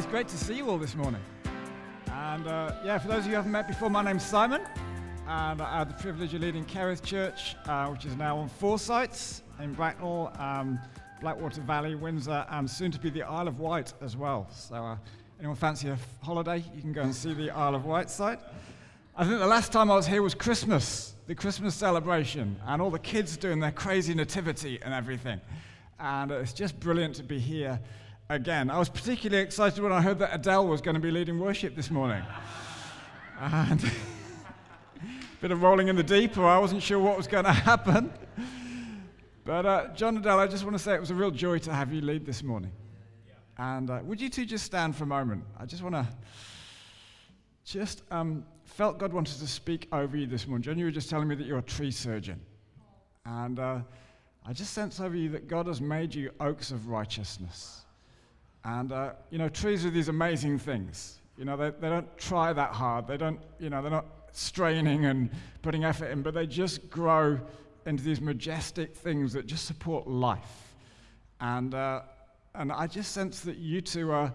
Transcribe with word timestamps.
It's 0.00 0.08
great 0.08 0.28
to 0.28 0.38
see 0.38 0.56
you 0.56 0.70
all 0.70 0.78
this 0.78 0.96
morning. 0.96 1.20
And 2.10 2.46
uh, 2.46 2.72
yeah, 2.82 2.96
for 2.96 3.08
those 3.08 3.18
of 3.18 3.24
you 3.26 3.32
who 3.32 3.36
haven't 3.36 3.52
met 3.52 3.68
before, 3.68 3.90
my 3.90 4.02
name's 4.02 4.24
Simon, 4.24 4.62
and 5.28 5.60
I 5.60 5.76
have 5.76 5.88
the 5.94 6.02
privilege 6.02 6.32
of 6.32 6.40
leading 6.40 6.64
Kerith 6.64 7.02
Church, 7.02 7.54
uh, 7.66 7.88
which 7.88 8.06
is 8.06 8.16
now 8.16 8.38
on 8.38 8.48
four 8.48 8.78
sites 8.78 9.42
in 9.62 9.74
Bracknell, 9.74 10.32
um, 10.38 10.80
Blackwater 11.20 11.60
Valley, 11.60 11.96
Windsor, 11.96 12.46
and 12.48 12.68
soon 12.68 12.90
to 12.92 12.98
be 12.98 13.10
the 13.10 13.24
Isle 13.24 13.46
of 13.46 13.60
Wight 13.60 13.92
as 14.00 14.16
well. 14.16 14.48
So, 14.50 14.76
uh, 14.76 14.96
anyone 15.38 15.54
fancy 15.54 15.88
a 15.88 15.92
f- 15.92 16.08
holiday? 16.22 16.64
You 16.74 16.80
can 16.80 16.94
go 16.94 17.02
and 17.02 17.14
see 17.14 17.34
the 17.34 17.50
Isle 17.50 17.74
of 17.74 17.84
Wight 17.84 18.08
site. 18.08 18.40
I 19.14 19.26
think 19.26 19.38
the 19.38 19.46
last 19.46 19.70
time 19.70 19.90
I 19.90 19.96
was 19.96 20.06
here 20.06 20.22
was 20.22 20.34
Christmas, 20.34 21.14
the 21.26 21.34
Christmas 21.34 21.74
celebration, 21.74 22.56
and 22.64 22.80
all 22.80 22.90
the 22.90 22.98
kids 22.98 23.36
doing 23.36 23.60
their 23.60 23.70
crazy 23.70 24.14
nativity 24.14 24.80
and 24.80 24.94
everything. 24.94 25.42
And 25.98 26.30
it's 26.30 26.54
just 26.54 26.80
brilliant 26.80 27.16
to 27.16 27.22
be 27.22 27.38
here 27.38 27.78
again. 28.30 28.70
I 28.70 28.78
was 28.78 28.88
particularly 28.88 29.42
excited 29.42 29.82
when 29.82 29.92
I 29.92 30.00
heard 30.00 30.20
that 30.20 30.32
Adele 30.32 30.68
was 30.68 30.80
going 30.80 30.94
to 30.94 31.00
be 31.00 31.10
leading 31.10 31.38
worship 31.38 31.74
this 31.74 31.90
morning. 31.90 32.22
and 33.40 33.80
bit 35.40 35.50
of 35.50 35.62
rolling 35.62 35.88
in 35.88 35.96
the 35.96 36.02
deep, 36.02 36.38
or 36.38 36.46
I 36.46 36.58
wasn't 36.58 36.82
sure 36.82 37.00
what 37.00 37.16
was 37.16 37.26
going 37.26 37.44
to 37.46 37.52
happen. 37.52 38.12
But 39.44 39.66
uh, 39.66 39.88
John 39.94 40.16
Adele, 40.16 40.38
I 40.38 40.46
just 40.46 40.62
want 40.62 40.76
to 40.76 40.82
say 40.82 40.94
it 40.94 41.00
was 41.00 41.10
a 41.10 41.14
real 41.14 41.32
joy 41.32 41.58
to 41.58 41.72
have 41.72 41.92
you 41.92 42.02
lead 42.02 42.24
this 42.24 42.42
morning. 42.42 42.70
And 43.58 43.90
uh, 43.90 43.98
would 44.04 44.20
you 44.20 44.30
two 44.30 44.46
just 44.46 44.64
stand 44.64 44.94
for 44.94 45.04
a 45.04 45.08
moment? 45.08 45.44
I 45.58 45.66
just 45.66 45.82
want 45.82 45.96
to 45.96 46.06
just 47.64 48.02
um, 48.12 48.44
felt 48.64 48.98
God 48.98 49.12
wanted 49.12 49.38
to 49.40 49.46
speak 49.46 49.88
over 49.92 50.16
you 50.16 50.26
this 50.26 50.46
morning. 50.46 50.62
John, 50.62 50.78
you 50.78 50.84
were 50.84 50.90
just 50.92 51.10
telling 51.10 51.26
me 51.26 51.34
that 51.34 51.46
you're 51.46 51.58
a 51.58 51.62
tree 51.62 51.90
surgeon. 51.90 52.40
And 53.26 53.58
uh, 53.58 53.80
I 54.46 54.52
just 54.52 54.72
sense 54.72 55.00
over 55.00 55.16
you 55.16 55.30
that 55.30 55.48
God 55.48 55.66
has 55.66 55.80
made 55.80 56.14
you 56.14 56.30
oaks 56.38 56.70
of 56.70 56.86
righteousness. 56.86 57.84
And, 58.64 58.92
uh, 58.92 59.12
you 59.30 59.38
know, 59.38 59.48
trees 59.48 59.84
are 59.84 59.90
these 59.90 60.08
amazing 60.08 60.58
things. 60.58 61.20
You 61.36 61.44
know, 61.44 61.56
they, 61.56 61.70
they 61.70 61.88
don't 61.88 62.18
try 62.18 62.52
that 62.52 62.72
hard. 62.72 63.06
They 63.06 63.16
don't, 63.16 63.40
you 63.58 63.70
know, 63.70 63.80
they're 63.80 63.90
not 63.90 64.06
straining 64.32 65.06
and 65.06 65.30
putting 65.62 65.84
effort 65.84 66.10
in, 66.10 66.22
but 66.22 66.34
they 66.34 66.46
just 66.46 66.90
grow 66.90 67.40
into 67.86 68.04
these 68.04 68.20
majestic 68.20 68.94
things 68.94 69.32
that 69.32 69.46
just 69.46 69.64
support 69.64 70.06
life. 70.06 70.74
And, 71.40 71.74
uh, 71.74 72.02
and 72.54 72.70
I 72.70 72.86
just 72.86 73.12
sense 73.12 73.40
that 73.40 73.56
you 73.56 73.80
two 73.80 74.12
are 74.12 74.32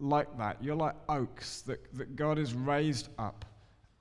like 0.00 0.36
that. 0.38 0.62
You're 0.62 0.76
like 0.76 0.94
oaks 1.08 1.62
that, 1.62 1.78
that 1.94 2.16
God 2.16 2.38
has 2.38 2.54
raised 2.54 3.08
up. 3.18 3.44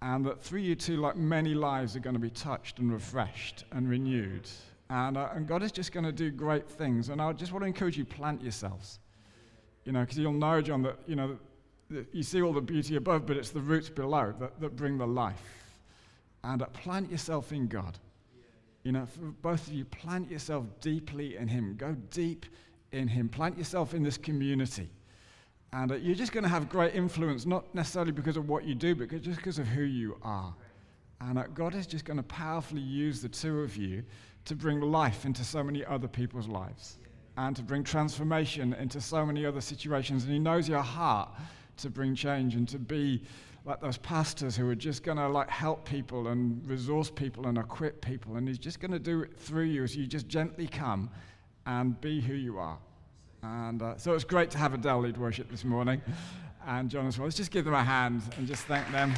And 0.02 0.26
that 0.26 0.42
through 0.42 0.62
you 0.62 0.76
two, 0.76 0.98
like 0.98 1.16
many 1.16 1.54
lives 1.54 1.96
are 1.96 2.00
going 2.00 2.16
to 2.16 2.20
be 2.20 2.30
touched 2.30 2.80
and 2.80 2.92
refreshed 2.92 3.66
and 3.72 3.90
renewed. 3.90 4.48
And, 4.90 5.18
uh, 5.18 5.30
and 5.34 5.48
God 5.48 5.64
is 5.64 5.72
just 5.72 5.92
going 5.92 6.06
to 6.06 6.12
do 6.12 6.32
great 6.32 6.70
things. 6.70 7.10
And 7.10 7.22
I 7.22 7.34
just 7.34 7.52
want 7.52 7.64
to 7.64 7.68
encourage 7.68 7.98
you, 7.98 8.06
plant 8.06 8.42
yourselves. 8.42 9.00
You 9.88 9.94
know, 9.94 10.02
because 10.02 10.18
you'll 10.18 10.34
know, 10.34 10.62
John, 10.62 10.82
that, 10.82 10.98
you 11.08 11.16
know, 11.16 11.38
you 12.12 12.22
see 12.22 12.42
all 12.42 12.52
the 12.52 12.60
beauty 12.60 12.98
above, 12.98 13.26
but 13.26 13.38
it's 13.38 13.52
the 13.52 13.62
roots 13.62 13.88
below 13.88 14.34
that, 14.38 14.60
that 14.60 14.76
bring 14.76 14.98
the 14.98 15.08
life. 15.08 15.42
And 16.44 16.62
uh, 16.62 16.66
plant 16.66 17.10
yourself 17.10 17.54
in 17.54 17.68
God. 17.68 17.98
You 18.84 18.92
know, 18.92 19.08
both 19.42 19.66
of 19.66 19.72
you, 19.72 19.86
plant 19.86 20.30
yourself 20.30 20.66
deeply 20.82 21.38
in 21.38 21.48
Him. 21.48 21.76
Go 21.78 21.96
deep 22.12 22.48
in 22.92 23.08
Him. 23.08 23.30
Plant 23.30 23.58
yourself 23.58 23.94
in 23.94 24.04
this 24.04 24.18
community. 24.18 24.90
And 25.72 25.94
uh, 25.94 25.96
you're 25.96 26.16
just 26.16 26.34
going 26.34 26.44
to 26.44 26.50
have 26.50 26.68
great 26.68 26.94
influence, 26.94 27.46
not 27.46 27.74
necessarily 27.74 28.12
because 28.12 28.36
of 28.36 28.50
what 28.50 28.66
you 28.66 28.76
do, 28.76 28.94
but 28.94 29.10
just 29.22 29.38
because 29.38 29.58
of 29.58 29.68
who 29.68 29.84
you 29.84 30.18
are. 30.22 30.54
And 31.22 31.40
uh, 31.40 31.44
God 31.54 31.76
is 31.76 31.88
just 31.88 32.04
going 32.04 32.18
to 32.18 32.24
powerfully 32.24 32.82
use 32.82 33.22
the 33.22 33.30
two 33.30 33.62
of 33.62 33.78
you 33.78 34.04
to 34.44 34.54
bring 34.54 34.82
life 34.82 35.24
into 35.24 35.46
so 35.46 35.64
many 35.64 35.86
other 35.86 36.10
people's 36.10 36.50
lives 36.50 36.98
and 37.38 37.56
to 37.56 37.62
bring 37.62 37.84
transformation 37.84 38.74
into 38.74 39.00
so 39.00 39.26
many 39.26 39.46
other 39.46 39.62
situations. 39.62 40.24
And 40.24 40.34
He 40.34 40.40
knows 40.40 40.68
your 40.68 40.82
heart 40.82 41.30
to 41.78 41.90
bring 41.90 42.16
change 42.16 42.56
and 42.56 42.68
to 42.70 42.80
be 42.80 43.24
like 43.64 43.80
those 43.82 43.98
pastors 43.98 44.56
who 44.56 44.68
are 44.70 44.76
just 44.76 45.04
going 45.04 45.18
to 45.18 45.28
like 45.28 45.50
help 45.50 45.88
people 45.88 46.30
and 46.30 46.68
resource 46.68 47.12
people 47.12 47.48
and 47.48 47.58
equip 47.58 48.02
people. 48.02 48.38
And 48.38 48.48
He's 48.48 48.58
just 48.58 48.80
going 48.80 48.92
to 48.92 49.00
do 49.00 49.22
it 49.22 49.38
through 49.38 49.66
you 49.66 49.84
as 49.84 49.96
you 49.96 50.08
just 50.08 50.28
gently 50.28 50.68
come 50.68 51.10
and 51.66 52.00
be 52.02 52.20
who 52.20 52.34
you 52.34 52.58
are. 52.58 52.78
And 53.44 53.82
uh, 53.82 53.98
so 53.98 54.14
it's 54.14 54.24
great 54.24 54.50
to 54.52 54.58
have 54.58 54.74
Adele 54.74 55.02
lead 55.02 55.18
worship 55.18 55.50
this 55.50 55.64
morning 55.64 56.02
and 56.66 56.90
John 56.90 57.08
as 57.08 57.18
well. 57.18 57.28
Let's 57.28 57.38
just 57.38 57.52
give 57.52 57.66
them 57.66 57.74
a 57.74 57.84
hand 57.84 58.22
and 58.38 58.48
just 58.48 58.64
thank 58.64 58.90
them. 58.92 59.14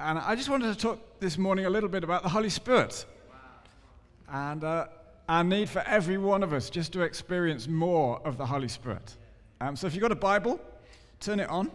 And 0.00 0.16
I 0.16 0.36
just 0.36 0.48
wanted 0.48 0.72
to 0.72 0.78
talk 0.78 1.18
this 1.18 1.36
morning 1.36 1.66
a 1.66 1.70
little 1.70 1.88
bit 1.88 2.04
about 2.04 2.22
the 2.22 2.28
Holy 2.28 2.50
Spirit 2.50 3.04
and 4.30 4.62
uh, 4.62 4.86
our 5.28 5.42
need 5.42 5.68
for 5.68 5.80
every 5.80 6.18
one 6.18 6.44
of 6.44 6.52
us 6.52 6.70
just 6.70 6.92
to 6.92 7.00
experience 7.00 7.66
more 7.66 8.20
of 8.24 8.38
the 8.38 8.46
Holy 8.46 8.68
Spirit. 8.68 9.16
Um, 9.60 9.74
so 9.74 9.88
if 9.88 9.94
you've 9.94 10.02
got 10.02 10.12
a 10.12 10.14
Bible, 10.14 10.60
turn 11.18 11.40
it 11.40 11.48
on. 11.48 11.72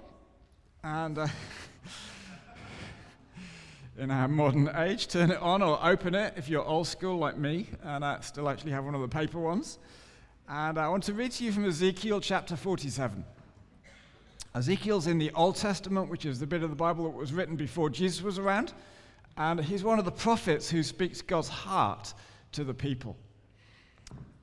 And 0.86 1.18
uh, 1.18 1.28
in 3.98 4.10
our 4.10 4.30
modern 4.30 4.70
age, 4.74 5.10
turn 5.10 5.30
it 5.30 5.40
on 5.40 5.62
or 5.62 5.78
open 5.84 6.16
it 6.16 6.36
if 6.38 6.48
you're 6.48 6.64
old 6.64 6.88
school 6.88 7.18
like 7.18 7.38
me 7.38 7.68
and 7.84 8.06
I 8.06 8.22
still 8.22 8.48
actually 8.48 8.72
have 8.72 8.86
one 8.86 8.96
of 8.96 9.02
the 9.02 9.10
paper 9.10 9.40
ones. 9.40 9.80
And 10.48 10.78
I 10.78 10.88
want 10.88 11.04
to 11.04 11.14
read 11.14 11.34
to 11.34 11.44
you 11.44 11.52
from 11.52 11.66
Ezekiel 11.66 12.22
chapter 12.22 12.56
47. 12.56 13.26
Ezekiel's 14.56 15.08
in 15.08 15.18
the 15.18 15.32
Old 15.32 15.56
Testament, 15.56 16.10
which 16.10 16.26
is 16.26 16.40
the 16.40 16.46
bit 16.46 16.62
of 16.62 16.70
the 16.70 16.76
Bible 16.76 17.06
that 17.06 17.18
was 17.18 17.34
written 17.34 17.56
before 17.56 17.90
Jesus 17.90 18.22
was 18.22 18.38
around. 18.38 18.74
And 19.36 19.60
he's 19.60 19.84
one 19.84 19.98
of 19.98 20.06
the 20.06 20.12
prophets 20.12 20.70
who 20.70 20.84
speaks 20.84 21.24
God's 21.24 21.48
heart 21.48 22.14
to 22.52 22.64
the 22.64 22.74
people. 22.74 23.18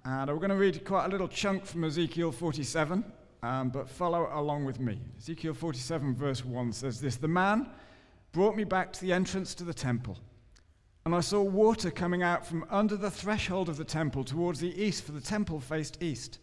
And 0.05 0.29
we're 0.29 0.37
going 0.37 0.51
to 0.51 0.57
read 0.57 0.85
quite 0.85 1.07
a 1.07 1.09
little 1.09 1.29
chunk 1.29 1.65
from 1.65 1.85
Ezekiel 1.85 2.33
47, 2.33 3.05
um, 3.45 3.69
but 3.69 3.89
follow 3.89 4.29
along 4.33 4.65
with 4.65 4.81
me. 4.81 4.99
Ezekiel 5.19 5.55
47, 5.55 6.17
verse 6.17 6.45
1 6.45 6.73
says 6.73 7.01
this 7.01 7.17
The 7.17 7.29
man 7.29 7.69
brought 8.33 8.57
me 8.57 8.65
back 8.65 8.93
to 8.95 9.01
the 9.03 9.13
entrance 9.13 9.55
to 9.57 9.65
the 9.65 9.75
temple, 9.75 10.19
and 11.07 11.15
I 11.15 11.21
saw 11.21 11.41
water 11.41 11.91
coming 11.91 12.25
out 12.25 12.45
from 12.45 12.65
under 12.69 12.97
the 12.97 13.11
threshold 13.11 13.69
of 13.69 13.77
the 13.77 13.85
temple 13.85 14.25
towards 14.25 14.59
the 14.59 14.83
east, 14.83 15.05
for 15.05 15.13
the 15.13 15.21
temple 15.21 15.61
faced 15.61 16.03
east. 16.03 16.41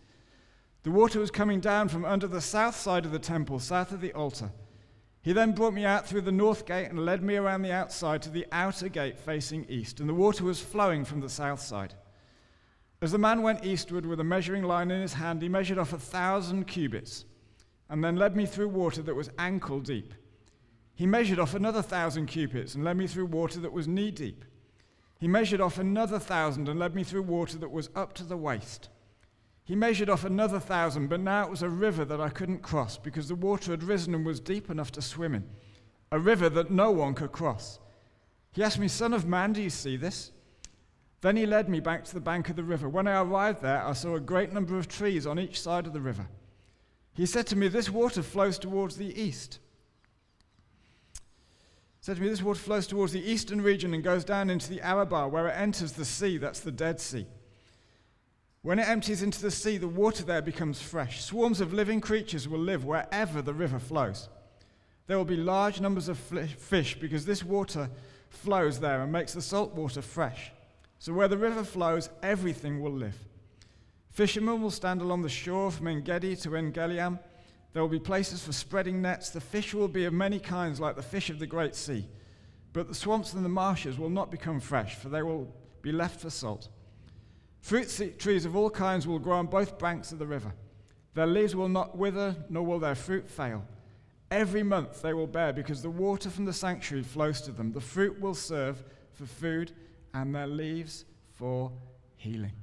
The 0.88 0.94
water 0.94 1.20
was 1.20 1.32
coming 1.32 1.60
down 1.60 1.90
from 1.90 2.06
under 2.06 2.28
the 2.28 2.40
south 2.40 2.74
side 2.74 3.06
of 3.06 3.12
the 3.12 3.20
temple, 3.20 3.60
south 3.60 3.92
of 3.92 4.00
the 4.00 4.14
altar. 4.14 4.54
He 5.22 5.34
then 5.34 5.52
brought 5.52 5.74
me 5.74 5.84
out 5.84 6.08
through 6.08 6.22
the 6.22 6.32
north 6.32 6.66
gate 6.66 6.86
and 6.86 7.06
led 7.06 7.22
me 7.22 7.36
around 7.36 7.64
the 7.64 7.74
outside 7.74 8.22
to 8.22 8.30
the 8.30 8.46
outer 8.54 8.88
gate 8.88 9.20
facing 9.20 9.66
east, 9.66 10.00
and 10.00 10.08
the 10.08 10.14
water 10.14 10.46
was 10.46 10.62
flowing 10.62 11.04
from 11.04 11.20
the 11.20 11.28
south 11.28 11.60
side. 11.60 11.96
As 13.02 13.12
the 13.12 13.18
man 13.18 13.42
went 13.42 13.66
eastward 13.66 14.06
with 14.06 14.22
a 14.22 14.24
measuring 14.24 14.64
line 14.64 14.90
in 14.90 15.02
his 15.02 15.12
hand, 15.12 15.42
he 15.42 15.50
measured 15.50 15.78
off 15.78 15.92
a 15.92 16.00
thousand 16.00 16.68
cubits, 16.68 17.26
and 17.90 18.02
then 18.02 18.16
led 18.16 18.38
me 18.38 18.46
through 18.46 18.70
water 18.70 19.02
that 19.02 19.14
was 19.14 19.30
ankle 19.38 19.82
deep. 19.82 20.14
He 20.96 21.06
measured 21.06 21.38
off 21.38 21.54
another 21.54 21.82
thousand 21.82 22.28
cubits 22.28 22.76
and 22.76 22.86
led 22.86 22.96
me 22.96 23.08
through 23.08 23.26
water 23.26 23.60
that 23.60 23.74
was 23.74 23.90
knee 23.90 24.12
deep. 24.12 24.46
He 25.20 25.28
measured 25.28 25.60
off 25.60 25.80
another 25.80 26.18
thousand 26.18 26.70
and 26.70 26.80
led 26.80 26.96
me 26.96 27.04
through 27.04 27.24
water 27.24 27.58
that 27.58 27.72
was 27.72 27.90
up 27.94 28.14
to 28.14 28.24
the 28.24 28.38
waist. 28.38 28.88
He 29.68 29.76
measured 29.76 30.10
off 30.10 30.24
another 30.24 30.62
thousand, 30.62 31.10
but 31.10 31.20
now 31.20 31.44
it 31.44 31.50
was 31.50 31.62
a 31.62 31.70
river 31.70 32.06
that 32.06 32.22
I 32.22 32.30
couldn't 32.30 32.62
cross 32.62 32.98
because 32.98 33.28
the 33.28 33.36
water 33.36 33.72
had 33.72 33.84
risen 33.84 34.16
and 34.16 34.26
was 34.26 34.40
deep 34.40 34.70
enough 34.70 34.94
to 34.94 35.02
swim 35.02 35.36
in, 35.36 35.44
a 36.10 36.18
river 36.18 36.48
that 36.48 36.72
no 36.72 36.90
one 36.90 37.14
could 37.14 37.34
cross. 37.34 37.78
He 38.54 38.64
asked 38.64 38.80
me, 38.80 38.88
Son 38.88 39.12
of 39.12 39.26
man, 39.28 39.52
do 39.52 39.62
you 39.62 39.70
see 39.70 39.98
this? 39.98 40.32
Then 41.20 41.36
he 41.36 41.46
led 41.46 41.68
me 41.68 41.82
back 41.82 42.06
to 42.06 42.14
the 42.14 42.22
bank 42.22 42.48
of 42.48 42.56
the 42.56 42.64
river. 42.64 42.88
When 42.88 43.08
I 43.08 43.22
arrived 43.22 43.62
there, 43.62 43.86
I 43.86 43.92
saw 43.92 44.16
a 44.16 44.22
great 44.22 44.54
number 44.54 44.78
of 44.78 44.88
trees 44.88 45.28
on 45.28 45.38
each 45.38 45.60
side 45.60 45.86
of 45.86 45.92
the 45.92 46.00
river. 46.00 46.30
He 47.14 47.26
said 47.26 47.46
to 47.48 47.58
me, 47.58 47.68
This 47.68 47.90
water 47.90 48.24
flows 48.24 48.58
towards 48.58 48.96
the 48.96 49.22
east. 49.22 49.60
He 52.00 52.06
said 52.06 52.16
to 52.16 52.22
me, 52.22 52.30
This 52.30 52.42
water 52.42 52.62
flows 52.62 52.88
towards 52.88 53.12
the 53.12 53.30
eastern 53.30 53.60
region 53.60 53.94
and 53.94 54.02
goes 54.02 54.24
down 54.24 54.50
into 54.50 54.70
the 54.70 54.80
Arabah, 54.80 55.28
where 55.28 55.50
it 55.50 55.58
enters 55.58 55.92
the 55.92 56.06
sea, 56.06 56.38
that's 56.38 56.62
the 56.62 56.72
Dead 56.72 57.02
Sea. 57.02 57.28
When 58.62 58.80
it 58.80 58.88
empties 58.88 59.22
into 59.22 59.42
the 59.42 59.52
sea, 59.52 59.78
the 59.78 59.88
water 59.88 60.24
there 60.24 60.42
becomes 60.42 60.82
fresh. 60.82 61.24
Swarms 61.24 61.62
of 61.62 61.74
living 61.74 62.02
creatures 62.02 62.48
will 62.48 62.60
live 62.60 62.86
wherever 62.86 63.42
the 63.42 63.54
river 63.54 63.80
flows. 63.80 64.30
There 65.06 65.18
will 65.18 65.26
be 65.26 65.38
large 65.38 65.80
numbers 65.80 66.10
of 66.10 66.18
fish 66.18 67.00
because 67.00 67.26
this 67.26 67.44
water 67.44 67.90
flows 68.30 68.80
there 68.80 69.02
and 69.02 69.12
makes 69.12 69.34
the 69.34 69.42
salt 69.42 69.74
water 69.74 70.02
fresh. 70.02 70.52
So 71.00 71.14
where 71.14 71.28
the 71.28 71.38
river 71.38 71.64
flows, 71.64 72.10
everything 72.22 72.82
will 72.82 72.92
live. 72.92 73.18
Fishermen 74.10 74.62
will 74.62 74.72
stand 74.72 75.02
along 75.02 75.22
the 75.22 75.30
shore 75.30 75.72
from 75.72 75.88
Engedi 75.88 76.36
to 76.38 76.56
En 76.56 76.74
Eglaim. 76.74 77.20
There 77.72 77.82
will 77.82 77.90
be 77.90 78.00
places 78.00 78.44
for 78.44 78.52
spreading 78.52 79.02
nets. 79.02 79.30
The 79.30 79.40
fish 79.40 79.74
will 79.74 79.88
be 79.88 80.06
of 80.06 80.14
many 80.14 80.40
kinds, 80.40 80.80
like 80.80 80.96
the 80.96 81.04
fish 81.04 81.30
of 81.30 81.38
the 81.40 81.46
great 81.46 81.76
sea. 81.76 82.08
But 82.74 82.88
the 82.88 82.96
swamps 82.96 83.34
and 83.34 83.46
the 83.46 83.50
marshes 83.50 83.98
will 83.98 84.10
not 84.10 84.32
become 84.32 84.60
fresh, 84.60 84.96
for 84.96 85.10
they 85.10 85.22
will 85.22 85.54
be 85.82 85.92
left 85.92 86.20
for 86.20 86.32
salt. 86.32 86.70
Fruit 87.68 88.18
trees 88.18 88.46
of 88.46 88.56
all 88.56 88.70
kinds 88.70 89.06
will 89.06 89.20
grow 89.20 89.36
on 89.36 89.48
both 89.48 89.78
banks 89.78 90.14
of 90.14 90.20
the 90.20 90.26
river. 90.26 90.54
Their 91.16 91.28
leaves 91.28 91.54
will 91.54 91.68
not 91.68 91.98
wither, 91.98 92.34
nor 92.48 92.66
will 92.66 92.80
their 92.80 92.96
fruit 92.96 93.30
fail. 93.30 93.62
Every 94.32 94.64
month 94.64 95.02
they 95.02 95.14
will 95.14 95.28
bear, 95.28 95.52
because 95.52 95.82
the 95.82 95.90
water 95.90 96.30
from 96.30 96.46
the 96.46 96.54
sanctuary 96.54 97.04
flows 97.04 97.42
to 97.42 97.52
them. 97.52 97.74
The 97.74 97.82
fruit 97.82 98.22
will 98.22 98.36
serve 98.36 98.82
for 99.12 99.26
food, 99.26 99.74
and 100.14 100.34
their 100.34 100.48
leaves 100.48 101.04
for 101.34 101.74
healing. 102.16 102.54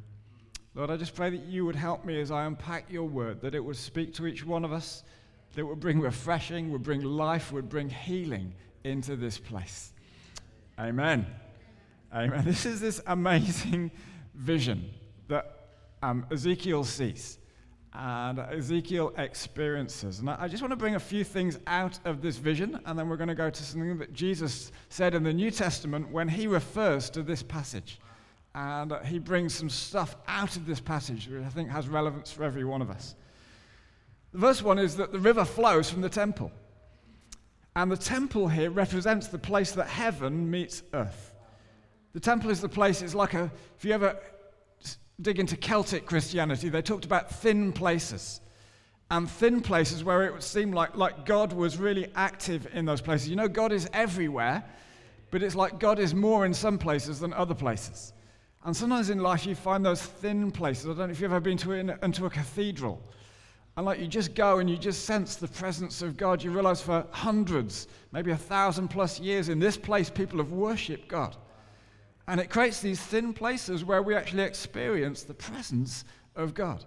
Lord, 0.75 0.89
I 0.91 0.97
just 0.97 1.15
pray 1.15 1.29
that 1.29 1.45
you 1.45 1.67
would 1.67 1.77
help 1.77 2.07
me 2.07 2.19
as 2.19 2.31
I 2.31 2.47
unpack 2.47 2.91
your 2.91 3.07
word, 3.07 3.43
that 3.43 3.55
it 3.55 3.63
would 3.63 3.77
speak 3.77 4.15
to 4.15 4.27
each 4.27 4.43
one 4.43 4.65
of 4.65 4.73
us, 4.73 5.05
that 5.53 5.61
it 5.61 5.65
would 5.65 5.81
bring 5.81 6.01
refreshing, 6.01 6.73
would 6.73 6.83
bring 6.83 7.03
life, 7.03 7.53
would 7.53 7.69
bring 7.69 7.91
healing 7.91 8.55
into 8.85 9.17
this 9.17 9.37
place. 9.37 9.93
Amen. 10.79 11.27
Amen. 12.11 12.43
This 12.47 12.65
is 12.65 12.81
this 12.81 13.03
amazing 13.07 13.91
vision 14.35 14.91
that 15.29 15.69
um, 16.03 16.27
Ezekiel 16.31 16.85
sees 16.85 17.39
and 17.95 18.41
Ezekiel 18.41 19.13
experiences. 19.19 20.19
And 20.19 20.29
I 20.29 20.49
just 20.49 20.63
want 20.63 20.73
to 20.73 20.77
bring 20.77 20.97
a 20.97 21.01
few 21.01 21.23
things 21.23 21.59
out 21.67 21.99
of 22.05 22.21
this 22.21 22.37
vision, 22.37 22.81
and 22.87 22.99
then 22.99 23.09
we're 23.09 23.17
going 23.17 23.29
to 23.29 23.35
go 23.37 23.51
to 23.51 23.63
something 23.63 23.99
that 23.99 24.13
Jesus 24.13 24.73
said 24.89 25.15
in 25.15 25.23
the 25.23 25.33
New 25.33 25.51
Testament 25.51 26.11
when 26.11 26.29
he 26.29 26.49
refers 26.49 27.09
to 27.11 27.23
this 27.23 27.43
passage. 27.43 28.01
And 28.57 28.93
he 29.05 29.19
brings 29.19 29.55
some 29.55 29.71
stuff 29.71 30.17
out 30.27 30.57
of 30.57 30.67
this 30.67 30.81
passage, 30.81 31.29
which 31.29 31.43
I 31.43 31.49
think 31.49 31.71
has 31.71 31.89
relevance 31.89 32.33
for 32.33 32.45
every 32.45 32.65
one 32.65 32.83
of 32.83 32.91
us. 32.91 33.15
The 34.33 34.41
first 34.41 34.63
one 34.63 34.79
is 34.79 34.97
that 34.97 35.13
the 35.13 35.19
river 35.19 35.45
flows 35.45 35.89
from 35.89 36.01
the 36.01 36.09
temple. 36.09 36.51
And 37.77 37.91
the 37.91 37.97
temple 37.97 38.49
here 38.49 38.71
represents 38.71 39.29
the 39.29 39.39
place 39.39 39.73
that 39.73 39.87
heaven 39.87 40.51
meets 40.51 40.83
earth. 40.93 41.34
The 42.15 42.21
temple 42.21 42.51
is 42.51 42.61
the 42.61 42.69
place, 42.69 43.03
it's 43.03 43.15
like 43.15 43.35
a, 43.35 43.51
if 43.77 43.85
you 43.85 43.93
ever 43.93 44.17
dig 45.21 45.39
into 45.39 45.57
Celtic 45.57 46.07
Christianity, 46.07 46.69
they 46.69 46.81
talked 46.81 47.05
about 47.05 47.31
thin 47.31 47.73
places. 47.73 48.41
And 49.11 49.31
thin 49.31 49.61
places 49.61 50.03
where 50.03 50.23
it 50.25 50.33
would 50.33 50.43
seem 50.43 50.73
like, 50.73 50.97
like 50.97 51.27
God 51.27 51.53
was 51.53 51.77
really 51.77 52.09
active 52.15 52.67
in 52.73 52.85
those 52.85 53.01
places. 53.01 53.29
You 53.29 53.37
know, 53.37 53.49
God 53.49 53.73
is 53.73 53.89
everywhere, 53.93 54.65
but 55.31 55.43
it's 55.43 55.55
like 55.55 55.79
God 55.79 55.99
is 55.99 56.15
more 56.15 56.47
in 56.47 56.55
some 56.55 56.79
places 56.79 57.21
than 57.21 57.33
other 57.33 57.55
places. 57.55 58.13
And 58.65 58.75
sometimes 58.75 59.11
in 59.11 59.19
life 59.19 59.45
you 59.45 59.55
find 59.55 59.85
those 59.85 60.01
thin 60.01 60.51
places. 60.51 60.87
I 60.87 60.89
don't 60.91 60.99
know 60.99 61.05
if 61.05 61.21
you've 61.21 61.33
ever 61.33 61.41
been 61.41 61.59
to, 61.59 61.73
in, 61.73 61.91
into 62.03 62.27
a 62.27 62.31
cathedral. 62.31 63.03
And 63.77 63.85
like 63.85 63.99
you 63.99 64.07
just 64.07 64.35
go 64.35 64.59
and 64.59 64.71
you 64.71 64.77
just 64.77 65.05
sense 65.05 65.35
the 65.35 65.49
presence 65.49 66.01
of 66.01 66.17
God. 66.17 66.43
You 66.43 66.53
realize 66.53 66.81
for 66.81 67.05
hundreds, 67.11 67.89
maybe 68.13 68.31
a 68.31 68.37
thousand 68.37 68.89
plus 68.89 69.19
years 69.19 69.49
in 69.49 69.59
this 69.59 69.77
place, 69.77 70.09
people 70.09 70.39
have 70.39 70.53
worshipped 70.53 71.09
God. 71.09 71.37
And 72.27 72.41
it 72.41 72.51
creates 72.51 72.81
these 72.81 73.01
thin 73.01 73.33
places 73.33 73.85
where 73.85 74.03
we 74.03 74.15
actually 74.15 74.45
experience 74.45 75.23
the 75.23 75.35
presence 75.35 76.05
of 76.35 76.55
God. 76.55 76.85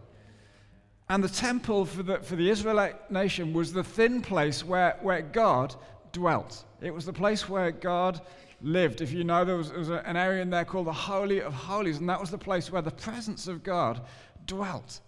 And 1.09 1.23
the 1.23 1.29
temple 1.29 1.85
for 1.85 2.03
the, 2.03 2.19
for 2.19 2.35
the 2.35 2.49
Israelite 2.49 3.09
nation 3.11 3.53
was 3.53 3.71
the 3.71 3.83
thin 3.83 4.21
place 4.21 4.63
where, 4.63 4.97
where 5.01 5.21
God 5.21 5.75
dwelt. 6.11 6.65
It 6.81 6.93
was 6.93 7.05
the 7.05 7.13
place 7.13 7.47
where 7.47 7.71
God 7.71 8.19
lived. 8.61 9.01
If 9.01 9.13
you 9.13 9.23
know, 9.23 9.45
there 9.45 9.55
was, 9.55 9.69
there 9.69 9.79
was 9.79 9.89
an 9.89 10.17
area 10.17 10.41
in 10.41 10.49
there 10.49 10.65
called 10.65 10.87
the 10.87 10.93
Holy 10.93 11.41
of 11.41 11.53
Holies, 11.53 11.99
and 11.99 12.09
that 12.09 12.19
was 12.19 12.31
the 12.31 12.37
place 12.37 12.71
where 12.71 12.81
the 12.81 12.91
presence 12.91 13.47
of 13.47 13.63
God 13.63 14.01
dwelt. 14.45 14.99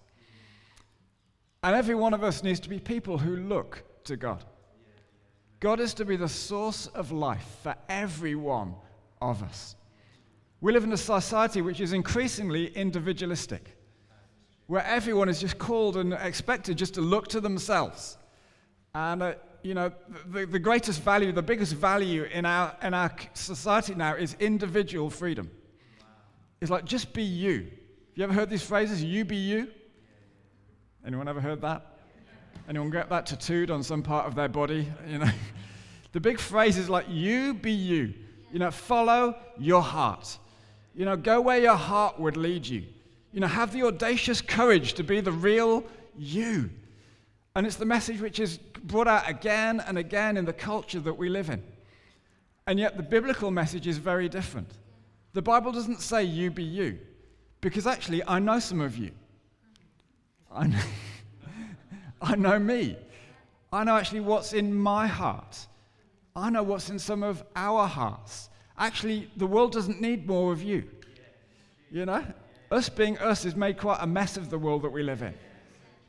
And 1.64 1.76
every 1.76 1.96
one 1.96 2.14
of 2.14 2.24
us 2.24 2.44
needs 2.44 2.60
to 2.62 2.70
be 2.70 2.80
people 2.80 3.18
who 3.18 3.36
look 3.36 3.84
to 4.06 4.16
God. 4.16 4.44
God 5.60 5.82
is 5.82 5.94
to 5.96 6.06
be 6.06 6.16
the 6.16 6.30
source 6.30 6.88
of 6.88 7.12
life 7.12 7.58
for 7.64 7.76
every 7.90 8.36
one 8.36 8.76
of 9.22 9.44
us. 9.44 9.76
We 10.62 10.74
live 10.74 10.84
in 10.84 10.92
a 10.92 10.98
society 10.98 11.62
which 11.62 11.80
is 11.80 11.94
increasingly 11.94 12.68
individualistic, 12.76 13.78
where 14.68 14.84
everyone 14.86 15.30
is 15.30 15.40
just 15.40 15.58
called 15.58 15.96
and 15.96 16.14
expected 16.14 16.78
just 16.78 16.96
to 16.96 17.02
look 17.02 17.30
to 17.30 17.40
themselves. 17.40 18.18
And, 18.94 19.24
uh, 19.24 19.34
you 19.64 19.74
know, 19.74 19.92
the, 20.28 20.46
the 20.46 20.60
greatest 20.60 21.02
value, 21.02 21.32
the 21.32 21.42
biggest 21.42 21.74
value 21.74 22.24
in 22.24 22.46
our, 22.46 22.76
in 22.82 22.94
our 22.94 23.12
society 23.34 23.96
now 23.96 24.16
is 24.16 24.36
individual 24.40 25.10
freedom. 25.10 25.50
It's 26.60 26.72
like, 26.72 26.84
just 26.84 27.14
be 27.14 27.24
you. 27.24 27.60
Have 27.60 28.16
you 28.16 28.24
ever 28.26 28.34
heard 28.34 28.50
these 28.50 28.64
phrases? 28.64 29.02
You 29.02 29.24
be 29.24 29.38
you? 29.38 29.70
Anyone 31.06 31.30
ever 31.30 31.40
heard 31.40 31.62
that? 31.62 31.86
Anyone 32.68 32.90
get 32.90 33.10
that 33.10 33.26
tattooed 33.26 33.72
on 33.72 33.82
some 33.82 34.04
part 34.04 34.28
of 34.28 34.36
their 34.36 34.50
body? 34.50 34.88
You 35.08 35.20
know, 35.20 35.30
the 36.12 36.20
big 36.20 36.38
phrase 36.38 36.78
is 36.78 36.90
like, 36.90 37.06
you 37.08 37.54
be 37.54 37.72
you. 37.72 38.14
You 38.52 38.60
know, 38.60 38.72
follow 38.72 39.36
your 39.58 39.82
heart. 39.82 40.38
You 40.96 41.06
know, 41.06 41.16
go 41.16 41.40
where 41.42 41.60
your 41.60 41.76
heart 41.76 42.20
would 42.20 42.38
lead 42.38 42.66
you. 42.66 42.84
You 43.32 43.42
know, 43.42 43.48
have 43.48 43.72
the 43.72 43.84
audacious 43.84 44.42
courage 44.42 44.94
to 44.94 45.04
be 45.04 45.22
the 45.22 45.32
real 45.32 45.84
you. 46.18 46.70
And 47.56 47.66
it's 47.66 47.76
the 47.76 47.86
message 47.86 48.22
which 48.22 48.40
is 48.40 48.58
brought 48.58 49.08
out 49.08 49.30
again 49.30 49.82
and 49.86 49.98
again 49.98 50.38
in 50.38 50.46
the 50.46 50.54
culture 50.54 51.00
that 51.00 51.14
we 51.14 51.30
live 51.30 51.50
in. 51.50 51.62
And 52.68 52.80
yet 52.80 52.98
the 52.98 53.04
biblical 53.04 53.52
message 53.52 53.88
is 53.88 53.98
very 53.98 54.30
different. 54.30 54.70
The 55.34 55.42
Bible 55.42 55.72
doesn't 55.72 56.02
say 56.02 56.24
you 56.24 56.52
be 56.52 56.64
you, 56.64 57.00
because 57.62 57.86
actually 57.86 58.24
I 58.28 58.40
know 58.40 58.60
some 58.60 58.82
of 58.82 58.98
you. 58.98 59.12
I 60.52 60.68
know, 60.68 60.82
I 62.22 62.36
know 62.36 62.58
me. 62.58 62.98
I 63.72 63.84
know 63.84 63.96
actually 63.96 64.22
what's 64.22 64.54
in 64.54 64.74
my 64.74 65.06
heart. 65.06 65.68
I 66.36 66.50
know 66.50 66.64
what's 66.64 66.90
in 66.90 66.98
some 66.98 67.22
of 67.22 67.44
our 67.56 67.88
hearts 67.88 68.50
actually, 68.80 69.30
the 69.38 69.48
world 69.48 69.72
doesn't 69.72 70.02
need 70.02 70.26
more 70.26 70.52
of 70.52 70.64
you. 70.64 70.84
You 71.92 72.06
know? 72.06 72.26
Us 72.72 72.90
being 72.90 73.18
us 73.18 73.44
has 73.44 73.56
made 73.56 73.78
quite 73.78 73.98
a 74.02 74.08
mess 74.08 74.38
of 74.38 74.50
the 74.50 74.58
world 74.58 74.84
that 74.84 74.92
we 74.92 75.04
live 75.04 75.22
in. 75.22 75.34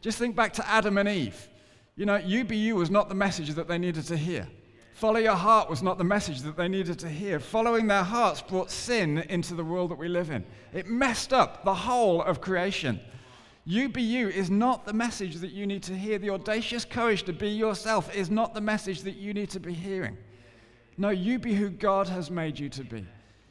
Just 0.00 0.18
think 0.18 0.36
back 0.36 0.52
to 0.54 0.68
Adam 0.68 0.98
and 0.98 1.08
Eve. 1.08 1.48
You 1.96 2.06
know, 2.06 2.16
you 2.16 2.44
be 2.44 2.56
you 2.56 2.76
was 2.76 2.90
not 2.90 3.08
the 3.08 3.14
message 3.14 3.50
that 3.50 3.68
they 3.68 3.78
needed 3.78 4.04
to 4.06 4.16
hear. 4.16 4.46
Follow 4.94 5.18
your 5.18 5.34
heart 5.34 5.70
was 5.70 5.82
not 5.82 5.96
the 5.96 6.04
message 6.04 6.42
that 6.42 6.56
they 6.56 6.68
needed 6.68 6.98
to 6.98 7.08
hear. 7.08 7.40
Following 7.40 7.86
their 7.86 8.02
hearts 8.02 8.42
brought 8.42 8.70
sin 8.70 9.18
into 9.30 9.54
the 9.54 9.64
world 9.64 9.90
that 9.90 9.98
we 9.98 10.08
live 10.08 10.30
in. 10.30 10.44
It 10.74 10.86
messed 10.86 11.32
up 11.32 11.64
the 11.64 11.74
whole 11.74 12.22
of 12.22 12.42
creation. 12.42 13.00
You 13.64 13.88
be 13.88 14.02
you 14.02 14.28
is 14.28 14.50
not 14.50 14.84
the 14.84 14.92
message 14.92 15.36
that 15.36 15.52
you 15.52 15.66
need 15.66 15.82
to 15.84 15.96
hear. 15.96 16.18
The 16.18 16.30
audacious 16.30 16.84
courage 16.84 17.22
to 17.24 17.32
be 17.32 17.48
yourself 17.48 18.14
is 18.14 18.30
not 18.30 18.52
the 18.52 18.60
message 18.60 19.02
that 19.02 19.16
you 19.16 19.32
need 19.32 19.48
to 19.50 19.60
be 19.60 19.72
hearing. 19.72 20.18
No, 21.00 21.08
you 21.08 21.38
be 21.38 21.54
who 21.54 21.70
God 21.70 22.08
has 22.08 22.30
made 22.30 22.58
you 22.58 22.68
to 22.68 22.84
be. 22.84 23.06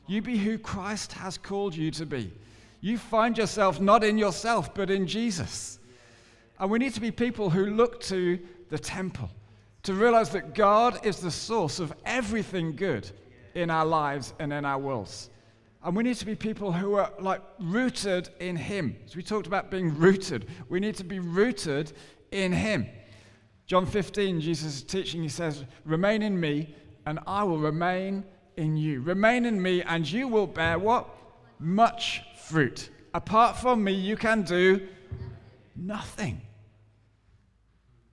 You 0.06 0.22
be 0.22 0.38
who 0.38 0.60
Christ 0.60 1.14
has 1.14 1.36
called 1.36 1.76
you 1.76 1.90
to 1.90 2.06
be. 2.06 2.32
You 2.80 3.00
find 3.00 3.36
yourself 3.36 3.82
not 3.82 4.04
in 4.04 4.20
yourself, 4.20 4.76
but 4.76 4.92
in 4.92 5.08
Jesus. 5.08 5.80
And 6.60 6.70
we 6.70 6.78
need 6.78 6.94
to 6.94 7.02
be 7.02 7.10
people 7.10 7.50
who 7.50 7.66
look 7.66 8.02
to 8.02 8.38
the 8.70 8.78
temple, 8.78 9.32
to 9.82 9.96
realize 9.96 10.30
that 10.30 10.54
God 10.54 11.04
is 11.04 11.22
the 11.22 11.32
source 11.32 11.80
of 11.80 11.92
everything 12.06 12.76
good 12.76 13.10
in 13.56 13.72
our 13.72 13.86
lives 13.86 14.36
and 14.38 14.54
in 14.54 14.64
our 14.64 14.78
worlds. 14.78 15.32
And 15.84 15.96
we 15.96 16.04
need 16.04 16.18
to 16.18 16.28
be 16.28 16.36
people 16.36 16.72
who 16.72 16.94
are 16.94 17.12
like 17.20 17.42
rooted 17.60 18.30
in 18.40 18.58
Him. 18.58 18.96
As 19.08 19.16
we 19.16 19.24
talked 19.24 19.48
about 19.48 19.72
being 19.72 19.98
rooted, 19.98 20.46
we 20.70 20.80
need 20.80 20.98
to 20.98 21.04
be 21.04 21.18
rooted 21.18 21.94
in 22.30 22.52
Him. 22.52 22.86
John 23.66 23.88
15, 23.88 24.40
Jesus 24.40 24.76
is 24.76 24.84
teaching, 24.84 25.24
he 25.24 25.30
says, 25.30 25.66
Remain 25.84 26.22
in 26.22 26.40
me, 26.40 26.76
and 27.10 27.18
I 27.26 27.44
will 27.44 27.58
remain 27.58 28.24
in 28.56 28.78
you. 28.78 29.02
Remain 29.02 29.46
in 29.46 29.60
me, 29.60 29.82
and 29.82 30.10
you 30.10 30.28
will 30.28 30.46
bear 30.46 30.78
what? 30.78 31.10
Much 31.58 32.22
fruit. 32.38 32.92
Apart 33.16 33.58
from 33.58 33.84
me, 33.84 33.94
you 33.94 34.16
can 34.16 34.44
do 34.44 34.88
nothing. 35.76 36.40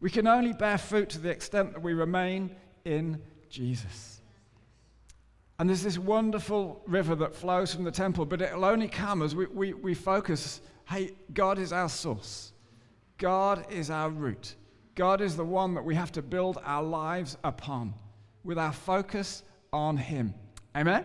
We 0.00 0.08
can 0.08 0.26
only 0.26 0.54
bear 0.54 0.78
fruit 0.78 1.10
to 1.10 1.18
the 1.18 1.28
extent 1.28 1.74
that 1.74 1.82
we 1.82 1.92
remain 1.92 2.56
in 2.86 3.20
Jesus. 3.50 4.22
And 5.58 5.68
there's 5.68 5.82
this 5.82 5.98
wonderful 5.98 6.80
river 6.86 7.14
that 7.16 7.34
flows 7.34 7.74
from 7.74 7.84
the 7.84 7.90
temple, 7.90 8.24
but 8.24 8.40
it'll 8.40 8.64
only 8.64 8.88
come 8.88 9.20
as 9.20 9.34
we, 9.34 9.44
we, 9.44 9.74
we 9.74 9.92
focus 9.92 10.62
hey, 10.86 11.10
God 11.34 11.58
is 11.58 11.70
our 11.70 11.90
source, 11.90 12.52
God 13.18 13.66
is 13.70 13.90
our 13.90 14.08
root, 14.08 14.54
God 14.94 15.20
is 15.20 15.36
the 15.36 15.44
one 15.44 15.74
that 15.74 15.84
we 15.84 15.94
have 15.96 16.12
to 16.12 16.22
build 16.22 16.58
our 16.64 16.82
lives 16.82 17.36
upon 17.44 17.92
with 18.46 18.58
our 18.58 18.72
focus 18.72 19.42
on 19.72 19.96
Him. 19.96 20.32
Amen? 20.74 21.04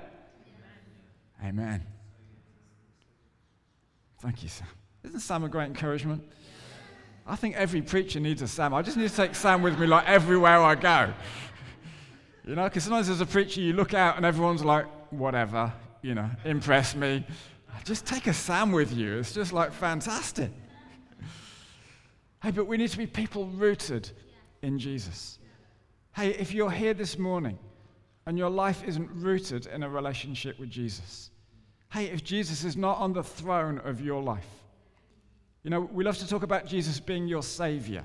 Amen. 1.44 1.60
Amen. 1.60 1.86
Thank 4.22 4.44
you, 4.44 4.50
Sam. 4.50 4.68
Isn't 5.04 5.20
Sam 5.20 5.44
a 5.44 5.50
great 5.50 5.66
encouragement? 5.66 6.24
I 7.26 7.36
think 7.36 7.56
every 7.56 7.82
preacher 7.82 8.20
needs 8.20 8.42
a 8.42 8.48
Sam. 8.48 8.74
I 8.74 8.82
just 8.82 8.98
need 8.98 9.10
to 9.10 9.16
take 9.16 9.36
Sam 9.36 9.62
with 9.62 9.80
me 9.80 9.88
like 9.88 10.08
everywhere 10.08 10.60
I 10.60 10.76
go. 10.76 11.14
You 12.46 12.56
know, 12.56 12.66
because 12.66 12.84
sometimes 12.84 13.10
as 13.10 13.22
a 13.22 13.26
preacher, 13.26 13.62
you 13.62 13.74
look 13.74 13.94
out 13.94 14.18
and 14.18 14.26
everyone's 14.26 14.64
like, 14.64 14.86
whatever, 15.12 15.72
you 16.02 16.16
know, 16.16 16.30
impress 16.46 16.96
me. 16.96 17.26
Just 17.84 18.06
take 18.06 18.28
a 18.28 18.34
Sam 18.34 18.72
with 18.72 18.94
you. 18.94 19.18
It's 19.18 19.34
just 19.34 19.54
like 19.54 19.74
fantastic. 19.74 20.52
Hey, 22.44 22.52
but 22.52 22.66
we 22.66 22.78
need 22.78 22.90
to 22.90 22.98
be 22.98 23.08
people 23.08 23.48
rooted 23.48 24.10
in 24.62 24.78
Jesus. 24.80 25.40
Hey, 26.14 26.32
if 26.32 26.54
you're 26.54 26.72
here 26.72 26.94
this 26.94 27.18
morning 27.18 27.58
and 28.26 28.38
your 28.38 28.50
life 28.50 28.84
isn't 28.86 29.10
rooted 29.14 29.68
in 29.68 29.84
a 29.84 29.90
relationship 29.90 30.60
with 30.60 30.70
Jesus, 30.70 31.32
hey, 31.92 32.06
if 32.06 32.24
Jesus 32.24 32.66
is 32.66 32.76
not 32.76 32.98
on 32.98 33.14
the 33.14 33.24
throne 33.24 33.80
of 33.80 34.02
your 34.02 34.22
life, 34.22 34.48
you 35.64 35.70
know, 35.70 35.80
we 35.80 36.04
love 36.04 36.18
to 36.18 36.28
talk 36.28 36.44
about 36.44 36.66
Jesus 36.66 37.00
being 37.00 37.28
your 37.28 37.44
Savior, 37.44 38.04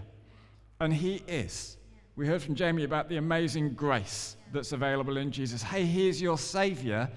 and 0.78 0.94
He 0.94 1.22
is. 1.26 1.78
We 2.14 2.26
heard 2.26 2.42
from 2.42 2.54
Jamie 2.54 2.84
about 2.84 3.08
the 3.08 3.16
amazing 3.16 3.74
grace 3.74 4.36
that's 4.52 4.72
available 4.72 5.16
in 5.16 5.32
Jesus. 5.32 5.62
Hey, 5.62 5.84
He 5.84 6.08
is 6.08 6.22
your 6.22 6.38
Savior, 6.38 7.10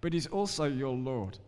but 0.00 0.12
He's 0.12 0.26
also 0.26 0.64
your 0.64 0.94
Lord. 0.94 1.38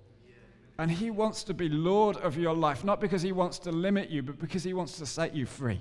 And 0.79 0.91
He 0.91 1.11
wants 1.11 1.45
to 1.45 1.55
be 1.55 1.69
Lord 1.69 2.17
of 2.19 2.39
your 2.39 2.55
life, 2.55 2.83
not 2.83 3.01
because 3.01 3.21
He 3.21 3.33
wants 3.33 3.59
to 3.61 3.73
limit 3.73 4.09
you, 4.09 4.23
but 4.23 4.39
because 4.39 4.65
He 4.65 4.73
wants 4.73 4.97
to 4.99 5.07
set 5.07 5.35
you 5.35 5.45
free. 5.45 5.81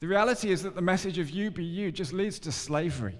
The 0.00 0.08
reality 0.08 0.50
is 0.50 0.62
that 0.62 0.74
the 0.74 0.82
message 0.82 1.18
of 1.18 1.30
you 1.30 1.50
be 1.50 1.64
you 1.64 1.90
just 1.90 2.12
leads 2.12 2.38
to 2.40 2.52
slavery. 2.52 3.18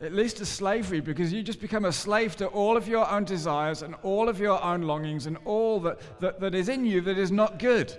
It 0.00 0.12
leads 0.12 0.32
to 0.34 0.46
slavery 0.46 1.00
because 1.00 1.32
you 1.32 1.44
just 1.44 1.60
become 1.60 1.84
a 1.84 1.92
slave 1.92 2.34
to 2.36 2.48
all 2.48 2.76
of 2.76 2.88
your 2.88 3.08
own 3.08 3.24
desires 3.24 3.82
and 3.82 3.94
all 4.02 4.28
of 4.28 4.40
your 4.40 4.60
own 4.60 4.82
longings 4.82 5.26
and 5.26 5.38
all 5.44 5.78
that, 5.80 6.20
that, 6.20 6.40
that 6.40 6.56
is 6.56 6.68
in 6.68 6.84
you 6.84 7.00
that 7.02 7.18
is 7.18 7.30
not 7.30 7.60
good. 7.60 7.96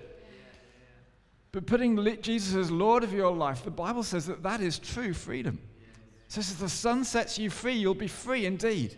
But 1.53 1.65
putting 1.65 1.95
Jesus 2.21 2.55
as 2.55 2.69
Lord 2.69 3.05
of 3.05 3.13
your 3.13 3.31
life, 3.31 3.63
the 3.63 3.71
Bible 3.71 4.03
says 4.03 4.25
that 4.25 4.43
that 4.43 4.59
is 4.59 4.79
true 4.79 5.13
freedom. 5.13 5.61
It 6.25 6.31
says 6.33 6.51
if 6.51 6.59
the 6.59 6.67
Son 6.67 7.05
sets 7.05 7.39
you 7.39 7.49
free, 7.49 7.75
you'll 7.75 7.93
be 7.93 8.07
free 8.07 8.45
indeed. 8.45 8.97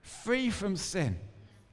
Free 0.00 0.50
from 0.50 0.76
sin, 0.76 1.16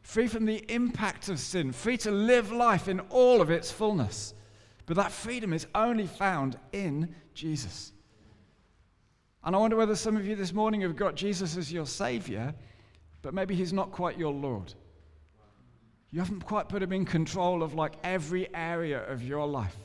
free 0.03 0.27
from 0.27 0.45
the 0.45 0.63
impact 0.71 1.27
of 1.27 1.39
sin, 1.39 1.71
free 1.71 1.97
to 1.97 2.11
live 2.11 2.51
life 2.51 2.87
in 2.87 2.99
all 3.09 3.41
of 3.41 3.49
its 3.49 3.71
fullness. 3.71 4.35
But 4.91 4.97
that 4.97 5.13
freedom 5.13 5.53
is 5.53 5.67
only 5.73 6.05
found 6.05 6.59
in 6.73 7.15
Jesus. 7.33 7.93
And 9.41 9.55
I 9.55 9.59
wonder 9.59 9.77
whether 9.77 9.95
some 9.95 10.17
of 10.17 10.27
you 10.27 10.35
this 10.35 10.51
morning 10.51 10.81
have 10.81 10.97
got 10.97 11.15
Jesus 11.15 11.55
as 11.55 11.71
your 11.71 11.85
Savior, 11.85 12.53
but 13.21 13.33
maybe 13.33 13.55
He's 13.55 13.71
not 13.71 13.93
quite 13.93 14.19
your 14.19 14.33
Lord. 14.33 14.73
You 16.11 16.19
haven't 16.19 16.43
quite 16.43 16.67
put 16.67 16.83
Him 16.83 16.91
in 16.91 17.05
control 17.05 17.63
of 17.63 17.73
like 17.73 17.93
every 18.03 18.53
area 18.53 19.09
of 19.09 19.23
your 19.23 19.47
life. 19.47 19.77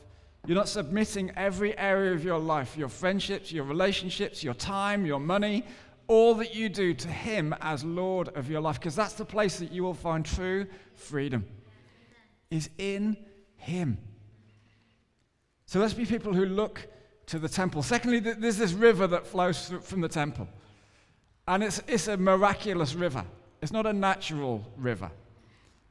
You're 0.44 0.56
not 0.56 0.68
submitting 0.68 1.30
every 1.36 1.78
area 1.78 2.12
of 2.12 2.24
your 2.24 2.40
life, 2.40 2.76
your 2.76 2.88
friendships, 2.88 3.52
your 3.52 3.62
relationships, 3.62 4.42
your 4.42 4.54
time, 4.54 5.06
your 5.06 5.20
money, 5.20 5.64
all 6.08 6.34
that 6.34 6.52
you 6.52 6.68
do 6.68 6.94
to 6.94 7.06
Him 7.06 7.54
as 7.60 7.84
Lord 7.84 8.30
of 8.30 8.50
your 8.50 8.60
life, 8.60 8.80
because 8.80 8.96
that's 8.96 9.14
the 9.14 9.24
place 9.24 9.60
that 9.60 9.70
you 9.70 9.84
will 9.84 9.94
find 9.94 10.26
true 10.26 10.66
freedom, 10.96 11.46
is 12.50 12.70
in 12.76 13.16
Him. 13.54 13.98
So 15.66 15.80
let's 15.80 15.94
be 15.94 16.06
people 16.06 16.32
who 16.32 16.46
look 16.46 16.86
to 17.26 17.38
the 17.38 17.48
temple. 17.48 17.82
Secondly, 17.82 18.20
there's 18.20 18.56
this 18.56 18.72
river 18.72 19.06
that 19.08 19.26
flows 19.26 19.72
from 19.82 20.00
the 20.00 20.08
temple. 20.08 20.48
And 21.48 21.62
it's, 21.62 21.82
it's 21.86 22.08
a 22.08 22.16
miraculous 22.16 22.94
river. 22.94 23.24
It's 23.60 23.72
not 23.72 23.86
a 23.86 23.92
natural 23.92 24.64
river. 24.76 25.10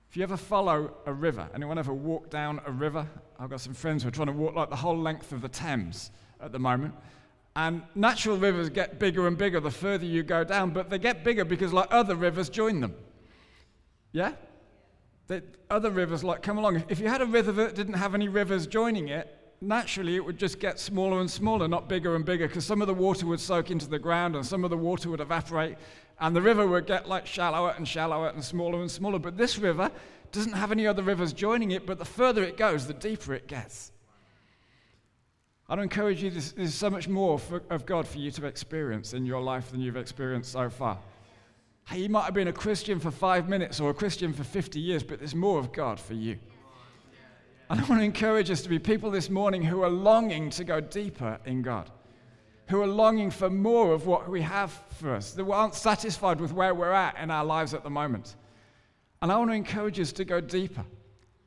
If 0.09 0.17
you 0.17 0.23
ever 0.23 0.37
follow 0.37 0.93
a 1.05 1.11
river, 1.11 1.49
anyone 1.53 1.77
ever 1.77 1.93
walk 1.93 2.29
down 2.29 2.61
a 2.65 2.71
river? 2.71 3.05
I've 3.37 3.49
got 3.49 3.59
some 3.59 3.73
friends 3.73 4.03
who 4.03 4.07
are 4.07 4.11
trying 4.11 4.27
to 4.27 4.33
walk 4.33 4.55
like 4.55 4.69
the 4.69 4.75
whole 4.77 4.97
length 4.97 5.33
of 5.33 5.41
the 5.41 5.49
Thames 5.49 6.11
at 6.39 6.53
the 6.53 6.59
moment. 6.59 6.93
And 7.57 7.83
natural 7.95 8.37
rivers 8.37 8.69
get 8.69 8.97
bigger 8.97 9.27
and 9.27 9.37
bigger 9.37 9.59
the 9.59 9.71
further 9.71 10.05
you 10.05 10.23
go 10.23 10.45
down, 10.45 10.71
but 10.71 10.89
they 10.89 10.99
get 10.99 11.23
bigger 11.23 11.43
because 11.43 11.73
like 11.73 11.87
other 11.91 12.15
rivers 12.15 12.47
join 12.47 12.79
them. 12.79 12.95
Yeah? 14.13 14.33
The 15.27 15.43
other 15.69 15.89
rivers 15.89 16.23
like 16.23 16.41
come 16.41 16.57
along. 16.57 16.83
If 16.87 16.99
you 16.99 17.09
had 17.09 17.21
a 17.21 17.25
river 17.25 17.51
that 17.51 17.75
didn't 17.75 17.95
have 17.95 18.15
any 18.15 18.29
rivers 18.29 18.67
joining 18.67 19.09
it, 19.09 19.35
naturally 19.67 20.15
it 20.15 20.23
would 20.23 20.37
just 20.37 20.59
get 20.59 20.79
smaller 20.79 21.19
and 21.19 21.29
smaller, 21.29 21.67
not 21.67 21.89
bigger 21.89 22.15
and 22.15 22.25
bigger, 22.25 22.47
because 22.47 22.65
some 22.65 22.81
of 22.81 22.87
the 22.87 22.93
water 22.93 23.25
would 23.25 23.39
soak 23.39 23.71
into 23.71 23.87
the 23.87 23.99
ground 23.99 24.35
and 24.35 24.45
some 24.45 24.63
of 24.63 24.69
the 24.69 24.77
water 24.77 25.09
would 25.09 25.19
evaporate, 25.19 25.77
and 26.19 26.35
the 26.35 26.41
river 26.41 26.67
would 26.67 26.87
get 26.87 27.07
like 27.07 27.25
shallower 27.25 27.73
and 27.77 27.87
shallower 27.87 28.29
and 28.29 28.43
smaller 28.43 28.81
and 28.81 28.89
smaller. 28.89 29.19
But 29.19 29.37
this 29.37 29.57
river 29.57 29.91
doesn't 30.31 30.53
have 30.53 30.71
any 30.71 30.85
other 30.85 31.03
rivers 31.03 31.33
joining 31.33 31.71
it, 31.71 31.85
but 31.85 31.97
the 31.97 32.05
further 32.05 32.43
it 32.43 32.57
goes, 32.57 32.87
the 32.87 32.93
deeper 32.93 33.33
it 33.33 33.47
gets. 33.47 33.91
I'd 35.67 35.79
encourage 35.79 36.21
you, 36.21 36.29
there's, 36.29 36.75
so 36.75 36.89
much 36.91 37.07
more 37.07 37.39
for, 37.39 37.63
of 37.71 37.87
God 37.87 38.07
for 38.07 38.19
you 38.19 38.29
to 38.31 38.45
experience 38.45 39.13
in 39.13 39.25
your 39.25 39.41
life 39.41 39.71
than 39.71 39.81
you've 39.81 39.97
experienced 39.97 40.51
so 40.51 40.69
far. 40.69 40.99
Hey, 41.87 42.01
you 42.01 42.09
might 42.09 42.25
have 42.25 42.33
been 42.33 42.47
a 42.47 42.53
Christian 42.53 42.99
for 42.99 43.09
five 43.09 43.49
minutes 43.49 43.79
or 43.79 43.89
a 43.89 43.93
Christian 43.93 44.31
for 44.31 44.43
50 44.43 44.79
years, 44.79 45.03
but 45.03 45.19
there's 45.19 45.33
more 45.33 45.57
of 45.57 45.71
God 45.71 45.99
for 45.99 46.13
you. 46.13 46.37
And 47.69 47.81
I 47.81 47.83
want 47.85 47.99
to 48.01 48.05
encourage 48.05 48.51
us 48.51 48.61
to 48.61 48.69
be 48.69 48.77
people 48.77 49.09
this 49.09 49.29
morning 49.29 49.63
who 49.63 49.81
are 49.81 49.89
longing 49.89 50.51
to 50.51 50.63
go 50.63 50.79
deeper 50.79 51.39
in 51.45 51.63
God, 51.63 51.89
who 52.67 52.81
are 52.81 52.87
longing 52.87 53.31
for 53.31 53.49
more 53.49 53.93
of 53.93 54.05
what 54.05 54.29
we 54.29 54.41
have 54.41 54.71
for 54.99 55.15
us, 55.15 55.31
that 55.31 55.49
aren't 55.49 55.73
satisfied 55.73 56.39
with 56.39 56.53
where 56.53 56.75
we're 56.75 56.91
at 56.91 57.17
in 57.17 57.31
our 57.31 57.43
lives 57.43 57.73
at 57.73 57.83
the 57.83 57.89
moment. 57.89 58.35
And 59.21 59.31
I 59.31 59.37
want 59.37 59.49
to 59.49 59.55
encourage 59.55 59.99
us 59.99 60.11
to 60.13 60.25
go 60.25 60.39
deeper. 60.39 60.85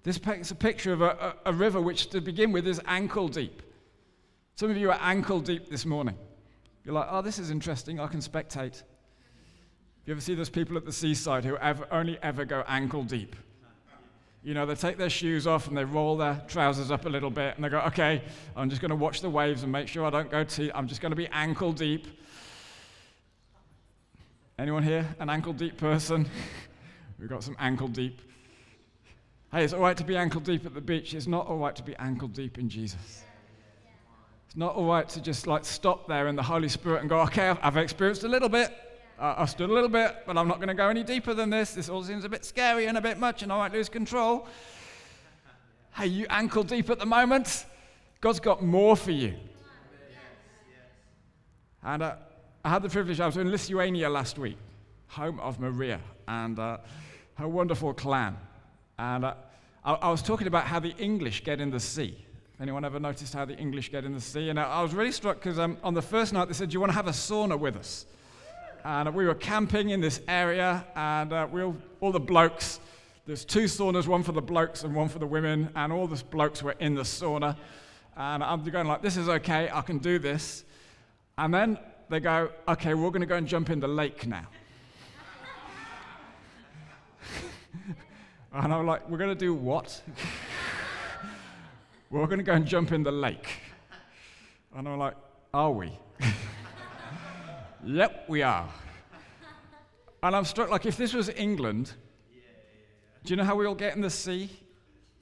This 0.03 0.19
paints 0.19 0.51
a 0.51 0.57
picture 0.57 0.93
of 0.93 1.03
a, 1.03 1.35
a, 1.45 1.51
a 1.51 1.53
river 1.53 1.81
which, 1.81 2.11
to 2.11 2.21
begin 2.21 2.51
with, 2.51 2.67
is 2.67 2.81
ankle 2.87 3.29
deep. 3.29 3.63
Some 4.57 4.71
of 4.71 4.77
you 4.77 4.91
are 4.91 4.99
ankle 5.01 5.41
deep 5.41 5.69
this 5.69 5.87
morning. 5.87 6.17
You're 6.85 6.95
like, 6.95 7.09
oh, 7.11 7.23
this 7.23 7.39
is 7.39 7.51
interesting. 7.51 8.01
I 8.01 8.09
can 8.09 8.21
spectate. 8.21 8.83
You 10.05 10.13
ever 10.13 10.21
see 10.21 10.35
those 10.35 10.49
people 10.49 10.77
at 10.77 10.85
the 10.85 10.93
seaside 10.93 11.45
who 11.45 11.57
ever, 11.59 11.87
only 11.93 12.19
ever 12.23 12.45
go 12.45 12.65
ankle 12.67 13.05
deep? 13.05 13.37
You 14.43 14.55
know, 14.55 14.67
they 14.67 14.75
take 14.75 14.99
their 14.99 15.11
shoes 15.11 15.47
off 15.47 15.67
and 15.69 15.77
they 15.77 15.85
roll 15.85 16.17
their 16.17 16.41
trousers 16.47 16.91
up 16.91 17.07
a 17.07 17.09
little 17.09 17.31
bit 17.31 17.57
and 17.57 17.65
they 17.65 17.69
go, 17.69 17.81
okay, 17.81 18.23
I'm 18.57 18.71
just 18.71 18.81
going 18.81 18.91
to 18.91 18.97
watch 18.97 19.21
the 19.21 19.31
waves 19.31 19.63
and 19.65 19.73
make 19.73 19.89
sure 19.89 20.07
I 20.07 20.11
don't 20.11 20.31
go 20.31 20.45
too, 20.45 20.71
I'm 20.75 20.87
just 20.87 21.01
going 21.01 21.11
to 21.11 21.17
be 21.17 21.27
ankle 21.29 21.73
deep. 21.73 22.07
Anyone 24.59 24.83
here? 24.83 25.07
An 25.21 25.29
ankle 25.29 25.53
deep 25.53 25.77
person? 25.77 26.29
We've 27.19 27.29
got 27.29 27.43
some 27.43 27.57
ankle 27.59 27.89
deep. 27.89 28.21
Hey, 29.51 29.65
it's 29.65 29.73
all 29.73 29.81
right 29.81 29.97
to 29.97 30.05
be 30.05 30.17
ankle 30.17 30.41
deep 30.41 30.67
at 30.67 30.75
the 30.75 30.81
beach. 30.81 31.15
It's 31.15 31.27
not 31.27 31.47
all 31.47 31.59
right 31.59 31.75
to 31.75 31.83
be 31.83 31.97
ankle 31.97 32.29
deep 32.29 32.59
in 32.59 32.69
Jesus. 32.69 33.25
It's 34.47 34.57
not 34.57 34.75
all 34.75 34.87
right 34.87 35.09
to 35.11 35.21
just 35.21 35.47
like 35.47 35.65
stop 35.65 36.07
there 36.07 36.29
in 36.29 36.37
the 36.37 36.43
Holy 36.43 36.69
Spirit 36.69 37.01
and 37.01 37.09
go, 37.09 37.21
okay, 37.23 37.49
I've, 37.49 37.59
I've 37.63 37.77
experienced 37.77 38.25
a 38.25 38.29
little 38.29 38.49
bit. 38.49 38.73
Uh, 39.19 39.35
I 39.39 39.47
stood 39.47 39.69
a 39.69 39.73
little 39.73 39.89
bit, 39.89 40.23
but 40.27 40.39
I'm 40.39 40.47
not 40.47 40.59
going 40.59 40.69
to 40.69 40.75
go 40.75 40.89
any 40.89 41.03
deeper 41.03 41.35
than 41.35 41.51
this. 41.51 41.75
This 41.75 41.89
all 41.89 42.05
seems 42.05 42.25
a 42.25 42.29
bit 42.29 42.45
scary 42.45 42.87
and 42.87 42.97
a 42.97 43.01
bit 43.01 43.19
much, 43.19 43.43
and 43.43 43.53
I 43.53 43.59
might 43.59 43.73
lose 43.73 43.89
control. 43.89 44.47
Hey, 45.97 46.07
you 46.07 46.27
ankle 46.31 46.63
deep 46.63 46.89
at 46.89 47.01
the 47.01 47.07
moment? 47.07 47.67
God's 48.21 48.39
got 48.39 48.63
more 48.63 48.95
for 48.95 49.11
you. 49.11 49.35
And 51.83 52.03
uh, 52.03 52.15
I 52.65 52.69
had 52.69 52.83
the 52.83 52.89
privilege, 52.89 53.19
I 53.19 53.27
was 53.27 53.37
in 53.37 53.51
Lithuania 53.51 54.09
last 54.09 54.39
week, 54.39 54.57
home 55.09 55.41
of 55.41 55.59
Maria 55.59 56.01
and 56.29 56.59
uh, 56.59 56.79
her 57.35 57.49
wonderful 57.49 57.95
clan. 57.95 58.37
And 58.99 59.25
uh, 59.25 59.35
I, 59.85 59.95
I, 59.95 60.11
was 60.11 60.23
talking 60.23 60.47
about 60.47 60.65
how 60.65 60.79
the 60.79 60.95
English 60.99 61.43
get 61.43 61.61
in 61.61 61.71
the 61.71 61.81
sea. 61.81 62.25
Anyone 62.61 62.85
ever 62.85 63.01
noticed 63.01 63.33
how 63.35 63.45
the 63.45 63.57
English 63.57 63.91
get 63.91 64.05
in 64.05 64.13
the 64.13 64.21
sea? 64.21 64.51
And 64.51 64.61
I, 64.61 64.65
I 64.65 64.83
was 64.83 64.95
really 64.95 65.13
struck 65.13 65.39
because 65.39 65.59
um, 65.59 65.77
on 65.83 65.95
the 65.95 66.03
first 66.03 66.33
night 66.33 66.47
they 66.47 66.55
said, 66.55 66.71
Do 66.71 66.75
you 66.75 66.81
want 66.81 66.91
to 66.91 66.97
have 66.97 67.07
a 67.07 67.13
sauna 67.13 67.59
with 67.59 67.77
us? 67.77 68.07
And 68.85 69.15
we 69.15 69.27
were 69.27 69.35
camping 69.35 69.91
in 69.91 70.01
this 70.01 70.21
area, 70.29 70.85
and 70.95 71.33
uh, 71.33 71.47
we 71.51 71.63
all, 71.63 71.77
all 72.01 72.13
the 72.13 72.21
blokes, 72.21 72.81
there's 73.27 73.45
two 73.45 73.65
saunas, 73.65 74.07
one 74.07 74.23
for 74.23 74.33
the 74.33 74.41
blokes 74.41 74.85
and 74.85 74.95
one 74.95 75.09
for 75.09 75.19
the 75.19 75.27
women, 75.27 75.71
and 75.77 75.93
all 75.93 76.07
the 76.07 76.23
blokes 76.31 76.63
were 76.63 76.77
in 76.81 76.95
the 76.95 77.03
sauna. 77.03 77.57
And 78.17 78.43
I'm 78.43 78.65
going 78.65 78.87
like, 78.87 79.03
this 79.03 79.17
is 79.17 79.29
okay, 79.29 79.69
I 79.73 79.83
can 79.83 79.99
do 79.99 80.19
this. 80.19 80.65
And 81.37 81.53
then 81.53 81.79
they 82.09 82.21
go, 82.21 82.51
okay, 82.67 82.95
we're 82.95 83.11
going 83.11 83.21
to 83.21 83.27
go 83.27 83.37
and 83.37 83.47
jump 83.47 83.71
in 83.71 83.81
the 83.81 83.89
lake 83.89 84.27
now. 84.27 84.47
and 88.53 88.73
I'm 88.73 88.87
like, 88.87 89.09
we're 89.09 89.19
going 89.19 89.31
to 89.31 89.35
do 89.35 89.55
what? 89.55 90.03
we're 92.11 92.27
going 92.27 92.39
to 92.39 92.45
go 92.45 92.55
and 92.55 92.67
jump 92.67 92.93
in 92.93 93.03
the 93.03 93.13
lake. 93.13 93.49
And 94.75 94.89
I'm 94.89 94.99
like, 94.99 95.17
are 95.53 95.71
we? 95.71 95.93
Yep, 97.85 98.25
we 98.29 98.43
are. 98.43 98.69
And 100.23 100.35
I'm 100.35 100.45
struck, 100.45 100.71
like, 100.71 100.85
if 100.85 100.97
this 100.97 101.15
was 101.15 101.29
England, 101.29 101.93
do 103.25 103.33
you 103.33 103.37
know 103.37 103.45
how 103.45 103.55
we 103.55 103.67
all 103.67 103.75
get 103.75 103.95
in 103.95 104.03
the 104.03 104.11
sea? 104.11 104.51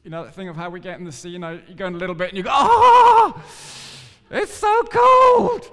You 0.04 0.10
know, 0.10 0.24
the 0.24 0.30
thing 0.30 0.48
of 0.48 0.56
how 0.56 0.70
we 0.70 0.80
get 0.80 0.98
in 0.98 1.04
the 1.04 1.12
sea, 1.12 1.28
you 1.30 1.38
know, 1.38 1.60
you 1.68 1.74
go 1.74 1.86
in 1.86 1.94
a 1.94 1.98
little 1.98 2.14
bit 2.14 2.28
and 2.28 2.36
you 2.36 2.42
go, 2.42 2.50
oh, 2.52 3.42
it's 4.30 4.54
so 4.54 4.82
cold. 4.84 5.70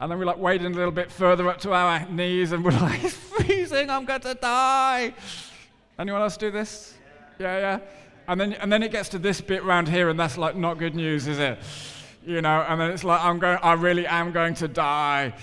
And 0.00 0.10
then 0.10 0.18
we're 0.18 0.24
like 0.24 0.38
wade 0.38 0.62
in 0.62 0.72
a 0.72 0.74
little 0.74 0.92
bit 0.92 1.10
further 1.10 1.48
up 1.48 1.58
to 1.60 1.72
our 1.72 2.08
knees 2.08 2.52
and 2.52 2.64
we're 2.64 2.70
like, 2.80 3.04
it's 3.04 3.14
freezing, 3.14 3.90
I'm 3.90 4.04
going 4.04 4.20
to 4.22 4.34
die. 4.34 5.14
Anyone 5.98 6.22
else 6.22 6.36
do 6.36 6.50
this? 6.50 6.94
Yeah, 7.38 7.58
yeah. 7.58 7.78
And 8.28 8.40
then, 8.40 8.54
and 8.54 8.72
then 8.72 8.82
it 8.82 8.92
gets 8.92 9.10
to 9.10 9.18
this 9.18 9.40
bit 9.40 9.62
round 9.64 9.88
here 9.88 10.08
and 10.08 10.18
that's 10.18 10.38
like 10.38 10.56
not 10.56 10.78
good 10.78 10.94
news, 10.94 11.26
is 11.26 11.38
it? 11.38 11.58
You 12.24 12.40
know, 12.40 12.64
and 12.66 12.80
then 12.80 12.90
it's 12.92 13.04
like, 13.04 13.22
I'm 13.22 13.38
going, 13.38 13.58
I 13.62 13.74
really 13.74 14.06
am 14.06 14.32
going 14.32 14.54
to 14.54 14.68
die 14.68 15.34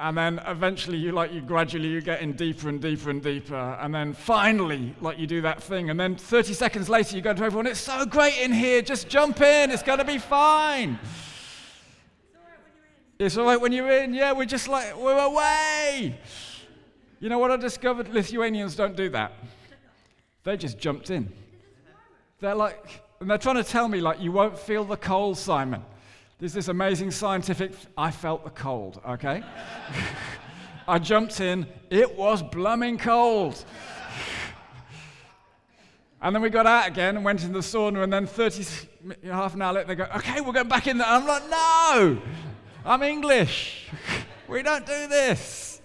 and 0.00 0.16
then 0.16 0.40
eventually 0.46 0.96
you 0.96 1.12
like 1.12 1.32
you 1.32 1.40
gradually 1.40 1.88
you 1.88 2.00
get 2.00 2.20
in 2.20 2.32
deeper 2.32 2.68
and 2.68 2.80
deeper 2.80 3.10
and 3.10 3.22
deeper 3.22 3.78
and 3.80 3.94
then 3.94 4.12
finally 4.12 4.94
like 5.00 5.18
you 5.18 5.26
do 5.26 5.40
that 5.40 5.62
thing 5.62 5.90
and 5.90 5.98
then 5.98 6.14
30 6.16 6.52
seconds 6.52 6.88
later 6.88 7.16
you 7.16 7.22
go 7.22 7.34
to 7.34 7.42
everyone 7.42 7.66
it's 7.66 7.80
so 7.80 8.06
great 8.06 8.38
in 8.38 8.52
here 8.52 8.80
just 8.82 9.08
jump 9.08 9.40
in 9.40 9.70
it's 9.70 9.82
going 9.82 9.98
to 9.98 10.04
be 10.04 10.18
fine. 10.18 10.98
It's 13.18 13.36
all 13.36 13.46
right 13.46 13.60
when 13.60 13.72
you're 13.72 13.90
in 13.90 14.14
yeah 14.14 14.32
we're 14.32 14.44
just 14.44 14.68
like 14.68 14.96
we're 14.96 15.18
away. 15.18 16.18
You 17.20 17.28
know 17.28 17.38
what 17.38 17.50
i 17.50 17.56
discovered? 17.56 18.08
Lithuanians 18.08 18.76
don't 18.76 18.96
do 18.96 19.08
that. 19.10 19.32
They 20.44 20.56
just 20.56 20.78
jumped 20.78 21.10
in. 21.10 21.32
They're 22.38 22.54
like 22.54 23.02
and 23.20 23.28
they're 23.28 23.38
trying 23.38 23.56
to 23.56 23.64
tell 23.64 23.88
me 23.88 24.00
like 24.00 24.20
you 24.20 24.30
won't 24.30 24.58
feel 24.58 24.84
the 24.84 24.96
cold 24.96 25.36
simon 25.36 25.82
there's 26.38 26.52
this 26.52 26.68
amazing 26.68 27.10
scientific, 27.10 27.72
I 27.96 28.12
felt 28.12 28.44
the 28.44 28.50
cold, 28.50 29.00
okay? 29.08 29.42
I 30.88 30.98
jumped 30.98 31.40
in, 31.40 31.66
it 31.90 32.16
was 32.16 32.42
blooming 32.42 32.98
cold. 32.98 33.64
And 36.20 36.34
then 36.34 36.42
we 36.42 36.50
got 36.50 36.66
out 36.66 36.88
again 36.88 37.14
and 37.14 37.24
went 37.24 37.44
in 37.44 37.52
the 37.52 37.60
sauna, 37.60 38.02
and 38.02 38.12
then 38.12 38.26
30, 38.26 38.66
half 39.26 39.54
an 39.54 39.62
hour 39.62 39.74
later, 39.74 39.86
they 39.86 39.94
go, 39.94 40.08
okay, 40.16 40.40
we'll 40.40 40.50
go 40.52 40.64
back 40.64 40.88
in 40.88 40.98
there. 40.98 41.06
I'm 41.06 41.24
like, 41.24 41.48
no, 41.48 42.20
I'm 42.84 43.04
English. 43.04 43.86
we 44.48 44.64
don't 44.64 44.84
do 44.84 45.06
this. 45.06 45.80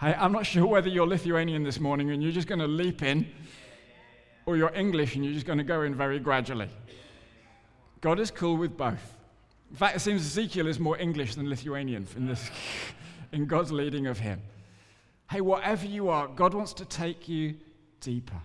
Hey, 0.00 0.14
I'm 0.16 0.30
not 0.30 0.46
sure 0.46 0.66
whether 0.66 0.88
you're 0.88 1.04
Lithuanian 1.04 1.64
this 1.64 1.80
morning 1.80 2.12
and 2.12 2.22
you're 2.22 2.30
just 2.30 2.46
going 2.46 2.60
to 2.60 2.68
leap 2.68 3.02
in, 3.02 3.26
or 4.46 4.56
you're 4.56 4.72
English 4.72 5.16
and 5.16 5.24
you're 5.24 5.34
just 5.34 5.46
going 5.46 5.58
to 5.58 5.64
go 5.64 5.82
in 5.82 5.96
very 5.96 6.20
gradually. 6.20 6.68
God 8.00 8.18
is 8.18 8.30
cool 8.30 8.56
with 8.56 8.76
both. 8.76 9.16
In 9.70 9.76
fact, 9.76 9.96
it 9.96 10.00
seems 10.00 10.22
Ezekiel 10.22 10.66
is 10.66 10.80
more 10.80 10.98
English 10.98 11.34
than 11.34 11.48
Lithuanian 11.48 12.06
in, 12.16 12.26
this, 12.26 12.50
in 13.32 13.46
God's 13.46 13.70
leading 13.70 14.06
of 14.06 14.18
him. 14.18 14.40
Hey, 15.30 15.40
whatever 15.40 15.86
you 15.86 16.08
are, 16.08 16.26
God 16.26 16.54
wants 16.54 16.72
to 16.74 16.84
take 16.84 17.28
you 17.28 17.54
deeper. 18.00 18.40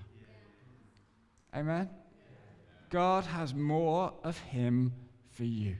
Amen? 1.55 1.89
God 2.89 3.25
has 3.25 3.53
more 3.53 4.13
of 4.23 4.37
Him 4.39 4.93
for 5.31 5.45
you. 5.45 5.75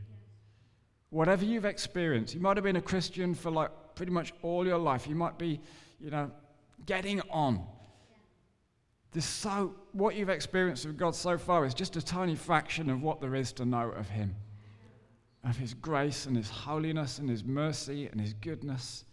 Whatever 1.12 1.46
you've 1.46 1.66
experienced, 1.66 2.34
you 2.34 2.42
might 2.42 2.58
have 2.58 2.64
been 2.64 2.76
a 2.76 2.82
Christian 2.82 3.36
for 3.36 3.52
like 3.52 3.70
pretty 3.96 4.12
much 4.12 4.34
all 4.42 4.66
your 4.66 4.78
life. 4.78 5.08
You 5.08 5.16
might 5.16 5.38
be, 5.38 5.62
you 6.00 6.10
know, 6.10 6.32
getting 6.86 7.22
on. 7.30 7.66
This 9.16 9.26
so 9.26 9.74
what 9.94 10.16
you've 10.16 10.28
experienced 10.28 10.84
of 10.84 10.98
God 10.98 11.16
so 11.16 11.38
far 11.38 11.66
is 11.66 11.74
just 11.74 11.96
a 11.96 12.02
tiny 12.02 12.36
fraction 12.36 12.90
of 12.90 13.02
what 13.02 13.22
there 13.22 13.34
is 13.34 13.54
to 13.54 13.64
know 13.64 13.90
of 13.92 14.10
Him. 14.10 14.36
Of 15.42 15.56
His 15.56 15.74
grace 15.74 16.26
and 16.26 16.36
His 16.36 16.50
holiness 16.50 17.18
and 17.18 17.30
His 17.30 17.42
mercy 17.42 18.08
and 18.08 18.20
His 18.20 18.34
goodness. 18.34 19.06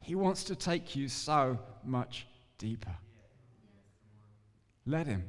He 0.00 0.14
wants 0.14 0.42
to 0.44 0.56
take 0.56 0.96
you 0.96 1.10
so 1.10 1.58
much 1.84 2.26
deeper. 2.56 2.96
Let 4.86 5.06
Him. 5.06 5.24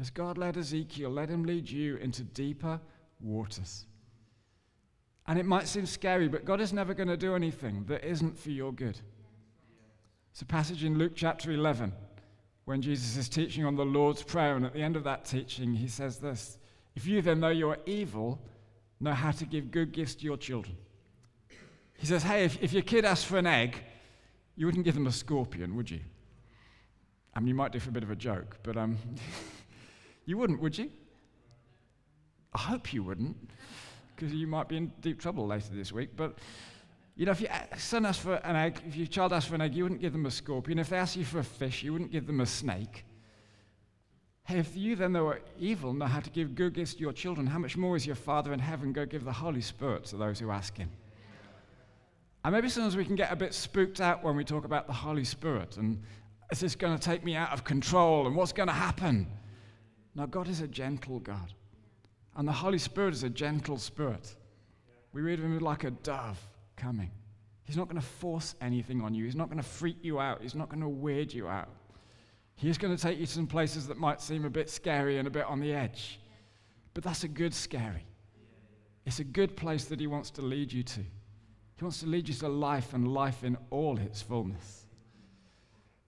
As 0.00 0.08
God 0.08 0.38
led 0.38 0.56
Ezekiel, 0.56 1.10
let 1.10 1.28
him 1.28 1.44
lead 1.44 1.68
you 1.68 1.96
into 1.96 2.24
deeper 2.24 2.80
waters. 3.20 3.84
And 5.26 5.38
it 5.38 5.44
might 5.44 5.68
seem 5.68 5.84
scary, 5.84 6.26
but 6.26 6.46
God 6.46 6.62
is 6.62 6.72
never 6.72 6.94
going 6.94 7.08
to 7.08 7.18
do 7.18 7.34
anything 7.34 7.84
that 7.88 8.02
isn't 8.02 8.38
for 8.38 8.50
your 8.50 8.72
good. 8.72 8.98
It's 10.30 10.40
a 10.40 10.46
passage 10.46 10.84
in 10.84 10.96
Luke 10.96 11.12
chapter 11.14 11.52
11 11.52 11.92
when 12.64 12.80
Jesus 12.80 13.16
is 13.16 13.28
teaching 13.28 13.64
on 13.64 13.76
the 13.76 13.84
Lord's 13.84 14.22
Prayer, 14.22 14.56
and 14.56 14.64
at 14.64 14.72
the 14.72 14.82
end 14.82 14.96
of 14.96 15.04
that 15.04 15.24
teaching, 15.24 15.74
he 15.74 15.88
says 15.88 16.18
this 16.18 16.58
If 16.94 17.06
you 17.06 17.22
then, 17.22 17.40
though 17.40 17.48
you 17.48 17.70
are 17.70 17.78
evil, 17.86 18.40
know 19.00 19.12
how 19.12 19.32
to 19.32 19.44
give 19.44 19.70
good 19.70 19.92
gifts 19.92 20.14
to 20.16 20.24
your 20.24 20.36
children. 20.36 20.76
He 21.98 22.06
says, 22.06 22.22
Hey, 22.22 22.44
if, 22.44 22.62
if 22.62 22.72
your 22.72 22.82
kid 22.82 23.04
asks 23.04 23.24
for 23.24 23.38
an 23.38 23.46
egg, 23.46 23.76
you 24.56 24.66
wouldn't 24.66 24.84
give 24.84 24.94
them 24.94 25.06
a 25.06 25.12
scorpion, 25.12 25.76
would 25.76 25.90
you? 25.90 26.00
I 27.34 27.40
mean, 27.40 27.48
you 27.48 27.54
might 27.54 27.72
do 27.72 27.78
for 27.80 27.88
a 27.88 27.92
bit 27.92 28.02
of 28.02 28.10
a 28.10 28.16
joke, 28.16 28.58
but 28.62 28.76
um, 28.76 28.98
You 30.24 30.38
wouldn't, 30.38 30.60
would 30.60 30.78
you? 30.78 30.90
I 32.54 32.58
hope 32.58 32.92
you 32.92 33.02
wouldn't, 33.02 33.36
because 34.14 34.32
you 34.32 34.46
might 34.46 34.68
be 34.68 34.76
in 34.76 34.92
deep 35.00 35.20
trouble 35.20 35.46
later 35.46 35.74
this 35.74 35.90
week. 35.90 36.10
But, 36.16 36.38
you 37.14 37.26
know, 37.26 37.32
if 37.32 37.40
your 37.40 37.52
uh, 37.52 37.76
son 37.76 38.06
asks 38.06 38.22
for 38.22 38.34
an 38.36 38.56
egg, 38.56 38.80
if 38.86 38.96
your 38.96 39.06
child 39.06 39.32
asks 39.32 39.48
for 39.48 39.54
an 39.54 39.60
egg, 39.60 39.74
you 39.74 39.82
wouldn't 39.82 40.00
give 40.00 40.12
them 40.12 40.26
a 40.26 40.30
scorpion. 40.30 40.78
If 40.78 40.88
they 40.88 40.96
ask 40.96 41.16
you 41.16 41.24
for 41.24 41.40
a 41.40 41.44
fish, 41.44 41.82
you 41.82 41.92
wouldn't 41.92 42.10
give 42.10 42.26
them 42.26 42.40
a 42.40 42.46
snake. 42.46 43.04
Hey, 44.44 44.58
if 44.58 44.76
you 44.76 44.96
then, 44.96 45.12
though 45.12 45.28
are 45.28 45.40
evil, 45.58 45.92
know 45.92 46.06
how 46.06 46.20
to 46.20 46.30
give 46.30 46.54
good 46.54 46.74
gifts 46.74 46.94
to 46.94 47.00
your 47.00 47.12
children, 47.12 47.46
how 47.46 47.58
much 47.58 47.76
more 47.76 47.96
is 47.96 48.06
your 48.06 48.16
Father 48.16 48.52
in 48.52 48.58
heaven 48.58 48.92
go 48.92 49.04
give 49.04 49.24
the 49.24 49.32
Holy 49.32 49.60
Spirit 49.60 50.04
to 50.06 50.16
those 50.16 50.40
who 50.40 50.50
ask 50.50 50.76
Him? 50.76 50.90
And 52.44 52.54
maybe 52.54 52.68
sometimes 52.68 52.96
we 52.96 53.04
can 53.04 53.14
get 53.14 53.30
a 53.30 53.36
bit 53.36 53.54
spooked 53.54 54.00
out 54.00 54.24
when 54.24 54.34
we 54.34 54.42
talk 54.42 54.64
about 54.64 54.88
the 54.88 54.92
Holy 54.92 55.24
Spirit 55.24 55.76
and 55.76 56.02
is 56.50 56.60
this 56.60 56.74
going 56.74 56.98
to 56.98 57.02
take 57.02 57.24
me 57.24 57.36
out 57.36 57.52
of 57.52 57.62
control 57.64 58.26
and 58.26 58.34
what's 58.34 58.52
going 58.52 58.66
to 58.66 58.74
happen? 58.74 59.26
Now, 60.14 60.26
God 60.26 60.48
is 60.48 60.60
a 60.60 60.66
gentle 60.66 61.18
God, 61.20 61.54
and 62.36 62.46
the 62.46 62.52
Holy 62.52 62.78
Spirit 62.78 63.14
is 63.14 63.22
a 63.22 63.30
gentle 63.30 63.78
spirit. 63.78 64.34
We 65.14 65.22
read 65.22 65.38
of 65.38 65.44
him 65.44 65.58
like 65.60 65.84
a 65.84 65.90
dove 65.90 66.38
coming. 66.76 67.10
He's 67.64 67.76
not 67.76 67.88
going 67.88 68.00
to 68.00 68.06
force 68.06 68.54
anything 68.60 69.02
on 69.02 69.14
you, 69.14 69.24
he's 69.24 69.36
not 69.36 69.48
going 69.48 69.62
to 69.62 69.68
freak 69.68 69.98
you 70.02 70.20
out, 70.20 70.42
he's 70.42 70.54
not 70.54 70.68
going 70.68 70.82
to 70.82 70.88
weird 70.88 71.32
you 71.32 71.48
out. 71.48 71.68
He's 72.54 72.78
going 72.78 72.94
to 72.94 73.02
take 73.02 73.18
you 73.18 73.26
to 73.26 73.32
some 73.32 73.46
places 73.46 73.86
that 73.88 73.98
might 73.98 74.20
seem 74.20 74.44
a 74.44 74.50
bit 74.50 74.70
scary 74.70 75.18
and 75.18 75.26
a 75.26 75.30
bit 75.30 75.46
on 75.46 75.58
the 75.58 75.72
edge. 75.72 76.20
But 76.94 77.02
that's 77.02 77.24
a 77.24 77.28
good 77.28 77.54
scary. 77.54 78.06
It's 79.04 79.18
a 79.18 79.24
good 79.24 79.56
place 79.56 79.86
that 79.86 79.98
he 79.98 80.06
wants 80.06 80.30
to 80.32 80.42
lead 80.42 80.72
you 80.72 80.82
to. 80.82 81.00
He 81.00 81.84
wants 81.84 82.00
to 82.00 82.06
lead 82.06 82.28
you 82.28 82.34
to 82.34 82.48
life 82.48 82.94
and 82.94 83.08
life 83.08 83.42
in 83.42 83.56
all 83.70 83.98
its 83.98 84.22
fullness. 84.22 84.86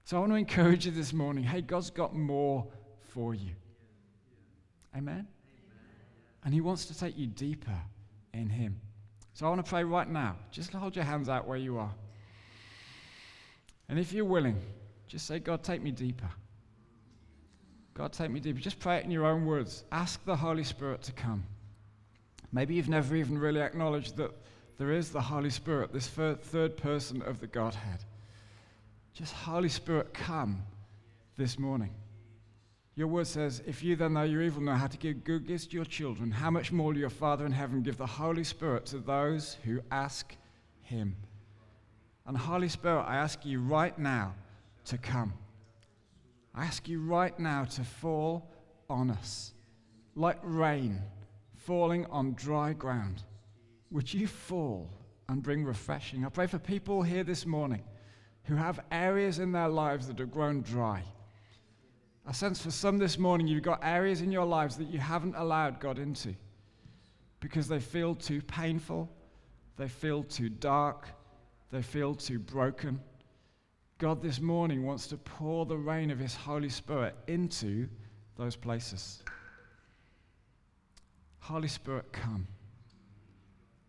So 0.04 0.16
I 0.16 0.20
want 0.20 0.32
to 0.32 0.36
encourage 0.36 0.86
you 0.86 0.92
this 0.92 1.12
morning 1.12 1.44
hey, 1.44 1.62
God's 1.62 1.90
got 1.90 2.14
more 2.14 2.66
for 3.08 3.34
you. 3.34 3.50
Amen? 4.96 5.26
And 6.44 6.54
He 6.54 6.60
wants 6.60 6.86
to 6.86 6.98
take 6.98 7.18
you 7.18 7.26
deeper 7.26 7.78
in 8.32 8.48
Him. 8.48 8.80
So 9.34 9.46
I 9.46 9.48
want 9.48 9.64
to 9.64 9.68
pray 9.68 9.84
right 9.84 10.08
now. 10.08 10.36
Just 10.50 10.72
hold 10.72 10.94
your 10.94 11.04
hands 11.04 11.28
out 11.28 11.46
where 11.46 11.58
you 11.58 11.76
are. 11.78 11.92
And 13.88 13.98
if 13.98 14.12
you're 14.12 14.24
willing, 14.24 14.56
just 15.08 15.26
say, 15.26 15.40
God, 15.40 15.62
take 15.62 15.82
me 15.82 15.90
deeper. 15.90 16.30
God, 17.94 18.12
take 18.12 18.30
me 18.30 18.40
deeper. 18.40 18.60
Just 18.60 18.78
pray 18.78 18.98
it 18.98 19.04
in 19.04 19.10
your 19.10 19.26
own 19.26 19.44
words. 19.44 19.84
Ask 19.92 20.24
the 20.24 20.36
Holy 20.36 20.64
Spirit 20.64 21.02
to 21.02 21.12
come. 21.12 21.44
Maybe 22.52 22.74
you've 22.74 22.88
never 22.88 23.16
even 23.16 23.36
really 23.36 23.60
acknowledged 23.60 24.16
that 24.16 24.30
there 24.78 24.92
is 24.92 25.10
the 25.10 25.20
Holy 25.20 25.50
Spirit, 25.50 25.92
this 25.92 26.08
third 26.08 26.76
person 26.76 27.22
of 27.22 27.40
the 27.40 27.46
Godhead. 27.46 28.04
Just, 29.12 29.32
Holy 29.32 29.68
Spirit, 29.68 30.14
come 30.14 30.62
this 31.36 31.58
morning. 31.58 31.90
Your 32.96 33.08
word 33.08 33.26
says, 33.26 33.62
If 33.66 33.82
you 33.82 33.96
then, 33.96 34.14
though 34.14 34.22
you're 34.22 34.42
evil, 34.42 34.62
know 34.62 34.74
how 34.74 34.86
to 34.86 34.96
give 34.96 35.24
good 35.24 35.46
gifts 35.46 35.66
to 35.66 35.76
your 35.76 35.84
children, 35.84 36.30
how 36.30 36.50
much 36.50 36.70
more 36.70 36.88
will 36.88 36.98
your 36.98 37.10
Father 37.10 37.44
in 37.44 37.52
heaven 37.52 37.82
give 37.82 37.96
the 37.96 38.06
Holy 38.06 38.44
Spirit 38.44 38.86
to 38.86 38.98
those 38.98 39.56
who 39.64 39.80
ask 39.90 40.36
him? 40.82 41.16
And 42.26 42.36
Holy 42.36 42.68
Spirit, 42.68 43.02
I 43.02 43.16
ask 43.16 43.44
you 43.44 43.60
right 43.60 43.98
now 43.98 44.34
to 44.86 44.98
come. 44.98 45.32
I 46.54 46.64
ask 46.64 46.88
you 46.88 47.00
right 47.02 47.36
now 47.38 47.64
to 47.64 47.82
fall 47.82 48.48
on 48.88 49.10
us 49.10 49.52
like 50.14 50.38
rain 50.42 51.02
falling 51.56 52.06
on 52.06 52.34
dry 52.34 52.72
ground. 52.72 53.22
Would 53.90 54.12
you 54.12 54.26
fall 54.26 54.90
and 55.28 55.42
bring 55.42 55.64
refreshing? 55.64 56.24
I 56.24 56.28
pray 56.28 56.46
for 56.46 56.58
people 56.58 57.02
here 57.02 57.24
this 57.24 57.46
morning 57.46 57.82
who 58.44 58.54
have 58.54 58.80
areas 58.92 59.38
in 59.38 59.52
their 59.52 59.68
lives 59.68 60.06
that 60.06 60.18
have 60.18 60.30
grown 60.30 60.60
dry 60.60 61.02
I 62.26 62.32
sense 62.32 62.62
for 62.62 62.70
some 62.70 62.96
this 62.96 63.18
morning 63.18 63.46
you've 63.46 63.62
got 63.62 63.80
areas 63.82 64.22
in 64.22 64.32
your 64.32 64.46
lives 64.46 64.76
that 64.76 64.88
you 64.88 64.98
haven't 64.98 65.34
allowed 65.36 65.78
God 65.78 65.98
into 65.98 66.34
because 67.40 67.68
they 67.68 67.80
feel 67.80 68.14
too 68.14 68.40
painful, 68.40 69.10
they 69.76 69.88
feel 69.88 70.22
too 70.22 70.48
dark, 70.48 71.08
they 71.70 71.82
feel 71.82 72.14
too 72.14 72.38
broken. 72.38 72.98
God 73.98 74.22
this 74.22 74.40
morning 74.40 74.84
wants 74.84 75.06
to 75.08 75.18
pour 75.18 75.66
the 75.66 75.76
rain 75.76 76.10
of 76.10 76.18
His 76.18 76.34
Holy 76.34 76.70
Spirit 76.70 77.14
into 77.26 77.88
those 78.38 78.56
places. 78.56 79.22
Holy 81.40 81.68
Spirit, 81.68 82.10
come. 82.10 82.46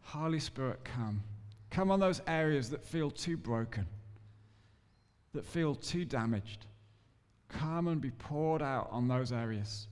Holy 0.02 0.42
Spirit, 0.42 0.84
come. 0.84 1.24
Come 1.70 1.90
on 1.90 2.02
those 2.02 2.22
areas 2.28 2.70
that 2.72 2.84
feel 2.84 3.10
too 3.10 3.38
broken, 3.38 3.88
that 5.34 5.46
feel 5.46 5.74
too 5.74 6.04
damaged 6.04 6.66
come 7.50 7.88
and 7.88 8.02
be 8.02 8.12
poured 8.12 8.62
out 8.62 8.90
on 8.92 9.08
those 9.08 9.32
areas. 9.32 9.88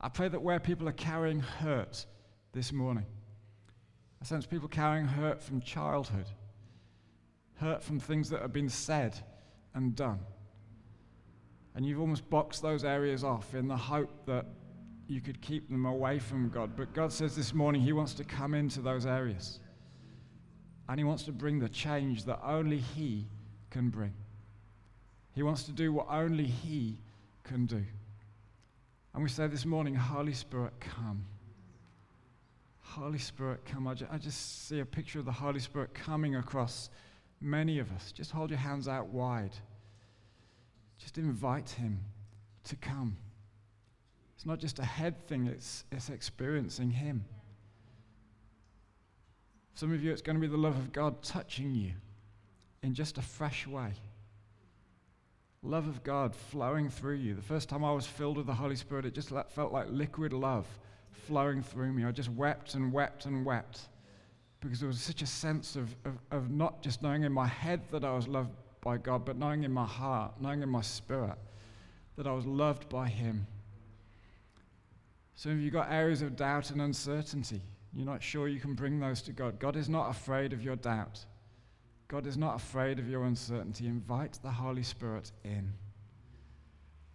I 0.00 0.08
pray 0.08 0.28
that 0.28 0.42
where 0.42 0.60
people 0.60 0.88
are 0.88 0.92
carrying 0.92 1.40
hurt 1.40 2.04
this 2.52 2.72
morning, 2.72 3.06
I 4.20 4.24
sense 4.24 4.46
people 4.46 4.68
carrying 4.68 5.06
hurt 5.06 5.42
from 5.42 5.60
childhood, 5.60 6.26
hurt 7.56 7.82
from 7.82 8.00
things 8.00 8.30
that 8.30 8.42
have 8.42 8.52
been 8.52 8.68
said 8.68 9.18
and 9.74 9.94
done. 9.94 10.20
And 11.74 11.84
you've 11.84 12.00
almost 12.00 12.28
boxed 12.30 12.62
those 12.62 12.84
areas 12.84 13.24
off 13.24 13.54
in 13.54 13.66
the 13.66 13.76
hope 13.76 14.26
that 14.26 14.46
you 15.06 15.20
could 15.20 15.40
keep 15.40 15.68
them 15.68 15.86
away 15.86 16.18
from 16.18 16.48
God. 16.48 16.76
But 16.76 16.94
God 16.94 17.12
says 17.12 17.36
this 17.36 17.52
morning 17.52 17.82
He 17.82 17.92
wants 17.92 18.14
to 18.14 18.24
come 18.24 18.54
into 18.54 18.80
those 18.80 19.06
areas. 19.06 19.60
And 20.88 20.98
He 20.98 21.04
wants 21.04 21.24
to 21.24 21.32
bring 21.32 21.58
the 21.58 21.68
change 21.68 22.24
that 22.24 22.40
only 22.44 22.78
He 22.78 23.28
can 23.70 23.90
bring. 23.90 24.14
He 25.34 25.42
wants 25.42 25.64
to 25.64 25.72
do 25.72 25.92
what 25.92 26.06
only 26.08 26.44
He 26.44 26.98
can 27.42 27.66
do. 27.66 27.84
And 29.12 29.22
we 29.22 29.28
say 29.28 29.46
this 29.46 29.66
morning, 29.66 29.94
Holy 29.94 30.32
Spirit, 30.32 30.72
come. 30.80 31.24
Holy 32.80 33.18
Spirit, 33.18 33.64
come. 33.64 33.86
I, 33.88 33.96
I 34.10 34.18
just 34.18 34.68
see 34.68 34.80
a 34.80 34.86
picture 34.86 35.18
of 35.18 35.24
the 35.24 35.32
Holy 35.32 35.60
Spirit 35.60 35.92
coming 35.92 36.36
across 36.36 36.88
many 37.40 37.78
of 37.80 37.90
us. 37.92 38.12
Just 38.12 38.30
hold 38.30 38.50
your 38.50 38.58
hands 38.58 38.86
out 38.86 39.08
wide. 39.08 39.56
Just 40.98 41.18
invite 41.18 41.70
Him 41.70 42.00
to 42.64 42.76
come. 42.76 43.16
It's 44.36 44.46
not 44.46 44.58
just 44.58 44.78
a 44.78 44.84
head 44.84 45.26
thing, 45.26 45.46
it's, 45.46 45.84
it's 45.90 46.10
experiencing 46.10 46.90
Him. 46.90 47.24
Some 49.74 49.92
of 49.92 50.02
you, 50.02 50.12
it's 50.12 50.22
going 50.22 50.36
to 50.36 50.40
be 50.40 50.46
the 50.46 50.56
love 50.56 50.76
of 50.76 50.92
God 50.92 51.22
touching 51.22 51.74
you 51.74 51.92
in 52.84 52.94
just 52.94 53.18
a 53.18 53.22
fresh 53.22 53.66
way 53.66 53.94
love 55.64 55.88
of 55.88 56.04
God 56.04 56.34
flowing 56.34 56.90
through 56.90 57.16
you. 57.16 57.34
The 57.34 57.42
first 57.42 57.68
time 57.68 57.84
I 57.84 57.92
was 57.92 58.06
filled 58.06 58.36
with 58.36 58.46
the 58.46 58.54
Holy 58.54 58.76
Spirit, 58.76 59.06
it 59.06 59.14
just 59.14 59.30
felt 59.50 59.72
like 59.72 59.86
liquid 59.90 60.32
love 60.32 60.66
flowing 61.26 61.62
through 61.62 61.92
me. 61.92 62.04
I 62.04 62.12
just 62.12 62.28
wept 62.28 62.74
and 62.74 62.92
wept 62.92 63.26
and 63.26 63.44
wept 63.44 63.80
because 64.60 64.80
there 64.80 64.88
was 64.88 65.00
such 65.00 65.22
a 65.22 65.26
sense 65.26 65.76
of, 65.76 65.94
of, 66.04 66.18
of 66.30 66.50
not 66.50 66.82
just 66.82 67.02
knowing 67.02 67.24
in 67.24 67.32
my 67.32 67.46
head 67.46 67.80
that 67.90 68.04
I 68.04 68.12
was 68.14 68.28
loved 68.28 68.50
by 68.82 68.98
God, 68.98 69.24
but 69.24 69.36
knowing 69.36 69.64
in 69.64 69.72
my 69.72 69.86
heart, 69.86 70.32
knowing 70.40 70.62
in 70.62 70.68
my 70.68 70.82
spirit 70.82 71.38
that 72.16 72.26
I 72.26 72.32
was 72.32 72.46
loved 72.46 72.88
by 72.88 73.08
Him. 73.08 73.46
Some 75.34 75.52
of 75.52 75.60
you've 75.60 75.72
got 75.72 75.90
areas 75.90 76.22
of 76.22 76.36
doubt 76.36 76.70
and 76.70 76.80
uncertainty. 76.80 77.60
You're 77.92 78.06
not 78.06 78.22
sure 78.22 78.48
you 78.48 78.60
can 78.60 78.74
bring 78.74 79.00
those 79.00 79.22
to 79.22 79.32
God. 79.32 79.58
God 79.58 79.76
is 79.76 79.88
not 79.88 80.10
afraid 80.10 80.52
of 80.52 80.62
your 80.62 80.76
doubt. 80.76 81.24
God 82.08 82.26
is 82.26 82.36
not 82.36 82.56
afraid 82.56 82.98
of 82.98 83.08
your 83.08 83.24
uncertainty. 83.24 83.86
Invite 83.86 84.38
the 84.42 84.50
Holy 84.50 84.82
Spirit 84.82 85.32
in. 85.44 85.72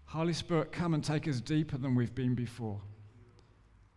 Holy 0.06 0.34
Spirit, 0.34 0.72
come 0.72 0.94
and 0.94 1.04
take 1.04 1.28
us 1.28 1.40
deeper 1.40 1.78
than 1.78 1.94
we've 1.94 2.16
been 2.16 2.34
before. 2.34 2.82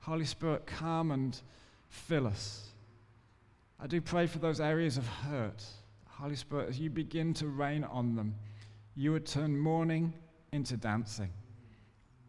Holy 0.00 0.26
Spirit, 0.26 0.66
come 0.66 1.10
and 1.10 1.40
fill 1.88 2.26
us. 2.26 2.68
I 3.80 3.86
do 3.86 4.00
pray 4.00 4.26
for 4.26 4.38
those 4.38 4.60
areas 4.60 4.98
of 4.98 5.06
hurt. 5.06 5.64
Holy 6.06 6.36
Spirit, 6.36 6.68
as 6.68 6.78
you 6.78 6.90
begin 6.90 7.32
to 7.34 7.46
rain 7.46 7.82
on 7.84 8.14
them, 8.14 8.34
you 8.94 9.12
would 9.12 9.26
turn 9.26 9.56
mourning 9.56 10.12
into 10.52 10.76
dancing. 10.76 11.30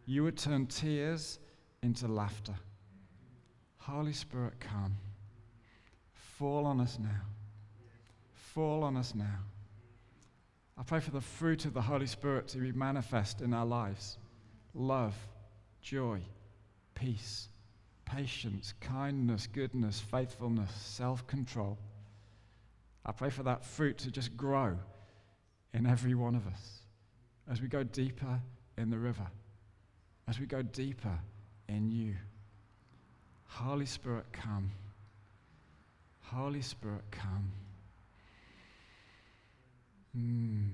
You 0.06 0.24
would 0.24 0.38
turn 0.38 0.66
tears 0.66 1.38
into 1.82 2.08
laughter. 2.08 2.54
Holy 3.76 4.14
Spirit, 4.14 4.58
come. 4.60 4.96
Fall 6.14 6.64
on 6.64 6.80
us 6.80 6.98
now. 6.98 7.20
Fall 8.54 8.84
on 8.84 8.96
us 8.96 9.16
now. 9.16 9.40
I 10.78 10.84
pray 10.84 11.00
for 11.00 11.10
the 11.10 11.20
fruit 11.20 11.64
of 11.64 11.74
the 11.74 11.82
Holy 11.82 12.06
Spirit 12.06 12.46
to 12.48 12.58
be 12.58 12.70
manifest 12.70 13.40
in 13.40 13.52
our 13.52 13.66
lives 13.66 14.16
love, 14.74 15.14
joy, 15.82 16.20
peace, 16.94 17.48
patience, 18.04 18.74
kindness, 18.80 19.48
goodness, 19.48 19.98
faithfulness, 20.00 20.70
self 20.72 21.26
control. 21.26 21.78
I 23.04 23.10
pray 23.10 23.30
for 23.30 23.42
that 23.42 23.64
fruit 23.64 23.98
to 23.98 24.10
just 24.12 24.36
grow 24.36 24.78
in 25.74 25.84
every 25.84 26.14
one 26.14 26.36
of 26.36 26.46
us 26.46 26.82
as 27.50 27.60
we 27.60 27.66
go 27.66 27.82
deeper 27.82 28.40
in 28.78 28.88
the 28.88 28.98
river, 28.98 29.26
as 30.28 30.38
we 30.38 30.46
go 30.46 30.62
deeper 30.62 31.18
in 31.68 31.90
you. 31.90 32.14
Holy 33.48 33.86
Spirit, 33.86 34.26
come. 34.32 34.70
Holy 36.20 36.62
Spirit, 36.62 37.02
come. 37.10 37.50
Mm. 40.16 40.70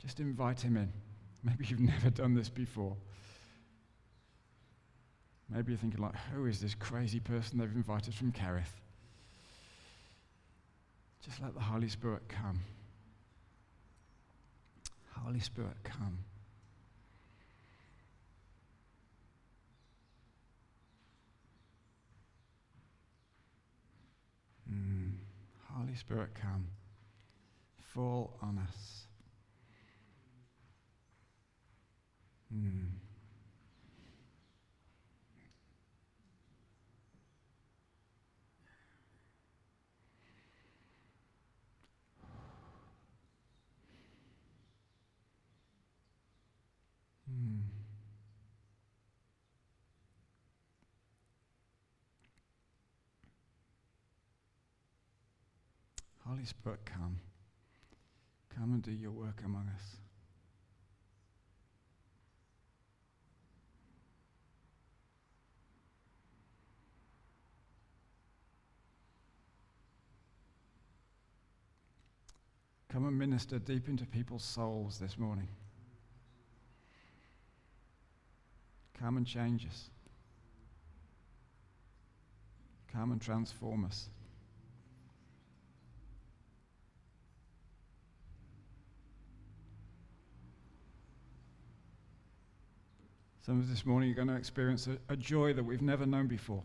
Just 0.00 0.20
invite 0.20 0.60
him 0.60 0.76
in. 0.76 0.92
Maybe 1.42 1.64
you've 1.66 1.80
never 1.94 2.10
done 2.10 2.34
this 2.34 2.48
before. 2.48 2.96
Maybe 5.48 5.72
you're 5.72 5.78
thinking, 5.78 6.00
like, 6.00 6.14
who 6.32 6.46
is 6.46 6.60
this 6.60 6.74
crazy 6.74 7.20
person 7.20 7.58
they've 7.58 7.74
invited 7.74 8.14
from 8.14 8.32
Kerith? 8.32 8.80
Just 11.24 11.40
let 11.40 11.54
the 11.54 11.60
Holy 11.60 11.88
Spirit 11.88 12.28
come. 12.28 12.60
Holy 15.22 15.40
Spirit, 15.40 15.76
come. 15.84 16.18
Holy 25.76 25.94
Spirit, 25.96 26.30
come. 26.40 26.68
Fall 27.92 28.36
on 28.40 28.58
us. 28.58 29.06
Mm. 32.54 32.86
Mm. 47.28 47.60
Holy 56.34 56.46
Spirit, 56.46 56.80
come. 56.84 57.20
Come 58.58 58.72
and 58.72 58.82
do 58.82 58.90
your 58.90 59.12
work 59.12 59.40
among 59.44 59.70
us. 59.72 59.98
Come 72.88 73.06
and 73.06 73.16
minister 73.16 73.60
deep 73.60 73.88
into 73.88 74.04
people's 74.04 74.42
souls 74.42 74.98
this 74.98 75.16
morning. 75.16 75.46
Come 78.98 79.18
and 79.18 79.24
change 79.24 79.66
us. 79.66 79.88
Come 82.92 83.12
and 83.12 83.20
transform 83.22 83.84
us. 83.84 84.08
Some 93.44 93.60
of 93.60 93.68
this 93.68 93.84
morning, 93.84 94.08
you're 94.08 94.16
going 94.16 94.28
to 94.28 94.36
experience 94.36 94.86
a, 94.86 94.96
a 95.12 95.16
joy 95.16 95.52
that 95.52 95.62
we've 95.62 95.82
never 95.82 96.06
known 96.06 96.28
before. 96.28 96.62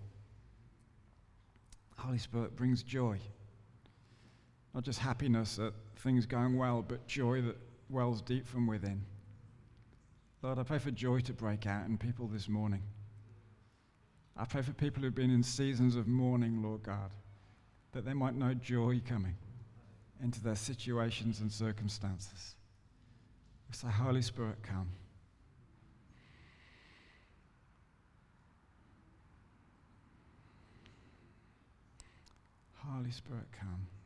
Holy 1.97 2.17
Spirit 2.17 2.55
brings 2.55 2.83
joy. 2.83 3.19
Not 4.73 4.85
just 4.85 4.99
happiness 4.99 5.59
at 5.59 5.73
things 5.97 6.25
going 6.25 6.57
well, 6.57 6.81
but 6.81 7.05
joy 7.05 7.41
that 7.41 7.57
wells 7.89 8.21
deep 8.21 8.47
from 8.47 8.65
within. 8.65 9.01
Lord, 10.41 10.57
I 10.57 10.63
pray 10.63 10.79
for 10.79 10.91
joy 10.91 11.19
to 11.19 11.33
break 11.33 11.67
out 11.67 11.85
in 11.85 11.97
people 11.97 12.27
this 12.27 12.47
morning. 12.47 12.83
I 14.37 14.45
pray 14.45 14.61
for 14.61 14.71
people 14.71 15.03
who've 15.03 15.13
been 15.13 15.31
in 15.31 15.43
seasons 15.43 15.97
of 15.97 16.07
mourning, 16.07 16.63
Lord 16.63 16.83
God, 16.83 17.11
that 17.91 18.05
they 18.05 18.13
might 18.13 18.35
know 18.35 18.53
joy 18.53 19.01
coming 19.05 19.35
into 20.23 20.41
their 20.41 20.55
situations 20.55 21.41
and 21.41 21.51
circumstances. 21.51 22.55
Say, 23.71 23.89
Holy 23.89 24.21
Spirit, 24.21 24.63
come. 24.63 24.87
Holy 32.99 33.11
Spirit, 33.11 33.47
come. 33.57 33.98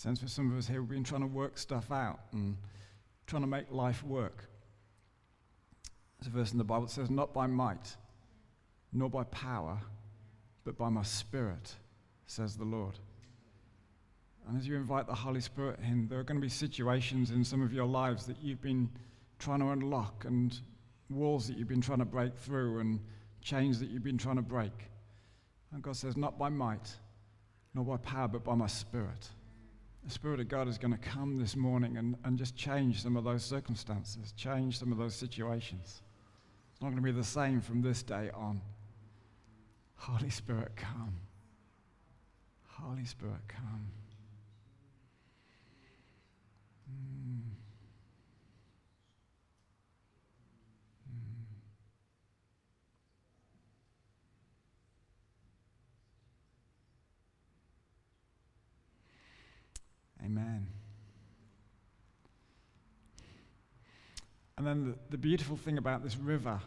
Sense 0.00 0.18
for 0.18 0.28
some 0.28 0.50
of 0.50 0.56
us 0.56 0.66
here, 0.66 0.80
we've 0.80 0.88
been 0.88 1.04
trying 1.04 1.20
to 1.20 1.26
work 1.26 1.58
stuff 1.58 1.92
out 1.92 2.20
and 2.32 2.56
trying 3.26 3.42
to 3.42 3.48
make 3.48 3.70
life 3.70 4.02
work. 4.02 4.48
There's 6.18 6.28
a 6.28 6.38
verse 6.38 6.52
in 6.52 6.58
the 6.58 6.64
Bible 6.64 6.86
that 6.86 6.92
says, 6.92 7.10
Not 7.10 7.34
by 7.34 7.46
might, 7.46 7.96
nor 8.94 9.10
by 9.10 9.24
power, 9.24 9.78
but 10.64 10.78
by 10.78 10.88
my 10.88 11.02
spirit, 11.02 11.74
says 12.26 12.56
the 12.56 12.64
Lord. 12.64 12.98
And 14.48 14.58
as 14.58 14.66
you 14.66 14.76
invite 14.76 15.06
the 15.06 15.14
Holy 15.14 15.40
Spirit 15.40 15.78
in, 15.86 16.08
there 16.08 16.18
are 16.18 16.24
going 16.24 16.40
to 16.40 16.44
be 16.44 16.48
situations 16.48 17.30
in 17.30 17.44
some 17.44 17.60
of 17.60 17.70
your 17.70 17.86
lives 17.86 18.24
that 18.24 18.38
you've 18.42 18.62
been 18.62 18.88
trying 19.38 19.60
to 19.60 19.68
unlock 19.68 20.24
and 20.24 20.58
walls 21.10 21.46
that 21.48 21.58
you've 21.58 21.68
been 21.68 21.82
trying 21.82 21.98
to 21.98 22.06
break 22.06 22.34
through 22.38 22.78
and 22.78 23.00
chains 23.42 23.78
that 23.80 23.90
you've 23.90 24.02
been 24.02 24.18
trying 24.18 24.36
to 24.36 24.42
break. 24.42 24.72
And 25.72 25.82
God 25.82 25.96
says, 25.96 26.16
Not 26.16 26.38
by 26.38 26.48
might, 26.48 26.90
nor 27.74 27.84
by 27.84 27.98
power, 27.98 28.28
but 28.28 28.44
by 28.44 28.54
my 28.54 28.66
spirit 28.66 29.28
the 30.04 30.10
Spirit 30.10 30.40
of 30.40 30.48
God 30.48 30.68
is 30.68 30.78
going 30.78 30.92
to 30.92 30.98
come 30.98 31.38
this 31.38 31.56
morning 31.56 31.96
and, 31.96 32.16
and 32.24 32.38
just 32.38 32.56
change 32.56 33.02
some 33.02 33.16
of 33.16 33.24
those 33.24 33.44
circumstances, 33.44 34.32
change 34.36 34.78
some 34.78 34.92
of 34.92 34.98
those 34.98 35.14
situations. 35.14 36.02
It's 36.72 36.80
not 36.80 36.88
going 36.88 37.02
to 37.02 37.02
be 37.02 37.12
the 37.12 37.24
same 37.24 37.60
from 37.60 37.82
this 37.82 38.02
day 38.02 38.30
on. 38.34 38.60
Holy 39.96 40.30
Spirit, 40.30 40.74
come. 40.76 41.14
Holy 42.66 43.04
Spirit, 43.04 43.42
come. 43.48 43.90
Hmm. 46.88 47.19
Amen. 60.30 60.66
And 64.56 64.66
then 64.66 64.84
the, 64.84 64.94
the 65.10 65.18
beautiful 65.18 65.56
thing 65.56 65.76
about 65.76 66.04
this 66.04 66.16
river, 66.16 66.60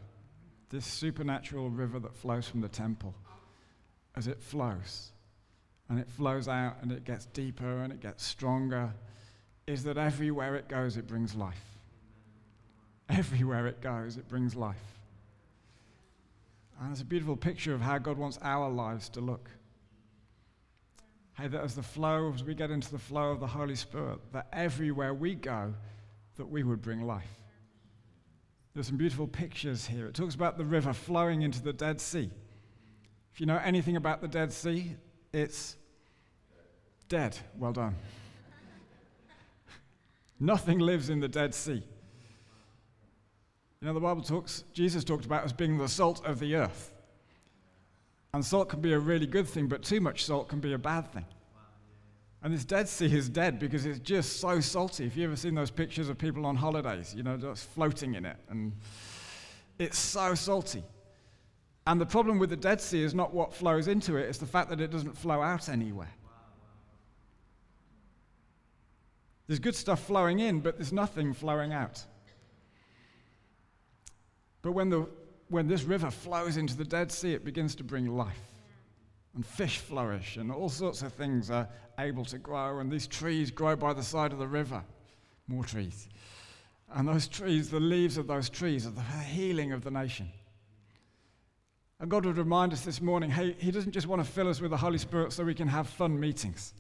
this 0.70 0.86
supernatural 0.86 1.70
river 1.70 2.00
that 2.00 2.16
flows 2.16 2.48
from 2.48 2.60
the 2.62 2.68
temple, 2.68 3.14
as 4.16 4.28
it 4.28 4.42
flows, 4.42 5.12
and 5.88 5.98
it 5.98 6.10
flows 6.10 6.48
out 6.48 6.78
and 6.82 6.92
it 6.92 7.06
gets 7.06 7.26
deeper 7.28 7.84
and 7.84 7.94
it 7.94 8.02
gets 8.02 8.26
stronger, 8.26 8.92
is 9.66 9.84
that 9.84 9.98
everywhere 9.98 10.56
it 10.56 10.68
goes, 10.68 10.98
it 10.98 11.08
brings 11.08 11.34
life. 11.34 11.64
Everywhere 13.10 13.68
it 13.68 13.80
goes, 13.82 14.18
it 14.18 14.28
brings 14.28 14.56
life. 14.56 15.00
And 16.82 16.92
it's 16.92 17.02
a 17.02 17.06
beautiful 17.06 17.38
picture 17.38 17.74
of 17.74 17.82
how 17.82 17.98
God 17.98 18.18
wants 18.18 18.40
our 18.42 18.70
lives 18.70 19.08
to 19.10 19.22
look. 19.22 19.50
Hey, 21.36 21.48
that 21.48 21.64
as 21.64 21.76
the 21.76 21.84
flow, 21.84 22.32
as 22.34 22.44
we 22.44 22.54
get 22.54 22.70
into 22.70 22.92
the 22.92 23.00
flow 23.00 23.32
of 23.32 23.40
the 23.40 23.48
Holy 23.48 23.76
Spirit, 23.76 24.20
that 24.34 24.48
everywhere 24.54 25.14
we 25.14 25.34
go, 25.34 25.74
that 26.36 26.46
we 26.46 26.64
would 26.64 26.82
bring 26.82 27.02
life. 27.02 27.42
There's 28.74 28.88
some 28.88 28.98
beautiful 28.98 29.28
pictures 29.28 29.86
here. 29.86 30.08
It 30.08 30.16
talks 30.16 30.36
about 30.36 30.58
the 30.58 30.66
river 30.66 30.94
flowing 30.94 31.42
into 31.44 31.62
the 31.62 31.74
Dead 31.74 32.02
Sea. 32.02 32.30
If 33.34 33.40
you 33.40 33.46
know 33.46 33.60
anything 33.64 33.96
about 33.96 34.22
the 34.22 34.28
Dead 34.28 34.52
Sea, 34.52 34.96
it's 35.32 35.76
dead. 37.10 37.38
Well 37.58 37.74
done. 37.74 37.96
Nothing 40.40 40.80
lives 40.80 41.10
in 41.10 41.20
the 41.20 41.28
Dead 41.28 41.54
Sea. 41.56 41.84
You 43.82 43.88
know, 43.88 43.94
the 43.94 44.00
Bible 44.00 44.22
talks, 44.22 44.64
Jesus 44.74 45.04
talked 45.04 45.26
about 45.26 45.44
as 45.44 45.54
being 45.54 45.78
the 45.78 45.90
salt 45.90 46.26
of 46.26 46.40
the 46.40 46.56
earth. 46.56 46.94
And 48.34 48.44
salt 48.44 48.70
can 48.70 48.82
be 48.82 48.94
a 48.94 49.00
really 49.00 49.28
good 49.28 49.48
thing, 49.48 49.68
but 49.68 49.84
too 49.84 50.02
much 50.02 50.26
salt 50.26 50.50
can 50.50 50.60
be 50.60 50.74
a 50.74 50.78
bad 50.78 51.12
thing. 51.14 51.26
And 52.42 52.54
this 52.54 52.66
Dead 52.66 52.90
Sea 52.90 53.06
is 53.06 53.30
dead 53.30 53.60
because 53.60 53.86
it's 53.86 54.00
just 54.00 54.42
so 54.42 54.60
salty. 54.60 55.06
If 55.06 55.16
you've 55.16 55.30
ever 55.30 55.36
seen 55.38 55.56
those 55.56 55.72
pictures 55.72 56.10
of 56.10 56.18
people 56.18 56.46
on 56.46 56.56
holidays, 56.56 57.14
you 57.16 57.24
know, 57.24 57.38
just 57.38 57.70
floating 57.70 58.16
in 58.16 58.26
it, 58.26 58.36
and 58.50 58.74
it's 59.80 59.98
so 59.98 60.36
salty. 60.36 60.84
And 61.86 62.02
the 62.02 62.06
problem 62.06 62.40
with 62.40 62.50
the 62.50 62.58
Dead 62.58 62.82
Sea 62.82 63.04
is 63.04 63.14
not 63.14 63.34
what 63.34 63.54
flows 63.54 63.88
into 63.88 64.18
it, 64.18 64.28
it's 64.28 64.40
the 64.40 64.46
fact 64.46 64.70
that 64.72 64.82
it 64.82 64.92
doesn't 64.92 65.18
flow 65.18 65.42
out 65.42 65.70
anywhere. 65.70 66.12
There's 69.48 69.60
good 69.60 69.76
stuff 69.76 70.04
flowing 70.04 70.40
in, 70.40 70.60
but 70.60 70.78
there's 70.78 70.94
nothing 70.94 71.34
flowing 71.34 71.72
out. 71.72 72.04
But 74.62 74.72
when 74.72 74.90
the 74.90 75.08
when 75.54 75.68
this 75.68 75.84
river 75.84 76.10
flows 76.10 76.58
into 76.58 76.76
the 76.76 76.84
Dead 76.84 77.12
Sea, 77.12 77.34
it 77.34 77.46
begins 77.46 77.76
to 77.76 77.84
bring 77.84 78.08
life. 78.08 78.52
And 79.36 79.46
fish 79.46 79.78
flourish, 79.78 80.38
and 80.38 80.52
all 80.52 80.68
sorts 80.68 81.04
of 81.04 81.14
things 81.14 81.52
are 81.52 81.70
able 82.00 82.26
to 82.26 82.40
grow, 82.40 82.80
and 82.80 82.92
these 82.92 83.06
trees 83.06 83.52
grow 83.52 83.76
by 83.76 83.94
the 83.94 84.04
side 84.04 84.34
of 84.34 84.40
the 84.40 84.48
river. 84.48 84.84
More 85.48 85.64
trees. 85.64 86.10
And 86.92 87.08
those 87.08 87.28
trees, 87.28 87.70
the 87.70 87.80
leaves 87.80 88.18
of 88.18 88.26
those 88.26 88.50
trees, 88.50 88.88
are 88.88 88.92
the 88.92 89.02
healing 89.02 89.74
of 89.74 89.84
the 89.84 89.92
nation. 89.92 90.28
And 92.00 92.10
God 92.10 92.26
would 92.26 92.38
remind 92.38 92.74
us 92.74 92.82
this 92.82 93.00
morning 93.00 93.30
hey, 93.30 93.56
He 93.60 93.70
doesn't 93.70 93.92
just 93.92 94.08
want 94.08 94.26
to 94.26 94.30
fill 94.30 94.50
us 94.50 94.60
with 94.60 94.72
the 94.72 94.78
Holy 94.78 94.98
Spirit 94.98 95.34
so 95.34 95.44
we 95.44 95.54
can 95.54 95.68
have 95.68 95.88
fun 95.88 96.20
meetings. 96.20 96.74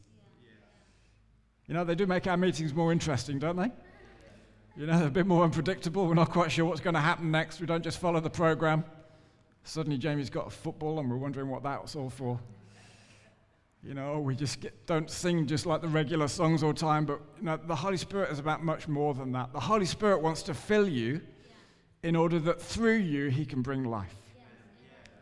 You 1.68 1.76
know, 1.76 1.84
they 1.84 1.96
do 1.96 2.08
make 2.08 2.26
our 2.26 2.38
meetings 2.38 2.74
more 2.74 2.92
interesting, 2.92 3.38
don't 3.38 3.56
they? 3.56 3.72
You 4.76 4.88
know, 4.88 4.98
they're 4.98 5.08
a 5.08 5.12
bit 5.12 5.28
more 5.28 5.44
unpredictable. 5.44 6.08
We're 6.08 6.16
not 6.16 6.32
quite 6.32 6.52
sure 6.52 6.66
what's 6.66 6.82
going 6.82 6.96
to 6.96 7.00
happen 7.00 7.30
next. 7.30 7.60
We 7.60 7.68
don't 7.68 7.84
just 7.84 8.00
follow 8.00 8.20
the 8.20 8.30
program. 8.30 8.84
Suddenly, 9.64 10.00
Jamie's 10.00 10.32
got 10.32 10.48
a 10.48 10.50
football, 10.50 11.00
and 11.00 11.08
we're 11.10 11.18
wondering 11.18 11.48
what 11.48 11.62
that 11.62 11.80
was 11.80 11.96
all 11.96 12.10
for. 12.10 12.40
You 13.84 13.94
know, 13.94 14.20
we 14.20 14.36
just 14.36 14.62
get, 14.62 14.88
don't 14.88 15.12
sing 15.12 15.46
just 15.46 15.68
like 15.68 15.82
the 15.82 15.88
regular 15.88 16.28
songs 16.28 16.64
all 16.64 16.74
the 16.74 16.80
time, 16.80 17.06
but 17.06 17.22
you 17.38 17.44
know, 17.44 17.58
the 17.58 17.76
Holy 17.76 17.98
Spirit 17.98 18.32
is 18.32 18.40
about 18.40 18.64
much 18.64 18.88
more 18.88 19.14
than 19.14 19.32
that. 19.34 19.54
The 19.54 19.60
Holy 19.60 19.86
Spirit 19.86 20.22
wants 20.22 20.42
to 20.44 20.56
fill 20.56 20.88
you 20.88 21.22
in 22.02 22.16
order 22.16 22.40
that 22.40 22.60
through 22.60 22.96
you, 22.96 23.30
He 23.30 23.46
can 23.46 23.62
bring 23.62 23.84
life. 23.84 24.16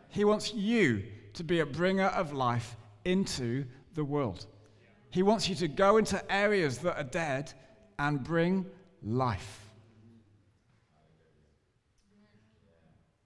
He 0.08 0.24
wants 0.24 0.54
you 0.54 1.04
to 1.34 1.44
be 1.44 1.60
a 1.60 1.66
bringer 1.66 2.08
of 2.08 2.32
life 2.32 2.78
into 3.04 3.66
the 3.96 4.04
world. 4.06 4.46
He 5.10 5.24
wants 5.24 5.50
you 5.50 5.56
to 5.56 5.68
go 5.68 5.98
into 5.98 6.24
areas 6.32 6.78
that 6.80 6.98
are 6.98 7.04
dead 7.04 7.52
and 8.00 8.24
bring 8.24 8.66
life. 9.04 9.70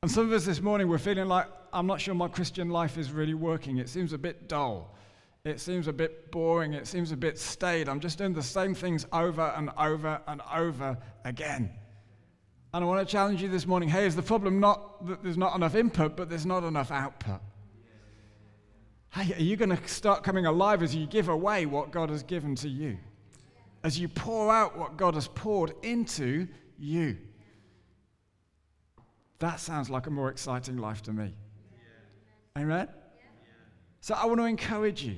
And 0.01 0.11
some 0.11 0.25
of 0.25 0.33
us 0.33 0.45
this 0.45 0.61
morning, 0.61 0.87
we're 0.87 0.97
feeling 0.97 1.27
like, 1.27 1.47
I'm 1.73 1.87
not 1.87 1.99
sure 1.99 2.13
my 2.13 2.27
Christian 2.27 2.69
life 2.69 2.97
is 2.97 3.11
really 3.11 3.33
working. 3.33 3.77
It 3.77 3.89
seems 3.89 4.13
a 4.13 4.17
bit 4.17 4.47
dull. 4.47 4.95
It 5.43 5.59
seems 5.59 5.87
a 5.87 5.93
bit 5.93 6.31
boring. 6.31 6.73
It 6.73 6.87
seems 6.87 7.11
a 7.11 7.17
bit 7.17 7.37
staid. 7.37 7.89
I'm 7.89 7.99
just 7.99 8.17
doing 8.17 8.33
the 8.33 8.43
same 8.43 8.73
things 8.73 9.05
over 9.11 9.53
and 9.55 9.69
over 9.77 10.21
and 10.27 10.41
over 10.53 10.97
again. 11.23 11.71
And 12.73 12.83
I 12.83 12.87
want 12.87 13.07
to 13.07 13.11
challenge 13.11 13.41
you 13.41 13.49
this 13.49 13.65
morning 13.65 13.89
hey, 13.89 14.05
is 14.05 14.15
the 14.15 14.21
problem 14.21 14.59
not 14.59 15.05
that 15.07 15.23
there's 15.23 15.37
not 15.37 15.55
enough 15.55 15.75
input, 15.75 16.17
but 16.17 16.29
there's 16.29 16.45
not 16.45 16.63
enough 16.63 16.91
output? 16.91 17.39
Hey, 19.11 19.33
are 19.33 19.41
you 19.41 19.55
going 19.55 19.69
to 19.69 19.87
start 19.87 20.23
coming 20.23 20.45
alive 20.45 20.83
as 20.83 20.93
you 20.93 21.07
give 21.07 21.29
away 21.29 21.65
what 21.65 21.91
God 21.91 22.09
has 22.09 22.21
given 22.21 22.53
to 22.55 22.67
you? 22.67 22.97
As 23.85 23.99
you 23.99 24.07
pour 24.07 24.51
out 24.51 24.75
what 24.75 24.97
God 24.97 25.13
has 25.13 25.27
poured 25.27 25.75
into 25.83 26.47
you. 26.79 27.15
That 29.37 29.59
sounds 29.59 29.91
like 29.91 30.07
a 30.07 30.09
more 30.09 30.29
exciting 30.29 30.77
life 30.77 31.03
to 31.03 31.13
me. 31.13 31.35
Amen? 32.57 32.87
So 34.01 34.15
I 34.15 34.25
want 34.25 34.39
to 34.39 34.45
encourage 34.45 35.03
you. 35.03 35.17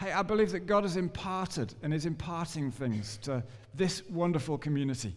Hey, 0.00 0.10
I 0.10 0.22
believe 0.22 0.50
that 0.50 0.66
God 0.66 0.82
has 0.82 0.96
imparted 0.96 1.74
and 1.84 1.94
is 1.94 2.06
imparting 2.06 2.72
things 2.72 3.18
to 3.22 3.44
this 3.72 4.02
wonderful 4.10 4.58
community. 4.58 5.14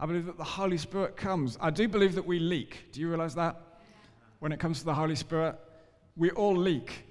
I 0.00 0.06
believe 0.06 0.26
that 0.26 0.38
the 0.38 0.42
Holy 0.42 0.78
Spirit 0.78 1.16
comes. 1.16 1.56
I 1.60 1.70
do 1.70 1.86
believe 1.86 2.16
that 2.16 2.26
we 2.26 2.40
leak. 2.40 2.86
Do 2.90 3.00
you 3.00 3.08
realize 3.08 3.36
that? 3.36 3.60
When 4.40 4.50
it 4.50 4.58
comes 4.58 4.80
to 4.80 4.86
the 4.86 4.94
Holy 4.94 5.14
Spirit, 5.14 5.54
we 6.16 6.32
all 6.32 6.56
leak. 6.56 7.04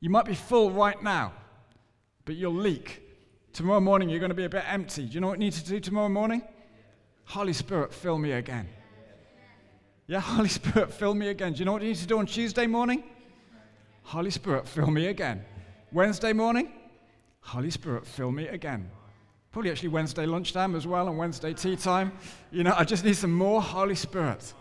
You 0.00 0.10
might 0.10 0.26
be 0.26 0.34
full 0.34 0.70
right 0.70 1.02
now, 1.02 1.32
but 2.30 2.36
you'll 2.36 2.54
leak. 2.54 3.02
Tomorrow 3.52 3.80
morning, 3.80 4.08
you're 4.08 4.20
going 4.20 4.30
to 4.30 4.36
be 4.36 4.44
a 4.44 4.48
bit 4.48 4.62
empty. 4.64 5.04
Do 5.04 5.14
you 5.14 5.20
know 5.20 5.26
what 5.26 5.40
you 5.40 5.46
need 5.46 5.52
to 5.54 5.64
do 5.64 5.80
tomorrow 5.80 6.08
morning? 6.08 6.42
Holy 7.24 7.52
Spirit, 7.52 7.92
fill 7.92 8.18
me 8.18 8.30
again. 8.30 8.68
Yeah, 10.06 10.20
Holy 10.36 10.48
Spirit, 10.48 10.92
fill 10.92 11.12
me 11.12 11.26
again. 11.26 11.54
Do 11.54 11.58
you 11.58 11.64
know 11.64 11.72
what 11.72 11.82
you 11.82 11.88
need 11.88 11.96
to 11.96 12.06
do 12.06 12.20
on 12.20 12.26
Tuesday 12.26 12.68
morning? 12.68 13.02
Holy 14.04 14.30
Spirit, 14.30 14.68
fill 14.68 14.92
me 14.92 15.08
again. 15.08 15.44
Wednesday 15.90 16.32
morning? 16.32 16.70
Holy 17.40 17.68
Spirit, 17.68 18.06
fill 18.06 18.30
me 18.30 18.46
again. 18.46 18.88
Probably 19.50 19.72
actually 19.72 19.88
Wednesday 19.88 20.24
lunchtime 20.24 20.76
as 20.76 20.86
well 20.86 21.08
and 21.08 21.18
Wednesday 21.18 21.52
tea 21.52 21.74
time. 21.74 22.12
You 22.52 22.62
know, 22.62 22.74
I 22.76 22.84
just 22.84 23.04
need 23.04 23.16
some 23.16 23.32
more 23.32 23.60
Holy 23.60 23.96
Spirit. 23.96 24.54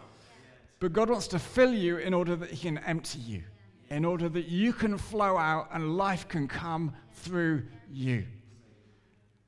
But 0.80 0.92
God 0.92 1.12
wants 1.12 1.28
to 1.28 1.38
fill 1.38 1.76
you 1.76 1.98
in 1.98 2.16
order 2.16 2.36
that 2.36 2.50
He 2.50 2.68
can 2.68 2.80
empty 2.80 3.20
you 3.20 3.44
in 3.90 4.06
order 4.06 4.30
that 4.30 4.48
you 4.48 4.72
can 4.72 4.98
flow 4.98 5.38
out 5.38 5.70
and 5.74 5.98
life 5.98 6.28
can 6.28 6.48
come 6.48 6.94
through 7.12 7.64
you. 7.92 8.26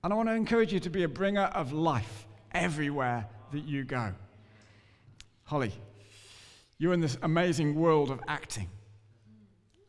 And 0.04 0.12
I 0.12 0.16
want 0.16 0.30
to 0.30 0.36
encourage 0.36 0.74
you 0.74 0.80
to 0.80 0.90
be 0.90 1.04
a 1.04 1.08
bringer 1.08 1.44
of 1.54 1.74
life 1.74 2.26
everywhere 2.54 3.28
that 3.52 3.66
you 3.66 3.84
go. 3.84 4.14
Holly, 5.44 5.72
you're 6.78 6.94
in 6.94 7.02
this 7.02 7.18
amazing 7.22 7.76
world 7.76 8.10
of 8.10 8.20
acting. 8.28 8.68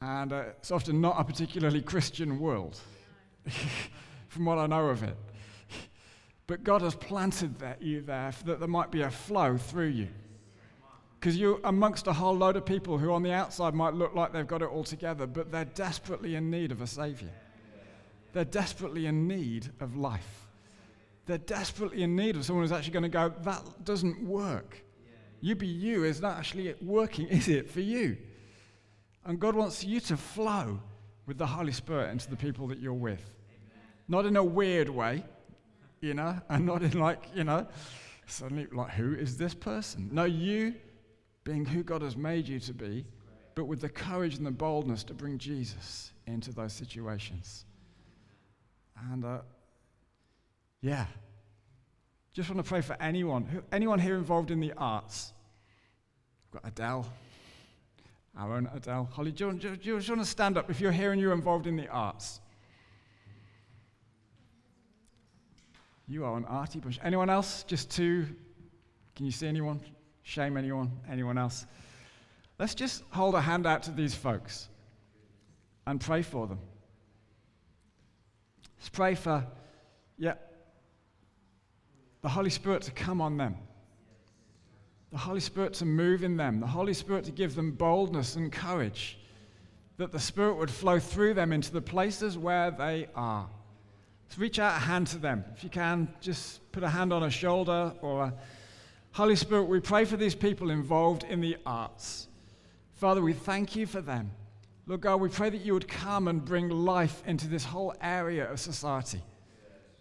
And 0.02 0.32
uh, 0.32 0.44
it's 0.58 0.70
often 0.70 1.00
not 1.00 1.18
a 1.18 1.24
particularly 1.24 1.80
Christian 1.80 2.38
world, 2.40 2.78
from 4.28 4.44
what 4.44 4.58
I 4.58 4.66
know 4.66 4.88
of 4.88 5.02
it. 5.02 5.16
But 6.46 6.64
God 6.64 6.82
has 6.82 6.94
planted 6.94 7.60
that, 7.60 7.80
you 7.80 8.02
there 8.02 8.32
that 8.44 8.58
there 8.58 8.68
might 8.68 8.90
be 8.90 9.02
a 9.02 9.10
flow 9.10 9.56
through 9.56 9.88
you. 9.88 10.08
Because 11.22 11.37
you're 11.37 11.61
amongst 11.62 12.08
a 12.08 12.12
whole 12.12 12.37
load 12.37 12.56
of 12.56 12.66
people 12.66 12.98
who 12.98 13.12
on 13.12 13.22
the 13.22 13.30
outside 13.30 13.74
might 13.74 13.94
look 13.94 14.12
like 14.12 14.32
they've 14.32 14.44
got 14.44 14.61
it 14.61 14.68
all 14.68 14.82
together, 14.82 15.24
but 15.24 15.52
they're 15.52 15.64
desperately 15.64 16.35
in 16.35 16.50
need 16.50 16.72
of 16.72 16.82
a 16.82 16.87
Savior. 16.88 17.30
They're 18.32 18.44
desperately 18.44 19.06
in 19.06 19.28
need 19.28 19.70
of 19.78 19.94
life. 19.94 20.48
They're 21.26 21.38
desperately 21.38 22.02
in 22.02 22.16
need 22.16 22.35
of 22.35 22.44
someone 22.44 22.64
who's 22.64 22.72
actually 22.72 22.94
going 22.94 23.04
to 23.04 23.08
go, 23.08 23.32
that 23.42 23.85
doesn't 23.85 24.20
work. 24.26 24.82
You 25.40 25.54
be 25.54 25.68
you 25.68 26.02
is 26.02 26.20
not 26.20 26.38
actually 26.38 26.74
working, 26.82 27.28
is 27.28 27.46
it, 27.46 27.70
for 27.70 27.78
you? 27.78 28.16
And 29.24 29.38
God 29.38 29.54
wants 29.54 29.85
you 29.85 30.00
to 30.00 30.16
flow 30.16 30.80
with 31.26 31.38
the 31.38 31.46
Holy 31.46 31.70
Spirit 31.70 32.11
into 32.11 32.28
the 32.28 32.37
people 32.37 32.66
that 32.66 32.80
you're 32.80 32.92
with. 32.92 33.37
Not 34.08 34.26
in 34.26 34.35
a 34.35 34.42
weird 34.42 34.88
way, 34.88 35.22
you 36.00 36.14
know, 36.14 36.37
and 36.48 36.66
not 36.66 36.82
in 36.82 36.98
like, 36.98 37.22
you 37.32 37.44
know, 37.44 37.68
suddenly 38.26 38.66
like, 38.72 38.90
who 38.90 39.14
is 39.14 39.37
this 39.37 39.54
person? 39.54 40.08
No, 40.11 40.24
you 40.24 40.74
being 41.44 41.64
who 41.64 41.83
God 41.83 42.02
has 42.02 42.16
made 42.16 42.48
you 42.48 42.61
to 42.61 42.72
be, 42.72 43.05
but 43.55 43.64
with 43.64 43.81
the 43.81 43.88
courage 43.88 44.37
and 44.37 44.46
the 44.46 44.50
boldness 44.50 45.05
to 45.05 45.14
bring 45.14 45.38
Jesus 45.38 46.12
into 46.26 46.52
those 46.52 46.72
situations. 46.72 47.64
And 49.11 49.24
uh, 49.24 49.38
yeah, 50.81 51.07
just 52.33 52.48
want 52.48 52.64
to 52.64 52.68
pray 52.68 52.81
for 52.81 52.96
anyone, 53.00 53.44
who, 53.44 53.62
anyone 53.72 53.98
here 53.98 54.16
involved 54.16 54.50
in 54.50 54.61
the 54.61 54.72
arts. 54.76 55.33
We've 56.52 56.62
got 56.62 56.70
Adele, 56.70 57.07
our 58.38 58.55
own 58.55 58.70
Adele. 58.74 59.09
Holly, 59.12 59.33
do 59.33 59.46
you, 59.46 59.52
do, 59.55 59.68
you, 59.70 59.76
do 59.76 59.88
you 59.88 59.94
want 59.94 60.20
to 60.20 60.24
stand 60.24 60.57
up 60.57 60.70
if 60.70 60.81
you're 60.81 60.92
here 60.92 61.12
and 61.12 61.20
you're 61.20 61.33
involved 61.33 61.66
in 61.66 61.76
the 61.76 61.88
arts? 61.88 62.40
You 66.09 66.24
are 66.24 66.37
an 66.37 66.44
arty 66.44 66.78
bush. 66.78 66.98
Anyone 67.02 67.31
else? 67.31 67.64
Just 67.64 67.90
two. 67.90 68.26
Can 69.14 69.26
you 69.26 69.33
see 69.33 69.46
anyone? 69.46 69.81
Shame 70.22 70.56
anyone? 70.56 70.90
Anyone 71.11 71.38
else? 71.38 71.66
Let's 72.58 72.74
just 72.74 73.02
hold 73.11 73.35
a 73.35 73.40
hand 73.40 73.66
out 73.66 73.82
to 73.85 73.90
these 73.90 74.14
folks 74.14 74.68
and 75.87 76.00
pray 76.00 76.22
for 76.22 76.46
them. 76.46 76.58
Let's 78.78 78.88
pray 78.88 79.14
for, 79.14 79.46
yeah, 80.18 80.35
the 82.22 82.28
Holy 82.28 82.50
Spirit 82.50 82.82
to 82.82 82.90
come 82.92 83.20
on 83.20 83.37
them, 83.37 83.56
the 85.11 85.18
Holy 85.18 85.40
Spirit 85.40 85.74
to 85.74 85.85
move 85.85 86.24
in 86.24 86.37
them, 86.37 86.61
the 86.61 86.66
Holy 86.66 86.94
Spirit 86.94 87.24
to 87.24 87.32
give 87.32 87.54
them 87.54 87.72
boldness 87.72 88.37
and 88.37 88.50
courage, 88.50 89.18
that 89.96 90.12
the 90.12 90.20
Spirit 90.20 90.56
would 90.56 90.70
flow 90.70 90.98
through 90.98 91.35
them 91.35 91.52
into 91.52 91.72
the 91.72 91.82
places 91.82 92.38
where 92.38 92.70
they 92.70 93.08
are. 93.14 93.48
Let's 94.24 94.38
reach 94.38 94.58
out 94.58 94.76
a 94.76 94.80
hand 94.80 95.08
to 95.08 95.18
them. 95.18 95.44
If 95.54 95.62
you 95.62 95.70
can, 95.70 96.08
just 96.20 96.72
put 96.72 96.82
a 96.82 96.88
hand 96.88 97.12
on 97.12 97.24
a 97.24 97.30
shoulder 97.30 97.92
or 98.00 98.24
a 98.24 98.35
Holy 99.12 99.37
Spirit, 99.37 99.64
we 99.64 99.79
pray 99.79 100.07
for 100.07 100.16
these 100.16 100.35
people 100.35 100.70
involved 100.70 101.25
in 101.25 101.42
the 101.42 101.59
arts. 101.66 102.29
Father, 102.94 103.20
we 103.20 103.35
thank 103.35 103.77
you 103.77 103.87
for 103.87 104.01
them. 104.01 104.31
Lord 104.87 105.03
God, 105.03 105.20
we 105.20 105.29
pray 105.29 105.51
that 105.51 105.61
you 105.61 105.75
would 105.75 105.87
come 105.87 106.29
and 106.29 106.42
bring 106.42 106.70
life 106.70 107.22
into 107.27 107.46
this 107.46 107.64
whole 107.64 107.94
area 108.01 108.51
of 108.51 108.59
society. 108.59 109.20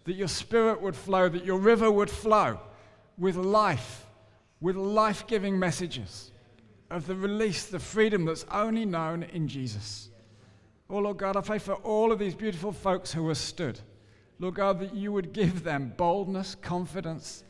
That 0.04 0.14
your 0.14 0.28
spirit 0.28 0.80
would 0.80 0.96
flow, 0.96 1.28
that 1.28 1.44
your 1.44 1.58
river 1.58 1.90
would 1.90 2.08
flow 2.08 2.58
with 3.18 3.36
life, 3.36 4.06
with 4.62 4.76
life 4.76 5.26
giving 5.26 5.58
messages 5.58 6.30
of 6.90 7.06
the 7.06 7.14
release, 7.14 7.66
the 7.66 7.78
freedom 7.78 8.24
that's 8.24 8.46
only 8.50 8.86
known 8.86 9.24
in 9.24 9.46
Jesus. 9.46 10.08
Oh, 10.88 10.98
Lord 10.98 11.18
God, 11.18 11.36
I 11.36 11.42
pray 11.42 11.58
for 11.58 11.74
all 11.74 12.12
of 12.12 12.18
these 12.18 12.34
beautiful 12.34 12.72
folks 12.72 13.12
who 13.12 13.28
are 13.28 13.34
stood. 13.34 13.78
Lord 14.38 14.54
God, 14.54 14.80
that 14.80 14.94
you 14.94 15.12
would 15.12 15.32
give 15.32 15.64
them 15.64 15.92
boldness, 15.96 16.54
confidence, 16.54 17.44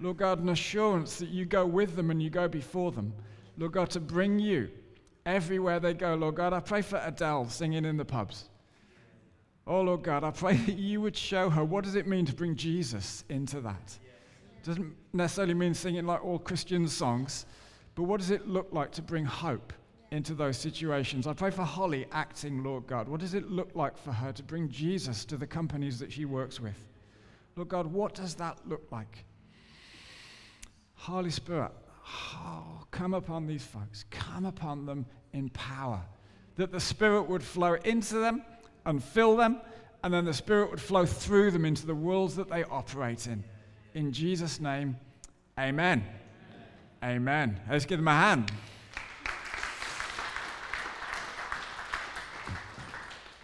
Lord 0.00 0.18
God, 0.18 0.40
an 0.40 0.48
assurance 0.50 1.18
that 1.18 1.28
you 1.28 1.44
go 1.44 1.66
with 1.66 1.96
them 1.96 2.10
and 2.10 2.22
you 2.22 2.30
go 2.30 2.48
before 2.48 2.92
them. 2.92 3.12
Lord 3.56 3.72
God, 3.72 3.90
to 3.90 4.00
bring 4.00 4.38
you 4.38 4.70
everywhere 5.26 5.80
they 5.80 5.94
go. 5.94 6.14
Lord 6.14 6.36
God, 6.36 6.52
I 6.52 6.60
pray 6.60 6.82
for 6.82 7.00
Adele 7.04 7.48
singing 7.48 7.84
in 7.84 7.96
the 7.96 8.04
pubs. 8.04 8.48
Oh, 9.66 9.82
Lord 9.82 10.02
God, 10.02 10.24
I 10.24 10.30
pray 10.30 10.56
that 10.66 10.76
you 10.76 11.00
would 11.00 11.16
show 11.16 11.50
her 11.50 11.64
what 11.64 11.84
does 11.84 11.94
it 11.94 12.06
mean 12.06 12.24
to 12.26 12.34
bring 12.34 12.56
Jesus 12.56 13.24
into 13.28 13.60
that. 13.60 13.98
Doesn't 14.64 14.94
necessarily 15.12 15.54
mean 15.54 15.74
singing 15.74 16.06
like 16.06 16.24
all 16.24 16.38
Christian 16.38 16.88
songs, 16.88 17.46
but 17.94 18.04
what 18.04 18.20
does 18.20 18.30
it 18.30 18.48
look 18.48 18.68
like 18.72 18.90
to 18.92 19.02
bring 19.02 19.24
hope 19.24 19.72
into 20.10 20.34
those 20.34 20.56
situations? 20.56 21.26
I 21.26 21.32
pray 21.32 21.50
for 21.50 21.62
Holly 21.62 22.06
acting, 22.12 22.62
Lord 22.62 22.86
God. 22.86 23.08
What 23.08 23.20
does 23.20 23.34
it 23.34 23.50
look 23.50 23.70
like 23.74 23.96
for 23.98 24.12
her 24.12 24.32
to 24.32 24.42
bring 24.42 24.68
Jesus 24.68 25.24
to 25.26 25.36
the 25.36 25.46
companies 25.46 25.98
that 25.98 26.12
she 26.12 26.24
works 26.24 26.60
with? 26.60 26.76
Lord 27.56 27.68
God, 27.68 27.86
what 27.86 28.14
does 28.14 28.34
that 28.36 28.58
look 28.66 28.86
like? 28.90 29.24
Holy 30.98 31.30
Spirit, 31.30 31.70
oh, 32.06 32.84
come 32.90 33.14
upon 33.14 33.46
these 33.46 33.64
folks, 33.64 34.04
come 34.10 34.44
upon 34.44 34.84
them 34.84 35.06
in 35.32 35.48
power. 35.50 36.02
That 36.56 36.72
the 36.72 36.80
Spirit 36.80 37.22
would 37.28 37.42
flow 37.42 37.74
into 37.84 38.16
them 38.16 38.42
and 38.84 39.02
fill 39.02 39.36
them, 39.36 39.60
and 40.02 40.12
then 40.12 40.24
the 40.24 40.34
Spirit 40.34 40.70
would 40.70 40.80
flow 40.80 41.06
through 41.06 41.52
them 41.52 41.64
into 41.64 41.86
the 41.86 41.94
worlds 41.94 42.36
that 42.36 42.50
they 42.50 42.64
operate 42.64 43.26
in. 43.26 43.44
In 43.94 44.12
Jesus' 44.12 44.60
name, 44.60 44.96
amen. 45.58 46.04
Amen. 47.02 47.50
amen. 47.50 47.60
Let's 47.70 47.86
give 47.86 48.00
them 48.00 48.08
a 48.08 48.14
hand. 48.14 48.52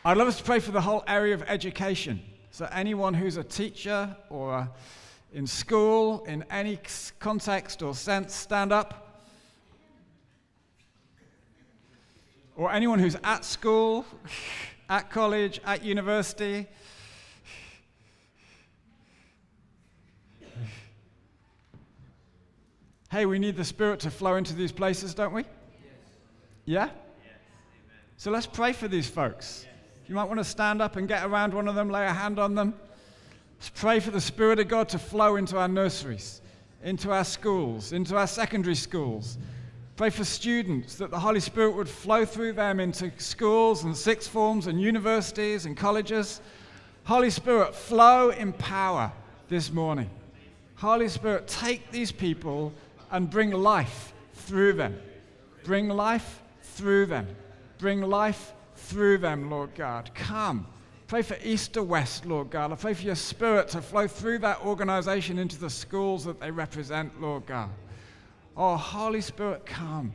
I'd 0.04 0.18
love 0.18 0.28
us 0.28 0.36
to 0.36 0.44
pray 0.44 0.58
for 0.58 0.72
the 0.72 0.82
whole 0.82 1.02
area 1.06 1.32
of 1.32 1.42
education. 1.44 2.20
So, 2.50 2.68
anyone 2.70 3.14
who's 3.14 3.36
a 3.36 3.44
teacher 3.44 4.14
or 4.28 4.54
a 4.54 4.70
in 5.34 5.48
school, 5.48 6.24
in 6.26 6.44
any 6.48 6.78
context 7.18 7.82
or 7.82 7.92
sense, 7.94 8.32
stand 8.32 8.72
up. 8.72 9.20
Or 12.56 12.72
anyone 12.72 13.00
who's 13.00 13.16
at 13.24 13.44
school, 13.44 14.06
at 14.88 15.10
college, 15.10 15.60
at 15.64 15.84
university. 15.84 16.68
Hey, 23.10 23.26
we 23.26 23.40
need 23.40 23.56
the 23.56 23.64
Spirit 23.64 23.98
to 24.00 24.10
flow 24.10 24.36
into 24.36 24.54
these 24.54 24.72
places, 24.72 25.14
don't 25.14 25.32
we? 25.32 25.42
Yes. 25.42 25.50
Yeah? 26.64 26.84
Yes. 26.84 26.92
So 28.18 28.30
let's 28.30 28.46
pray 28.46 28.72
for 28.72 28.86
these 28.86 29.08
folks. 29.08 29.66
Yes. 29.66 29.74
You 30.08 30.14
might 30.14 30.24
want 30.24 30.38
to 30.38 30.44
stand 30.44 30.80
up 30.80 30.94
and 30.94 31.08
get 31.08 31.24
around 31.24 31.54
one 31.54 31.66
of 31.66 31.74
them, 31.74 31.90
lay 31.90 32.06
a 32.06 32.12
hand 32.12 32.38
on 32.38 32.54
them. 32.54 32.74
Pray 33.70 34.00
for 34.00 34.10
the 34.10 34.20
Spirit 34.20 34.58
of 34.58 34.68
God 34.68 34.88
to 34.90 34.98
flow 34.98 35.36
into 35.36 35.58
our 35.58 35.68
nurseries, 35.68 36.40
into 36.82 37.10
our 37.10 37.24
schools, 37.24 37.92
into 37.92 38.16
our 38.16 38.26
secondary 38.26 38.74
schools. 38.74 39.38
Pray 39.96 40.10
for 40.10 40.24
students 40.24 40.96
that 40.96 41.10
the 41.10 41.18
Holy 41.18 41.40
Spirit 41.40 41.76
would 41.76 41.88
flow 41.88 42.24
through 42.24 42.52
them 42.52 42.80
into 42.80 43.12
schools 43.18 43.84
and 43.84 43.96
sixth 43.96 44.28
forms 44.28 44.66
and 44.66 44.80
universities 44.80 45.66
and 45.66 45.76
colleges. 45.76 46.40
Holy 47.04 47.30
Spirit, 47.30 47.74
flow 47.74 48.30
in 48.30 48.52
power 48.54 49.12
this 49.48 49.70
morning. 49.70 50.10
Holy 50.74 51.08
Spirit, 51.08 51.46
take 51.46 51.90
these 51.92 52.10
people 52.10 52.72
and 53.12 53.30
bring 53.30 53.52
life 53.52 54.12
through 54.32 54.72
them. 54.72 54.98
Bring 55.62 55.88
life 55.88 56.42
through 56.62 57.06
them. 57.06 57.28
Bring 57.78 58.00
life 58.02 58.52
through 58.74 59.18
them, 59.18 59.48
Lord 59.48 59.74
God. 59.76 60.10
Come 60.14 60.66
Pray 61.14 61.22
for 61.22 61.38
Easter 61.44 61.80
West, 61.80 62.26
Lord 62.26 62.50
God. 62.50 62.72
I 62.72 62.74
pray 62.74 62.92
for 62.92 63.04
your 63.04 63.14
spirit 63.14 63.68
to 63.68 63.80
flow 63.80 64.08
through 64.08 64.40
that 64.40 64.60
organization 64.62 65.38
into 65.38 65.56
the 65.56 65.70
schools 65.70 66.24
that 66.24 66.40
they 66.40 66.50
represent, 66.50 67.20
Lord 67.20 67.46
God. 67.46 67.70
Oh, 68.56 68.74
Holy 68.76 69.20
Spirit, 69.20 69.64
come. 69.64 70.12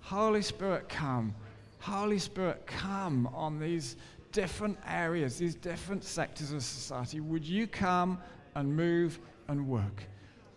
Holy 0.00 0.42
Spirit, 0.42 0.86
come. 0.90 1.34
Holy 1.78 2.18
Spirit, 2.18 2.66
come 2.66 3.26
on 3.28 3.58
these 3.58 3.96
different 4.32 4.76
areas, 4.86 5.38
these 5.38 5.54
different 5.54 6.04
sectors 6.04 6.52
of 6.52 6.62
society. 6.62 7.20
Would 7.20 7.46
you 7.46 7.66
come 7.66 8.18
and 8.54 8.76
move 8.76 9.20
and 9.48 9.66
work? 9.66 10.04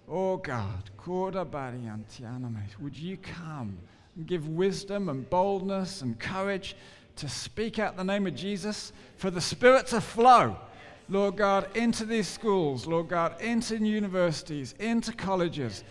Oh 0.10 0.36
God, 0.36 0.90
would 1.08 2.98
you 2.98 3.16
come 3.16 3.78
and 4.18 4.28
give 4.28 4.50
wisdom 4.50 5.08
and 5.08 5.30
boldness 5.30 6.02
and 6.02 6.20
courage 6.20 6.76
to 7.18 7.30
speak 7.30 7.80
out 7.80 7.98
the 7.98 8.04
name 8.04 8.28
of 8.28 8.36
Jesus, 8.36 8.92
for 9.16 9.30
the 9.30 9.42
Spirit 9.42 9.88
to 9.88 10.02
flow, 10.02 10.58
Lord 11.10 11.38
God, 11.38 11.76
into 11.76 12.06
these 12.06 12.28
schools, 12.28 12.86
Lord 12.86 13.10
God, 13.10 13.42
into 13.42 13.78
universities, 13.78 14.74
into 14.80 15.12
colleges. 15.12 15.84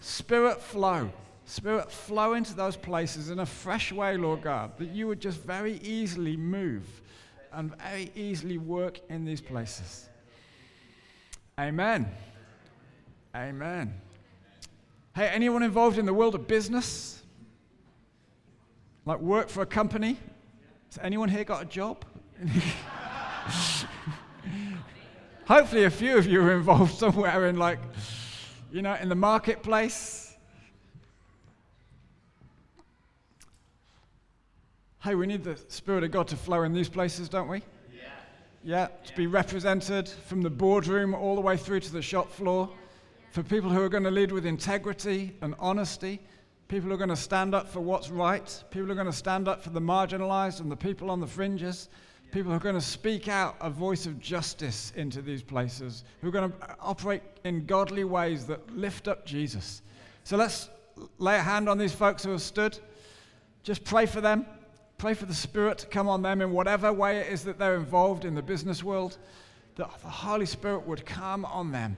Spirit 0.00 0.60
flow. 0.60 1.10
Spirit 1.46 1.90
flow 1.90 2.34
into 2.34 2.54
those 2.54 2.76
places 2.76 3.30
in 3.30 3.40
a 3.40 3.46
fresh 3.46 3.92
way, 3.92 4.16
Lord 4.16 4.42
God, 4.42 4.76
that 4.78 4.90
you 4.90 5.06
would 5.06 5.20
just 5.20 5.40
very 5.40 5.78
easily 5.82 6.36
move 6.36 7.02
and 7.52 7.76
very 7.76 8.10
easily 8.14 8.58
work 8.58 9.00
in 9.08 9.24
these 9.24 9.40
places. 9.40 10.08
Amen. 11.58 12.08
Amen. 13.34 13.94
Hey, 15.14 15.28
anyone 15.28 15.62
involved 15.62 15.98
in 15.98 16.06
the 16.06 16.14
world 16.14 16.34
of 16.34 16.46
business? 16.48 17.22
Like 19.06 19.20
work 19.20 19.48
for 19.48 19.62
a 19.62 19.66
company? 19.66 20.18
Has 20.94 21.04
anyone 21.04 21.28
here 21.28 21.42
got 21.42 21.60
a 21.60 21.64
job? 21.64 22.04
Hopefully, 25.48 25.82
a 25.82 25.90
few 25.90 26.16
of 26.16 26.24
you 26.24 26.40
are 26.40 26.52
involved 26.52 26.94
somewhere 26.94 27.46
in, 27.46 27.56
like, 27.56 27.80
you 28.70 28.80
know, 28.80 28.94
in 28.94 29.08
the 29.08 29.16
marketplace. 29.16 30.36
Hey, 35.02 35.16
we 35.16 35.26
need 35.26 35.42
the 35.42 35.56
Spirit 35.66 36.04
of 36.04 36.12
God 36.12 36.28
to 36.28 36.36
flow 36.36 36.62
in 36.62 36.72
these 36.72 36.88
places, 36.88 37.28
don't 37.28 37.48
we? 37.48 37.64
Yeah. 37.92 38.02
Yeah, 38.62 38.86
to 39.06 39.16
be 39.16 39.26
represented 39.26 40.08
from 40.08 40.42
the 40.42 40.50
boardroom 40.50 41.12
all 41.12 41.34
the 41.34 41.40
way 41.40 41.56
through 41.56 41.80
to 41.80 41.92
the 41.92 42.02
shop 42.02 42.30
floor. 42.30 42.70
For 43.32 43.42
people 43.42 43.68
who 43.68 43.82
are 43.82 43.88
going 43.88 44.04
to 44.04 44.12
lead 44.12 44.30
with 44.30 44.46
integrity 44.46 45.34
and 45.42 45.56
honesty 45.58 46.20
People 46.74 46.92
are 46.92 46.96
going 46.96 47.08
to 47.08 47.14
stand 47.14 47.54
up 47.54 47.68
for 47.68 47.78
what's 47.78 48.10
right. 48.10 48.64
People 48.72 48.90
are 48.90 48.96
going 48.96 49.06
to 49.06 49.12
stand 49.12 49.46
up 49.46 49.62
for 49.62 49.70
the 49.70 49.80
marginalized 49.80 50.58
and 50.58 50.68
the 50.68 50.76
people 50.76 51.08
on 51.08 51.20
the 51.20 51.26
fringes. 51.26 51.88
People 52.32 52.52
are 52.52 52.58
going 52.58 52.74
to 52.74 52.80
speak 52.80 53.28
out 53.28 53.54
a 53.60 53.70
voice 53.70 54.06
of 54.06 54.18
justice 54.18 54.92
into 54.96 55.22
these 55.22 55.40
places, 55.40 56.02
who 56.20 56.26
are 56.26 56.32
going 56.32 56.50
to 56.50 56.76
operate 56.80 57.22
in 57.44 57.64
godly 57.64 58.02
ways 58.02 58.44
that 58.46 58.76
lift 58.76 59.06
up 59.06 59.24
Jesus. 59.24 59.82
So 60.24 60.36
let's 60.36 60.68
lay 61.18 61.36
a 61.36 61.42
hand 61.42 61.68
on 61.68 61.78
these 61.78 61.92
folks 61.92 62.24
who 62.24 62.32
have 62.32 62.42
stood. 62.42 62.76
Just 63.62 63.84
pray 63.84 64.04
for 64.04 64.20
them. 64.20 64.44
Pray 64.98 65.14
for 65.14 65.26
the 65.26 65.34
Spirit 65.34 65.78
to 65.78 65.86
come 65.86 66.08
on 66.08 66.22
them 66.22 66.40
in 66.40 66.50
whatever 66.50 66.92
way 66.92 67.18
it 67.18 67.32
is 67.32 67.44
that 67.44 67.56
they're 67.56 67.76
involved 67.76 68.24
in 68.24 68.34
the 68.34 68.42
business 68.42 68.82
world, 68.82 69.18
that 69.76 69.92
the 70.02 70.08
Holy 70.08 70.46
Spirit 70.46 70.84
would 70.88 71.06
come 71.06 71.44
on 71.44 71.70
them. 71.70 71.96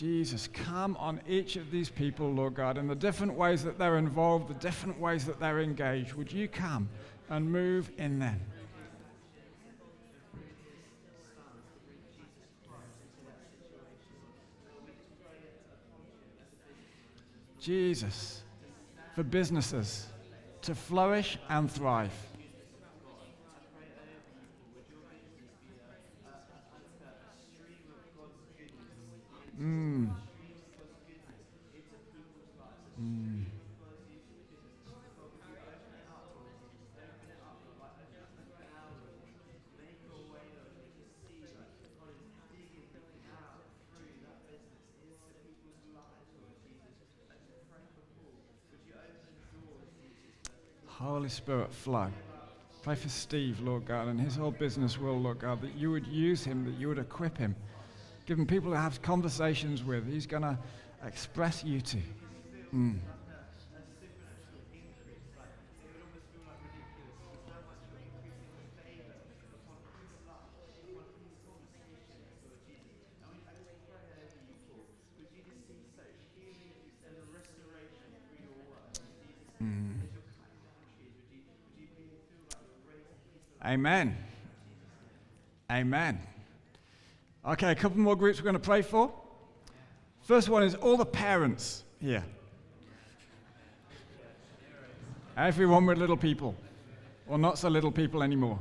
Jesus, 0.00 0.48
come 0.54 0.96
on 0.96 1.20
each 1.28 1.56
of 1.56 1.70
these 1.70 1.90
people, 1.90 2.32
Lord 2.32 2.54
God, 2.54 2.78
in 2.78 2.88
the 2.88 2.94
different 2.94 3.34
ways 3.34 3.62
that 3.64 3.78
they're 3.78 3.98
involved, 3.98 4.48
the 4.48 4.54
different 4.54 4.98
ways 4.98 5.26
that 5.26 5.38
they're 5.38 5.60
engaged. 5.60 6.14
Would 6.14 6.32
you 6.32 6.48
come 6.48 6.88
and 7.28 7.52
move 7.52 7.90
in 7.98 8.18
them? 8.18 8.40
Jesus, 17.60 18.42
for 19.14 19.22
businesses 19.22 20.06
to 20.62 20.74
flourish 20.74 21.36
and 21.50 21.70
thrive. 21.70 22.29
Mm. 29.60 30.08
Mm. 32.98 33.44
Holy 50.86 51.28
Spirit, 51.28 51.72
flow. 51.72 52.10
Pray 52.82 52.94
for 52.94 53.10
Steve, 53.10 53.60
Lord 53.60 53.84
God, 53.84 54.08
and 54.08 54.18
his 54.18 54.36
whole 54.36 54.50
business 54.50 54.98
will, 54.98 55.20
Lord 55.20 55.40
God, 55.40 55.60
that 55.60 55.74
you 55.74 55.90
would 55.90 56.06
use 56.06 56.44
him, 56.44 56.64
that 56.64 56.78
you 56.80 56.88
would 56.88 56.98
equip 56.98 57.36
him. 57.36 57.54
Give 58.26 58.38
him 58.38 58.46
people 58.46 58.70
to 58.70 58.76
have 58.76 59.02
conversations 59.02 59.82
with. 59.82 60.06
He's 60.10 60.26
going 60.26 60.42
to 60.42 60.58
express 61.04 61.64
you 61.64 61.80
to. 61.80 61.96
Mm. 62.74 62.98
Mm. 79.62 79.94
Amen. 83.62 84.16
Amen. 85.70 86.18
Okay, 87.50 87.72
a 87.72 87.74
couple 87.74 87.98
more 87.98 88.14
groups 88.14 88.38
we're 88.38 88.44
going 88.44 88.54
to 88.54 88.60
pray 88.60 88.80
for. 88.80 89.12
First 90.22 90.48
one 90.48 90.62
is 90.62 90.76
all 90.76 90.96
the 90.96 91.04
parents 91.04 91.82
here. 92.00 92.24
Everyone 95.36 95.84
with 95.84 95.98
little 95.98 96.16
people, 96.16 96.54
or 97.26 97.38
not 97.38 97.58
so 97.58 97.68
little 97.68 97.90
people 97.90 98.22
anymore. 98.22 98.56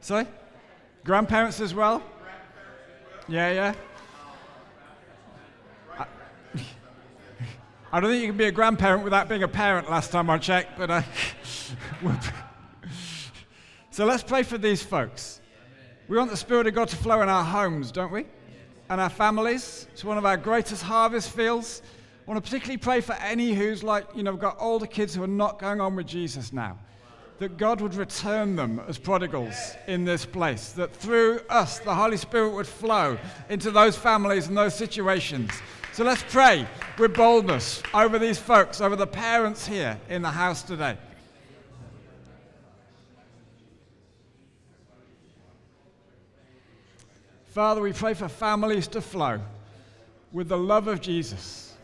Sorry? 0.00 0.26
Grandparents 1.02 1.58
as 1.58 1.74
well? 1.74 2.00
Yeah, 3.26 3.50
yeah. 3.50 3.74
I 7.92 8.00
don't 8.00 8.10
think 8.10 8.22
you 8.22 8.28
can 8.28 8.36
be 8.36 8.44
a 8.44 8.52
grandparent 8.52 9.02
without 9.02 9.28
being 9.28 9.42
a 9.42 9.48
parent 9.48 9.90
last 9.90 10.12
time 10.12 10.30
I 10.30 10.38
checked, 10.38 10.78
but 10.78 10.90
uh, 10.92 11.02
so 13.94 14.04
let's 14.04 14.24
pray 14.24 14.42
for 14.42 14.58
these 14.58 14.82
folks. 14.82 15.40
We 16.08 16.16
want 16.16 16.28
the 16.28 16.36
Spirit 16.36 16.66
of 16.66 16.74
God 16.74 16.88
to 16.88 16.96
flow 16.96 17.22
in 17.22 17.28
our 17.28 17.44
homes, 17.44 17.92
don't 17.92 18.10
we? 18.10 18.26
And 18.88 19.00
our 19.00 19.08
families. 19.08 19.86
It's 19.92 20.02
one 20.02 20.18
of 20.18 20.26
our 20.26 20.36
greatest 20.36 20.82
harvest 20.82 21.30
fields. 21.30 21.80
I 22.26 22.28
want 22.28 22.44
to 22.44 22.50
particularly 22.50 22.78
pray 22.78 23.00
for 23.00 23.12
any 23.12 23.52
who's 23.52 23.84
like, 23.84 24.06
you 24.16 24.24
know, 24.24 24.34
got 24.34 24.56
older 24.58 24.86
kids 24.86 25.14
who 25.14 25.22
are 25.22 25.28
not 25.28 25.60
going 25.60 25.80
on 25.80 25.94
with 25.94 26.08
Jesus 26.08 26.52
now. 26.52 26.76
That 27.38 27.56
God 27.56 27.80
would 27.80 27.94
return 27.94 28.56
them 28.56 28.80
as 28.88 28.98
prodigals 28.98 29.54
in 29.86 30.04
this 30.04 30.26
place. 30.26 30.72
That 30.72 30.92
through 30.92 31.42
us, 31.48 31.78
the 31.78 31.94
Holy 31.94 32.16
Spirit 32.16 32.50
would 32.50 32.66
flow 32.66 33.16
into 33.48 33.70
those 33.70 33.96
families 33.96 34.48
and 34.48 34.56
those 34.56 34.74
situations 34.74 35.52
so 35.94 36.02
let's 36.02 36.24
pray 36.24 36.66
with 36.98 37.14
boldness 37.14 37.80
over 37.94 38.18
these 38.18 38.36
folks, 38.36 38.80
over 38.80 38.96
the 38.96 39.06
parents 39.06 39.64
here 39.64 39.96
in 40.08 40.22
the 40.22 40.30
house 40.30 40.64
today. 40.64 40.96
Father, 47.54 47.80
we 47.80 47.92
pray 47.92 48.14
for 48.14 48.26
families 48.26 48.88
to 48.88 49.00
flow 49.00 49.40
with 50.32 50.48
the 50.48 50.58
love 50.58 50.88
of 50.88 51.00
Jesus. 51.00 51.76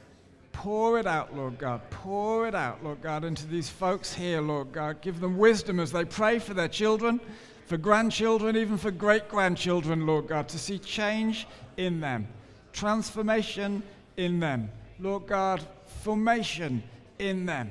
Pour 0.50 0.98
it 0.98 1.06
out, 1.06 1.36
Lord 1.36 1.58
God. 1.58 1.80
Pour 1.90 2.48
it 2.48 2.56
out, 2.56 2.82
Lord 2.82 3.00
God, 3.00 3.24
into 3.24 3.46
these 3.46 3.68
folks 3.68 4.12
here, 4.12 4.40
Lord 4.40 4.72
God. 4.72 5.00
Give 5.00 5.20
them 5.20 5.38
wisdom 5.38 5.78
as 5.78 5.92
they 5.92 6.04
pray 6.04 6.40
for 6.40 6.54
their 6.54 6.66
children, 6.66 7.20
for 7.66 7.76
grandchildren, 7.76 8.56
even 8.56 8.78
for 8.78 8.90
great 8.90 9.28
grandchildren, 9.28 10.06
Lord 10.06 10.26
God, 10.26 10.48
to 10.48 10.58
see 10.58 10.76
change 10.76 11.46
in 11.76 12.00
them, 12.00 12.26
transformation 12.72 13.84
in 14.16 14.40
them. 14.40 14.72
Lord 14.98 15.28
God, 15.28 15.64
formation 16.02 16.82
in 17.20 17.46
them. 17.46 17.70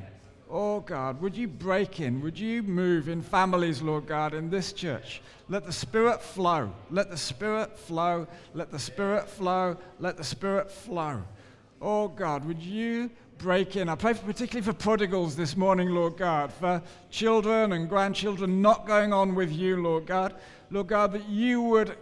Oh 0.51 0.79
God, 0.79 1.21
would 1.21 1.37
you 1.37 1.47
break 1.47 1.99
in? 1.99 2.21
Would 2.21 2.39
you 2.39 2.63
move 2.63 3.07
in 3.07 3.21
families, 3.21 3.83
Lord 3.83 4.07
God, 4.07 4.33
in 4.33 4.49
this 4.49 4.73
church? 4.73 5.21
Let 5.47 5.63
the 5.63 5.71
Spirit 5.71 6.23
flow. 6.23 6.71
Let 6.89 7.11
the 7.11 7.17
Spirit 7.17 7.77
flow. 7.77 8.27
Let 8.55 8.71
the 8.71 8.79
Spirit 8.79 9.29
flow. 9.29 9.77
Let 9.99 10.17
the 10.17 10.23
Spirit 10.23 10.71
flow. 10.71 11.21
Oh 11.81 12.07
God, 12.07 12.45
would 12.45 12.61
you 12.61 13.11
break 13.37 13.75
in? 13.75 13.89
I 13.89 13.95
pray 13.95 14.13
for, 14.13 14.25
particularly 14.25 14.65
for 14.65 14.73
prodigals 14.73 15.35
this 15.35 15.55
morning, 15.55 15.89
Lord 15.89 16.17
God, 16.17 16.51
for 16.51 16.81
children 17.11 17.73
and 17.73 17.87
grandchildren 17.87 18.59
not 18.59 18.87
going 18.87 19.13
on 19.13 19.35
with 19.35 19.51
you, 19.51 19.81
Lord 19.81 20.07
God. 20.07 20.33
Lord 20.71 20.87
God, 20.87 21.11
that 21.13 21.29
you 21.29 21.61
would 21.61 21.95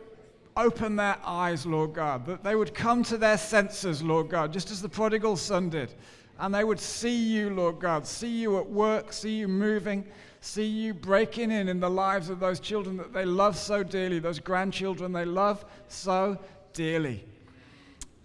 open 0.56 0.96
their 0.96 1.18
eyes, 1.24 1.66
Lord 1.66 1.94
God, 1.94 2.26
that 2.26 2.44
they 2.44 2.56
would 2.56 2.74
come 2.74 3.04
to 3.04 3.18
their 3.18 3.38
senses, 3.38 4.02
Lord 4.02 4.30
God, 4.30 4.52
just 4.52 4.72
as 4.72 4.82
the 4.82 4.90
prodigal 4.90 5.36
son 5.36 5.70
did. 5.70 5.94
And 6.40 6.54
they 6.54 6.64
would 6.64 6.80
see 6.80 7.16
you, 7.16 7.50
Lord 7.50 7.80
God, 7.80 8.06
see 8.06 8.30
you 8.30 8.60
at 8.60 8.70
work, 8.70 9.12
see 9.12 9.38
you 9.38 9.48
moving, 9.48 10.06
see 10.40 10.66
you 10.66 10.94
breaking 10.94 11.50
in 11.52 11.68
in 11.68 11.80
the 11.80 11.90
lives 11.90 12.30
of 12.30 12.40
those 12.40 12.60
children 12.60 12.98
that 12.98 13.12
they 13.12 13.26
love 13.26 13.58
so 13.58 13.82
dearly, 13.82 14.20
those 14.20 14.40
grandchildren 14.40 15.12
they 15.12 15.26
love 15.26 15.66
so 15.88 16.38
dearly. 16.74 17.26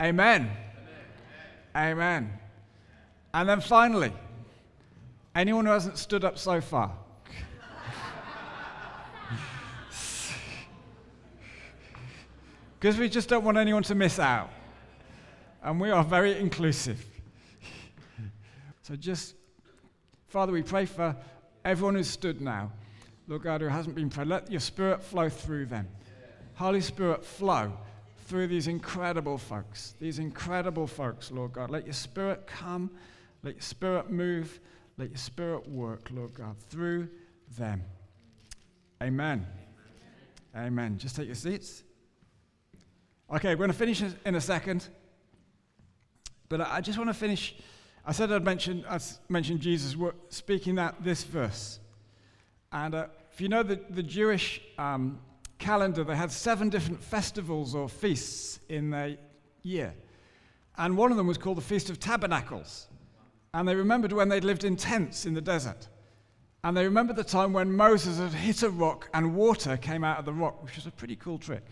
Amen. 0.01 0.51
Amen. 1.75 1.93
Amen. 1.93 2.33
And 3.33 3.49
then 3.49 3.63
finally, 3.63 4.13
anyone 5.35 5.65
who 5.65 5.73
hasn't 5.73 5.97
stood 5.97 6.23
up 6.23 6.37
so 6.37 6.61
far, 6.61 6.93
because 12.79 12.99
we 12.99 13.09
just 13.09 13.31
don't 13.31 13.45
want 13.45 13.57
anyone 13.57 13.83
to 13.85 13.95
miss 13.95 14.19
out. 14.19 14.51
And 15.63 15.81
we 15.81 15.91
are 15.91 16.05
very 16.05 16.39
inclusive. 16.39 17.07
So 18.93 18.97
just, 18.97 19.37
Father, 20.27 20.53
we 20.53 20.63
pray 20.63 20.85
for 20.85 21.17
everyone 21.65 21.95
who's 21.95 22.11
stood 22.11 22.43
now. 22.43 22.73
Lord 23.27 23.43
God, 23.43 23.63
who 23.63 23.69
hasn't 23.69 23.95
been 23.95 24.11
prayed, 24.11 24.27
let 24.27 24.51
your 24.51 24.61
spirit 24.61 25.03
flow 25.03 25.31
through 25.31 25.65
them. 25.65 25.89
Holy 26.57 26.83
Spirit, 26.83 27.25
flow 27.25 27.73
through 28.27 28.49
these 28.49 28.69
incredible 28.69 29.39
folks, 29.39 29.95
these 29.99 30.19
incredible 30.19 30.87
folks, 30.87 31.31
Lord 31.31 31.55
God. 31.55 31.71
Let 31.71 31.87
your 31.87 31.95
spirit 31.95 32.47
come, 32.47 32.91
let 33.43 33.55
your 33.55 33.63
spirit 33.63 34.11
move, 34.11 34.61
let 34.99 35.09
your 35.09 35.17
spirit 35.17 35.67
work, 35.67 36.11
Lord 36.13 36.35
God, 36.35 36.59
through 36.69 37.09
them. 37.57 37.85
Amen. 39.03 39.47
Amen. 40.55 40.99
Just 40.99 41.17
take 41.17 41.29
your 41.29 41.35
seats. 41.35 41.83
Okay, 43.35 43.55
we're 43.55 43.67
going 43.67 43.71
to 43.71 43.75
finish 43.75 44.03
in 44.27 44.35
a 44.35 44.41
second. 44.41 44.87
But 46.51 46.61
I 46.61 46.83
just 46.83 46.99
want 46.99 47.09
to 47.09 47.15
finish. 47.15 47.55
I 48.05 48.13
said 48.13 48.33
I'd 48.33 48.45
mention, 48.45 48.85
I'd 48.89 49.03
Jesus 49.61 49.97
speaking 50.29 50.75
that 50.77 51.03
this 51.05 51.23
verse. 51.23 51.79
And 52.73 52.95
uh, 52.95 53.07
if 53.33 53.41
you 53.41 53.49
know 53.49 53.63
the, 53.63 53.81
the 53.91 54.03
Jewish 54.03 54.61
um, 54.79 55.21
calendar, 55.59 56.03
they 56.03 56.17
had 56.17 56.33
seven 56.33 56.69
different 56.69 57.03
festivals 57.03 57.75
or 57.75 57.89
feasts 57.89 58.59
in 58.69 58.91
their 58.91 59.17
year. 59.63 59.95
And 60.79 60.97
one 60.97 61.11
of 61.11 61.17
them 61.17 61.27
was 61.27 61.39
called 61.39 61.59
the 61.59 61.63
Feast 61.63 61.91
of 61.91 62.01
Tabernacles. 62.01 62.89
And 63.55 63.69
they 63.69 63.75
remembered 63.75 64.13
when 64.13 64.29
they'd 64.29 64.45
lived 64.45 64.65
in 64.65 64.77
tents 64.77 65.27
in 65.27 65.35
the 65.35 65.41
desert. 65.41 65.89
And 66.65 66.77
they 66.77 66.85
remembered 66.85 67.17
the 67.17 67.25
time 67.25 67.53
when 67.53 67.73
Moses 67.73 68.19
had 68.19 68.33
hit 68.33 68.63
a 68.63 68.71
rock 68.71 69.09
and 69.15 69.35
water 69.35 69.77
came 69.77 70.03
out 70.03 70.19
of 70.19 70.25
the 70.25 70.33
rock, 70.33 70.63
which 70.63 70.77
was 70.77 70.87
a 70.87 70.91
pretty 70.91 71.17
cool 71.17 71.39
trick. 71.39 71.65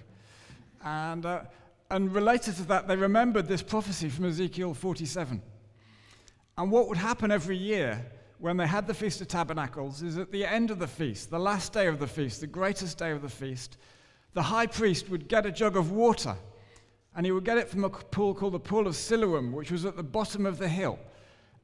And, 0.85 1.25
uh, 1.25 1.43
and 1.91 2.13
related 2.15 2.57
to 2.57 2.63
that, 2.65 2.89
they 2.89 2.97
remembered 2.97 3.49
this 3.49 3.63
prophecy 3.63 4.09
from 4.09 4.27
Ezekiel 4.27 4.75
47. 4.75 5.43
And 6.59 6.71
what 6.71 6.89
would 6.89 6.99
happen 6.99 7.31
every 7.31 7.57
year 7.57 8.05
when 8.39 8.57
they 8.57 8.67
had 8.67 8.87
the 8.87 8.95
Feast 8.95 9.21
of 9.21 9.29
Tabernacles 9.29 10.03
is 10.03 10.19
at 10.19 10.33
the 10.33 10.45
end 10.45 10.71
of 10.71 10.79
the 10.79 10.87
feast, 10.87 11.31
the 11.31 11.39
last 11.39 11.73
day 11.73 11.87
of 11.87 11.99
the 11.99 12.07
feast, 12.07 12.41
the 12.41 12.47
greatest 12.47 12.99
day 12.99 13.11
of 13.11 13.23
the 13.23 13.29
feast, 13.29 13.77
the 14.33 14.43
high 14.43 14.67
priest 14.67 15.11
would 15.11 15.29
get 15.29 15.45
a 15.45 15.53
jug 15.53 15.77
of 15.77 15.91
water 15.91 16.37
and 17.15 17.27
he 17.27 17.33
would 17.33 17.45
get 17.45 17.59
it 17.59 17.69
from 17.69 17.85
a 17.85 17.91
pool 17.91 18.35
called 18.35 18.55
the 18.55 18.61
Pool 18.61 18.87
of 18.87 18.95
Siloam, 18.95 19.53
which 19.53 19.71
was 19.71 19.85
at 19.85 19.97
the 19.97 20.03
bottom 20.03 20.47
of 20.47 20.59
the 20.59 20.69
hill. 20.69 20.99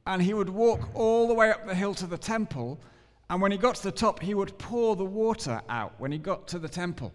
And 0.05 0.21
he 0.21 0.33
would 0.33 0.49
walk 0.49 0.89
all 0.93 1.27
the 1.27 1.33
way 1.33 1.51
up 1.51 1.65
the 1.65 1.75
hill 1.75 1.93
to 1.95 2.07
the 2.07 2.17
temple. 2.17 2.79
And 3.29 3.41
when 3.41 3.51
he 3.51 3.57
got 3.57 3.75
to 3.75 3.83
the 3.83 3.91
top, 3.91 4.21
he 4.21 4.33
would 4.33 4.57
pour 4.57 4.95
the 4.95 5.05
water 5.05 5.61
out 5.69 5.93
when 5.99 6.11
he 6.11 6.17
got 6.17 6.47
to 6.49 6.59
the 6.59 6.69
temple. 6.69 7.13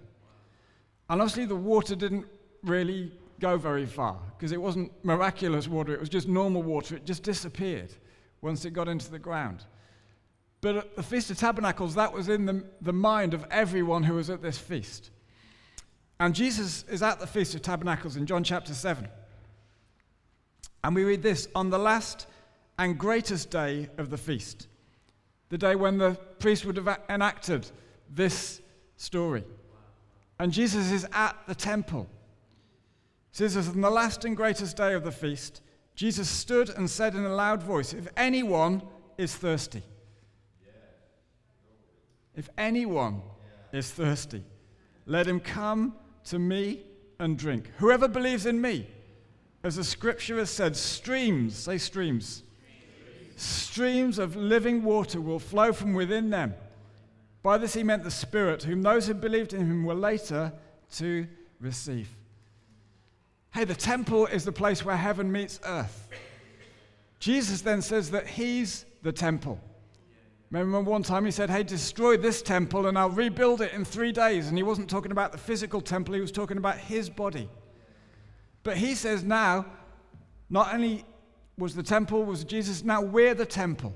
And 1.11 1.21
obviously, 1.21 1.45
the 1.45 1.57
water 1.57 1.95
didn't 1.95 2.27
really 2.63 3.13
go 3.43 3.59
very 3.59 3.85
far 3.85 4.19
because 4.39 4.53
it 4.53 4.63
wasn't 4.63 4.91
miraculous 5.05 5.67
water, 5.67 5.93
it 5.93 6.01
was 6.01 6.09
just 6.09 6.29
normal 6.29 6.63
water. 6.63 6.97
It 6.97 7.05
just 7.05 7.25
disappeared 7.25 7.93
once 8.41 8.65
it 8.65 8.71
got 8.71 8.89
into 8.89 9.11
the 9.11 9.19
ground. 9.19 9.65
But 10.61 10.77
at 10.77 10.97
the 10.97 11.03
Feast 11.03 11.31
of 11.33 11.39
Tabernacles, 11.39 11.97
that 11.97 12.13
was 12.13 12.29
in 12.29 12.47
the, 12.47 12.65
the 12.81 12.93
mind 12.93 13.35
of 13.35 13.45
everyone 13.51 14.05
who 14.05 14.15
was 14.15 14.31
at 14.31 14.43
this 14.43 14.59
feast. 14.59 15.11
And 16.21 16.37
Jesus 16.37 16.85
is 16.89 17.03
at 17.03 17.19
the 17.19 17.27
Feast 17.27 17.57
of 17.57 17.63
Tabernacles 17.63 18.17
in 18.17 18.27
John 18.27 18.45
chapter 18.45 18.73
7. 18.73 19.09
And 20.85 20.95
we 20.95 21.03
read 21.03 21.23
this 21.23 21.49
on 21.57 21.69
the 21.71 21.79
last 21.79 22.29
and 22.79 22.97
greatest 22.97 23.51
day 23.51 23.89
of 23.99 24.09
the 24.09 24.17
feast, 24.17 24.69
the 25.49 25.59
day 25.59 25.75
when 25.75 25.99
the 25.99 26.13
priest 26.39 26.65
would 26.65 26.77
have 26.77 27.01
enacted 27.09 27.69
this 28.09 28.61
story. 28.97 29.43
And 30.39 30.53
Jesus 30.53 30.93
is 30.93 31.07
at 31.13 31.37
the 31.49 31.57
temple. 31.57 32.09
It 33.33 33.51
says, 33.51 33.69
on 33.69 33.81
the 33.81 33.91
last 33.91 34.25
and 34.25 34.37
greatest 34.37 34.77
day 34.77 34.93
of 34.93 35.05
the 35.05 35.13
feast, 35.13 35.63
Jesus 35.95 36.29
stood 36.29 36.69
and 36.69 36.89
said 36.89 37.15
in 37.15 37.25
a 37.25 37.35
loud 37.35 37.63
voice, 37.63 37.95
If 37.95 38.09
anyone 38.17 38.83
is 39.17 39.35
thirsty, 39.35 39.83
if 42.35 42.49
anyone 42.59 43.23
is 43.73 43.91
thirsty, 43.91 44.45
let 45.07 45.27
him 45.27 45.41
come 45.41 45.95
to 46.25 46.39
me 46.39 46.83
and 47.19 47.39
drink. 47.39 47.71
Whoever 47.79 48.07
believes 48.07 48.47
in 48.47 48.61
me, 48.61 48.87
as 49.63 49.77
the 49.77 49.85
scripture 49.85 50.39
has 50.39 50.51
said, 50.51 50.77
streams, 50.77 51.57
say 51.57 51.79
streams, 51.79 52.43
streams 53.37 54.19
of 54.19 54.37
living 54.37 54.83
water 54.83 55.21
will 55.21 55.39
flow 55.39 55.73
from 55.73 55.95
within 55.95 56.31
them. 56.31 56.55
By 57.43 57.59
this 57.59 57.75
he 57.75 57.83
meant 57.83 58.05
the 58.05 58.11
Spirit, 58.11 58.63
whom 58.63 58.83
those 58.83 59.07
who 59.07 59.15
believed 59.15 59.53
in 59.53 59.67
him 59.67 59.85
were 59.85 59.95
later 59.95 60.53
to 60.97 61.27
receive. 61.61 62.09
Hey, 63.55 63.65
the 63.65 63.75
temple 63.75 64.27
is 64.27 64.45
the 64.45 64.53
place 64.53 64.85
where 64.85 64.97
heaven 64.97 65.31
meets 65.31 65.61
earth. 65.65 66.09
Jesus 67.19 67.61
then 67.61 67.83
says 67.83 68.11
that 68.11 68.27
he's 68.27 68.87
the 69.03 69.13
temple. 69.13 69.61
Remember 70.51 70.91
one 70.91 71.03
time 71.03 71.25
he 71.25 71.31
said, 71.31 71.51
Hey, 71.51 71.63
destroy 71.63 72.17
this 72.17 72.43
temple 72.43 72.87
and 72.87 72.99
I'll 72.99 73.11
rebuild 73.11 73.61
it 73.61 73.73
in 73.73 73.85
three 73.85 74.11
days. 74.11 74.49
And 74.49 74.57
he 74.57 74.63
wasn't 74.63 74.89
talking 74.89 75.13
about 75.13 75.33
the 75.33 75.39
physical 75.39 75.81
temple, 75.81 76.15
he 76.15 76.21
was 76.21 76.33
talking 76.33 76.57
about 76.57 76.79
his 76.79 77.11
body. 77.11 77.49
But 78.63 78.77
he 78.77 78.95
says 78.95 79.23
now, 79.23 79.67
not 80.49 80.73
only 80.75 81.05
was 81.59 81.75
the 81.75 81.83
temple, 81.83 82.25
was 82.25 82.45
Jesus, 82.45 82.83
now 82.83 83.03
we're 83.03 83.35
the 83.35 83.47
temple. 83.47 83.95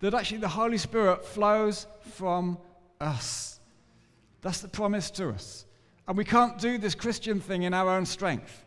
That 0.00 0.12
actually 0.12 0.38
the 0.38 0.48
Holy 0.48 0.78
Spirit 0.78 1.24
flows 1.24 1.86
from 2.12 2.58
us. 3.00 3.58
That's 4.42 4.60
the 4.60 4.68
promise 4.68 5.10
to 5.12 5.30
us. 5.30 5.64
And 6.06 6.16
we 6.16 6.24
can't 6.24 6.58
do 6.58 6.78
this 6.78 6.94
Christian 6.94 7.40
thing 7.40 7.62
in 7.62 7.72
our 7.72 7.88
own 7.88 8.06
strength. 8.06 8.65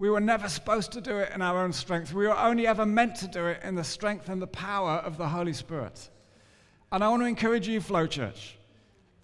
We 0.00 0.08
were 0.08 0.20
never 0.20 0.48
supposed 0.48 0.92
to 0.92 1.02
do 1.02 1.18
it 1.18 1.30
in 1.34 1.42
our 1.42 1.62
own 1.62 1.74
strength. 1.74 2.14
We 2.14 2.26
were 2.26 2.36
only 2.36 2.66
ever 2.66 2.86
meant 2.86 3.16
to 3.16 3.28
do 3.28 3.46
it 3.46 3.60
in 3.62 3.74
the 3.74 3.84
strength 3.84 4.30
and 4.30 4.40
the 4.40 4.46
power 4.46 4.92
of 4.92 5.18
the 5.18 5.28
Holy 5.28 5.52
Spirit. 5.52 6.08
And 6.90 7.04
I 7.04 7.08
want 7.08 7.20
to 7.20 7.26
encourage 7.26 7.68
you, 7.68 7.82
Flow 7.82 8.06
Church, 8.06 8.56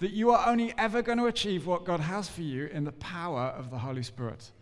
that 0.01 0.11
you 0.11 0.33
are 0.33 0.47
only 0.47 0.75
ever 0.77 1.01
going 1.01 1.17
to 1.17 1.27
achieve 1.27 1.67
what 1.67 1.87
God 1.87 2.01
has 2.01 2.29
for 2.29 2.43
you 2.43 2.67
in 2.67 2.85
the 2.85 2.93
power 2.93 3.55
of 3.57 3.71
the 3.71 3.79
Holy 3.79 4.03
Spirit. 4.03 4.53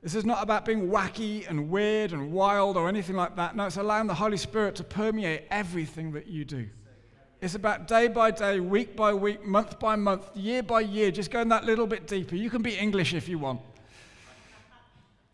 This 0.00 0.14
is 0.14 0.24
not 0.24 0.44
about 0.44 0.64
being 0.64 0.88
wacky 0.88 1.48
and 1.50 1.70
weird 1.70 2.12
and 2.12 2.30
wild 2.30 2.76
or 2.76 2.88
anything 2.88 3.16
like 3.16 3.34
that. 3.34 3.56
No, 3.56 3.66
it's 3.66 3.76
allowing 3.76 4.06
the 4.06 4.14
Holy 4.14 4.36
Spirit 4.36 4.76
to 4.76 4.84
permeate 4.84 5.42
everything 5.50 6.12
that 6.12 6.28
you 6.28 6.44
do. 6.44 6.68
It's 7.40 7.56
about 7.56 7.88
day 7.88 8.06
by 8.06 8.30
day, 8.30 8.60
week 8.60 8.94
by 8.94 9.12
week, 9.12 9.44
month 9.44 9.80
by 9.80 9.96
month, 9.96 10.30
year 10.36 10.62
by 10.62 10.82
year, 10.82 11.10
just 11.10 11.32
going 11.32 11.48
that 11.48 11.64
little 11.64 11.88
bit 11.88 12.06
deeper. 12.06 12.36
You 12.36 12.48
can 12.48 12.62
be 12.62 12.76
English 12.76 13.12
if 13.12 13.28
you 13.28 13.40
want. 13.40 13.60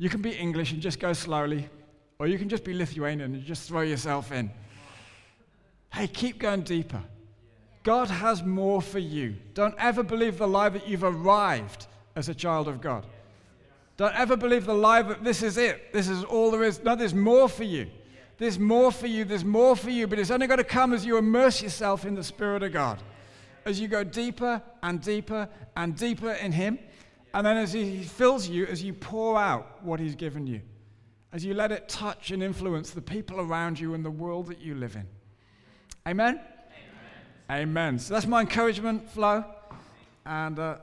You 0.01 0.09
can 0.09 0.23
be 0.23 0.31
English 0.31 0.73
and 0.73 0.81
just 0.81 0.99
go 0.99 1.13
slowly, 1.13 1.69
or 2.19 2.27
you 2.27 2.39
can 2.39 2.49
just 2.49 2.65
be 2.65 2.73
Lithuanian 2.73 3.35
and 3.35 3.45
just 3.45 3.69
throw 3.69 3.83
yourself 3.83 4.33
in. 4.33 4.51
Hey, 5.93 6.07
keep 6.07 6.39
going 6.39 6.63
deeper. 6.63 7.03
God 7.83 8.09
has 8.09 8.43
more 8.43 8.81
for 8.81 8.99
you. 8.99 9.37
Don't 9.53 9.75
ever 9.77 10.03
believe 10.03 10.39
the 10.39 10.49
lie 10.49 10.71
that 10.71 10.89
you've 10.89 11.05
arrived 11.05 11.87
as 12.17 12.31
a 12.31 12.35
child 12.35 12.67
of 12.67 12.81
God. 12.81 13.05
Don't 13.99 14.15
ever 14.15 14.39
believe 14.39 14.65
the 14.65 14.73
lie 14.73 15.03
that 15.03 15.23
this 15.23 15.43
is 15.43 15.59
it. 15.59 15.93
This 15.93 16.09
is 16.09 16.25
all 16.25 16.51
there 16.51 16.65
is. 16.65 16.83
No, 16.83 16.97
there's 16.97 17.13
more 17.13 17.47
for 17.47 17.65
you. 17.65 17.87
There's 18.39 18.59
more 18.59 18.91
for 18.91 19.07
you. 19.07 19.27
There's 19.27 19.45
more 19.45 19.77
for 19.77 19.91
you. 19.91 20.07
But 20.07 20.19
it's 20.19 20.31
only 20.31 20.47
going 20.47 20.57
to 20.57 20.65
come 20.65 20.95
as 20.95 21.05
you 21.05 21.19
immerse 21.19 21.61
yourself 21.61 22.07
in 22.07 22.15
the 22.15 22.25
Spirit 22.25 22.63
of 22.63 22.73
God. 22.73 23.03
As 23.67 23.79
you 23.79 23.87
go 23.87 24.03
deeper 24.03 24.63
and 24.83 25.03
deeper 25.03 25.47
and 25.77 25.95
deeper 25.95 26.31
in 26.31 26.53
Him. 26.53 26.79
And 27.33 27.47
then 27.47 27.57
as 27.57 27.73
He 27.73 28.03
fills 28.03 28.49
you, 28.49 28.67
as 28.67 28.83
you 28.83 28.93
pour 28.93 29.39
out 29.39 29.83
what 29.83 30.01
He's 30.01 30.15
given 30.15 30.47
you. 30.47 30.61
As 31.33 31.45
you 31.45 31.55
let 31.55 31.71
it 31.71 31.89
touch 31.89 32.33
and 32.33 32.43
influence 32.43 32.91
the 32.91 33.01
people 33.01 33.41
around 33.41 33.79
you 33.79 33.95
and 33.95 34.05
the 34.05 34.11
world 34.11 34.49
that 34.49 34.59
you 34.59 34.75
live 34.75 34.97
in. 34.97 35.07
Amen? 36.07 36.41
Amen. 37.49 37.63
Amen. 37.63 37.99
So 38.01 38.15
that's 38.15 38.27
my 38.27 38.41
encouragement, 38.41 39.09
Flow. 39.11 39.45
And 40.27 40.59
uh, 40.59 40.79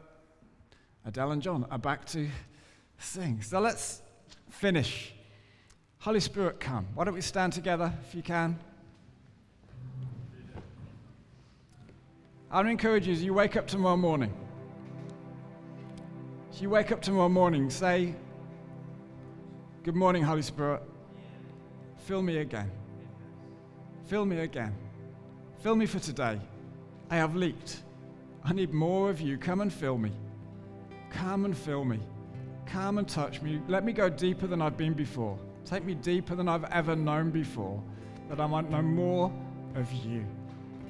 Adele 1.06 1.32
and 1.32 1.42
John 1.42 1.66
are 1.70 1.78
back 1.78 2.06
to 2.06 2.30
sing. 2.98 3.42
So 3.42 3.60
let's 3.60 4.02
finish. 4.50 5.14
Holy 6.00 6.20
Spirit, 6.22 6.60
come. 6.60 6.88
Why 6.94 7.04
don't 7.04 7.14
we 7.14 7.22
stand 7.22 7.52
together 7.52 7.92
if 8.08 8.16
you 8.16 8.22
can? 8.22 8.58
I 12.50 12.62
would 12.62 12.68
encourage 12.68 13.08
you 13.08 13.14
as 13.14 13.22
you 13.22 13.34
wake 13.34 13.58
up 13.58 13.68
tomorrow 13.68 13.98
morning. 13.98 14.34
As 16.58 16.62
you 16.64 16.72
wake 16.72 16.92
up 16.92 17.04
tomorrow 17.04 17.30
morning, 17.30 17.70
say, 17.70 18.16
Good 19.84 19.96
morning, 19.96 20.24
Holy 20.24 20.42
Spirit. 20.42 20.82
Fill 21.98 22.24
me 22.24 22.38
again. 22.38 22.72
Fill 24.08 24.26
me 24.26 24.40
again. 24.40 24.74
Fill 25.60 25.76
me 25.76 25.86
for 25.86 26.00
today. 26.00 26.42
I 27.12 27.16
have 27.16 27.36
leaked. 27.36 27.84
I 28.44 28.54
need 28.54 28.74
more 28.74 29.12
of 29.12 29.22
you. 29.22 29.38
Come 29.38 29.62
and 29.62 29.72
fill 29.72 30.00
me. 30.00 30.12
Come 31.12 31.46
and 31.46 31.56
fill 31.56 31.86
me. 31.86 32.00
Come 32.66 32.98
and 32.98 33.08
touch 33.08 33.40
me. 33.44 33.62
Let 33.68 33.86
me 33.86 33.94
go 33.94 34.10
deeper 34.10 34.48
than 34.48 34.60
I've 34.60 34.78
been 34.78 34.96
before. 34.96 35.38
Take 35.64 35.86
me 35.86 35.94
deeper 35.94 36.34
than 36.34 36.50
I've 36.50 36.66
ever 36.72 36.96
known 36.96 37.30
before, 37.30 37.80
that 38.30 38.40
I 38.40 38.48
might 38.48 38.68
know 38.72 38.82
more 38.82 39.32
of 39.76 39.94
you. 39.94 40.26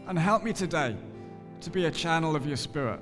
And 0.07 0.18
help 0.18 0.45
me 0.45 0.53
today 0.53 0.95
to 1.59 1.70
be 1.70 1.88
a 1.88 1.91
channel 1.91 2.38
of 2.38 2.47
your 2.47 2.55
spirit. 2.55 3.01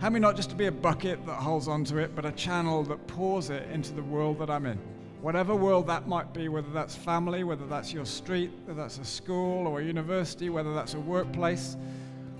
Help 0.00 0.12
me 0.12 0.20
not 0.20 0.36
just 0.36 0.50
to 0.50 0.56
be 0.56 0.66
a 0.66 0.72
bucket 0.72 1.24
that 1.24 1.36
holds 1.36 1.68
onto 1.68 1.96
it, 1.96 2.14
but 2.14 2.26
a 2.26 2.32
channel 2.32 2.82
that 2.82 3.06
pours 3.06 3.48
it 3.48 3.66
into 3.70 3.94
the 3.94 4.02
world 4.02 4.38
that 4.38 4.50
I'm 4.50 4.66
in. 4.66 4.78
Whatever 5.22 5.54
world 5.54 5.86
that 5.86 6.06
might 6.06 6.34
be, 6.34 6.48
whether 6.48 6.68
that's 6.68 6.94
family, 6.94 7.44
whether 7.44 7.66
that's 7.66 7.94
your 7.94 8.04
street, 8.04 8.50
whether 8.66 8.82
that's 8.82 8.98
a 8.98 9.04
school 9.04 9.66
or 9.66 9.80
a 9.80 9.84
university, 9.84 10.50
whether 10.50 10.74
that's 10.74 10.92
a 10.92 11.00
workplace, 11.00 11.78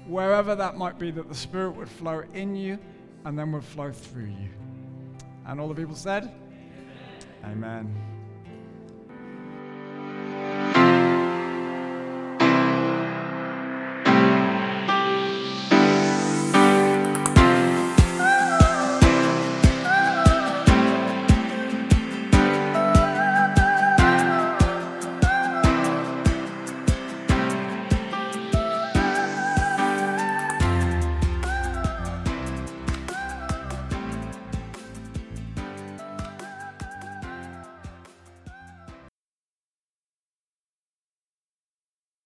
wherever 0.06 0.54
that 0.54 0.76
might 0.76 0.98
be, 0.98 1.10
that 1.10 1.28
the 1.28 1.34
Spirit 1.34 1.70
would 1.76 1.88
flow 1.88 2.22
in 2.34 2.54
you 2.54 2.78
and 3.24 3.38
then 3.38 3.52
would 3.52 3.64
flow 3.64 3.90
through 3.90 4.26
you. 4.26 4.50
And 5.46 5.58
all 5.58 5.68
the 5.68 5.74
people 5.74 5.96
said, 5.96 6.30
Amen. 7.42 7.90
Amen. 7.90 8.15